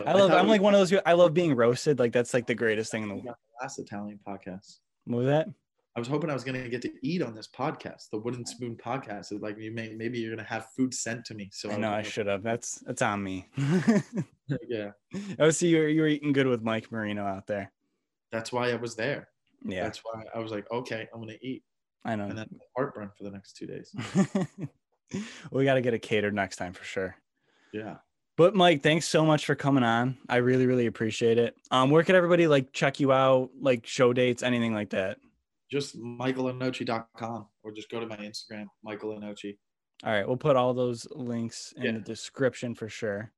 I 0.07 0.13
love. 0.13 0.31
I'm 0.33 0.49
like 0.49 0.61
one 0.61 0.75
of 0.75 0.81
those. 0.81 0.91
People, 0.91 1.03
I 1.07 1.15
love 1.15 1.35
being 1.35 1.55
roasted. 1.57 1.99
Like 1.99 2.13
that's 2.13 2.35
like 2.35 2.47
the 2.47 2.55
greatest 2.55 2.91
thing 2.93 3.03
in 3.03 3.09
the 3.09 3.15
world. 3.17 3.37
last 3.61 3.79
Italian 3.79 4.21
podcast. 4.27 4.79
What 5.07 5.19
was 5.19 5.27
that? 5.27 5.49
I 5.97 5.99
was 5.99 6.07
hoping 6.09 6.31
I 6.31 6.35
was 6.35 6.45
gonna 6.45 6.69
get 6.69 6.83
to 6.83 6.91
eat 7.03 7.21
on 7.21 7.35
this 7.35 7.49
podcast, 7.49 8.11
the 8.13 8.19
Wooden 8.19 8.47
Spoon 8.47 8.77
podcast. 8.77 9.33
It's 9.33 9.43
like 9.43 9.59
you 9.59 9.73
may 9.73 9.93
maybe 9.95 10.21
you're 10.21 10.35
gonna 10.37 10.47
have 10.47 10.67
food 10.77 10.95
sent 10.95 11.25
to 11.27 11.35
me. 11.35 11.49
So 11.53 11.69
I 11.71 11.77
know 11.79 11.91
I 11.91 11.99
was- 11.99 12.07
should 12.07 12.27
have. 12.29 12.45
That's 12.45 12.79
that's 12.87 13.03
on 13.03 13.23
me. 13.25 13.49
Yeah, 14.69 14.91
oh, 15.39 15.47
I 15.47 15.51
see 15.51 15.69
you 15.69 15.79
were 15.79 15.89
you 15.89 16.01
were 16.03 16.07
eating 16.07 16.33
good 16.33 16.47
with 16.47 16.63
Mike 16.63 16.93
Marino 16.93 17.25
out 17.25 17.47
there. 17.49 17.73
that's 18.31 18.53
why 18.53 18.71
I 18.71 18.77
was 18.77 18.95
there. 18.95 19.29
Yeah, 19.65 19.85
That's 19.85 20.01
why 20.03 20.23
I 20.35 20.39
was 20.39 20.51
like, 20.53 20.71
okay, 20.71 21.09
I'm 21.13 21.21
gonna 21.21 21.35
eat, 21.43 21.63
I 22.05 22.17
know. 22.17 22.25
and 22.25 22.39
then 22.39 22.49
heartburn 22.77 23.11
for 23.17 23.25
the 23.25 23.31
next 23.31 23.55
two 23.57 23.67
days. 23.67 23.95
we 25.51 25.65
got 25.65 25.75
to 25.75 25.81
get 25.83 25.95
it 25.95 26.01
catered 26.03 26.35
next 26.35 26.57
time 26.57 26.73
for 26.73 26.85
sure. 26.85 27.17
Yeah, 27.73 27.97
But 28.37 28.55
Mike, 28.55 28.83
thanks 28.83 29.07
so 29.07 29.25
much 29.25 29.45
for 29.47 29.55
coming 29.55 29.85
on. 29.85 30.17
I 30.29 30.37
really, 30.37 30.67
really 30.67 30.87
appreciate 30.87 31.39
it. 31.39 31.55
Um, 31.71 31.91
where 31.91 32.03
could 32.03 32.15
everybody 32.15 32.47
like 32.47 32.73
check 32.73 32.99
you 33.01 33.13
out, 33.13 33.51
like 33.61 33.87
show 33.87 34.13
dates, 34.13 34.43
anything 34.43 34.75
like 34.75 34.91
that? 34.91 35.19
Just 35.71 35.97
mikelenoci.com 35.97 37.47
or 37.63 37.73
just 37.73 37.91
go 37.91 38.01
to 38.01 38.07
my 38.07 38.17
Instagram, 38.17 38.67
Mike 38.83 39.01
Lenoci. 39.01 39.57
All 40.03 40.13
right, 40.13 40.27
we'll 40.27 40.37
put 40.37 40.57
all 40.57 40.75
those 40.75 41.07
links 41.13 41.73
in 41.77 41.83
Yeah. 41.85 41.93
the 41.93 42.01
description 42.01 42.75
for 42.75 42.89
sure. 42.89 43.31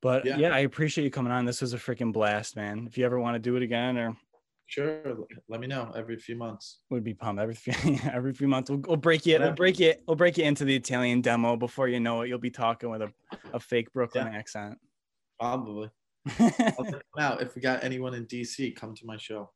But 0.00 0.24
yeah. 0.24 0.38
Yeah. 0.38 0.54
I 0.54 0.60
appreciate 0.60 1.04
you 1.04 1.10
coming 1.10 1.32
on. 1.32 1.44
This 1.44 1.60
was 1.60 1.74
a 1.74 1.78
freaking 1.78 2.12
blast, 2.12 2.56
man. 2.56 2.86
If 2.86 2.96
you 2.96 3.04
ever 3.04 3.20
want 3.20 3.34
to 3.34 3.38
do 3.38 3.56
it 3.56 3.62
again, 3.62 3.98
or 3.98 4.16
Sure, 4.70 5.02
let 5.48 5.58
me 5.60 5.66
know 5.66 5.90
every 5.96 6.16
few 6.16 6.36
months. 6.36 6.78
would 6.90 7.02
be 7.02 7.12
pumped 7.12 7.42
every 7.42 7.56
few 7.56 7.98
every 8.12 8.32
few 8.32 8.46
months. 8.46 8.70
We'll, 8.70 8.78
we'll 8.86 8.96
break 8.96 9.26
you. 9.26 9.36
We'll 9.40 9.50
break 9.50 9.80
you. 9.80 9.94
We'll 10.06 10.14
break 10.14 10.38
you 10.38 10.44
into 10.44 10.64
the 10.64 10.76
Italian 10.76 11.22
demo 11.22 11.56
before 11.56 11.88
you 11.88 11.98
know 11.98 12.20
it. 12.22 12.28
You'll 12.28 12.38
be 12.38 12.50
talking 12.52 12.88
with 12.88 13.02
a, 13.02 13.12
a 13.52 13.58
fake 13.58 13.92
Brooklyn 13.92 14.28
accent. 14.28 14.78
Probably. 15.40 15.90
I'll 16.38 16.50
check 16.50 16.76
them 16.84 17.02
out. 17.18 17.42
If 17.42 17.56
we 17.56 17.62
got 17.62 17.82
anyone 17.82 18.14
in 18.14 18.26
DC, 18.26 18.76
come 18.76 18.94
to 18.94 19.04
my 19.04 19.16
show. 19.16 19.50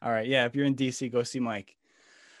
all 0.00 0.12
right, 0.12 0.28
yeah. 0.28 0.44
If 0.44 0.54
you're 0.54 0.66
in 0.66 0.76
DC, 0.76 1.10
go 1.10 1.24
see 1.24 1.40
Mike. 1.40 1.74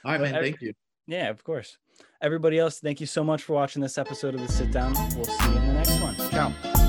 All 0.04 0.12
right, 0.12 0.18
But 0.18 0.24
man. 0.26 0.34
every- 0.36 0.50
Thank 0.52 0.62
you. 0.62 0.72
Yeah, 1.08 1.30
of 1.30 1.42
course. 1.42 1.78
Everybody 2.22 2.60
else, 2.60 2.78
thank 2.78 3.00
you 3.00 3.06
so 3.06 3.24
much 3.24 3.42
for 3.42 3.54
watching 3.54 3.82
this 3.82 3.98
episode 3.98 4.34
of 4.34 4.40
the 4.40 4.48
Sit 4.52 4.70
Down. 4.70 4.92
We'll 5.16 5.24
see 5.24 5.50
you 5.50 5.56
in 5.56 5.66
the 5.66 5.72
next 5.74 6.00
one. 6.00 6.14
Ciao. 6.30 6.83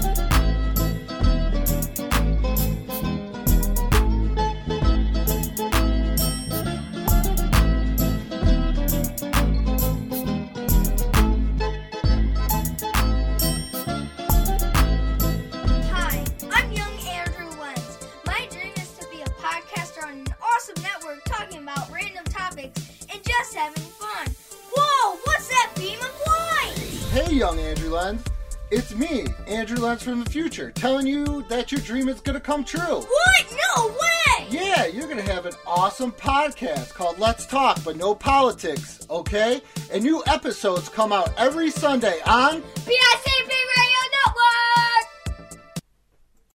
Young 27.36 27.60
Andrew 27.60 27.90
Lenz. 27.90 28.24
It's 28.72 28.96
me, 28.96 29.26
Andrew 29.46 29.78
Lenz 29.78 30.02
from 30.02 30.24
the 30.24 30.30
future, 30.30 30.72
telling 30.72 31.06
you 31.06 31.44
that 31.50 31.70
your 31.70 31.82
dream 31.82 32.08
is 32.08 32.22
gonna 32.22 32.40
come 32.40 32.64
true. 32.64 32.80
What? 33.02 33.58
No 33.76 33.88
way! 33.88 34.48
Yeah, 34.50 34.86
you're 34.86 35.08
gonna 35.10 35.22
have 35.22 35.46
an 35.46 35.54
awesome 35.68 36.14
podcast 36.14 36.94
called 36.94 37.20
Let's 37.20 37.46
Talk, 37.46 37.84
but 37.84 37.98
no 37.98 38.16
politics, 38.16 39.06
okay? 39.10 39.62
And 39.92 40.02
new 40.02 40.24
episodes 40.28 40.88
come 40.88 41.12
out 41.12 41.30
every 41.38 41.72
Sunday 41.72 42.22
on 42.26 42.62
PIC 42.62 43.48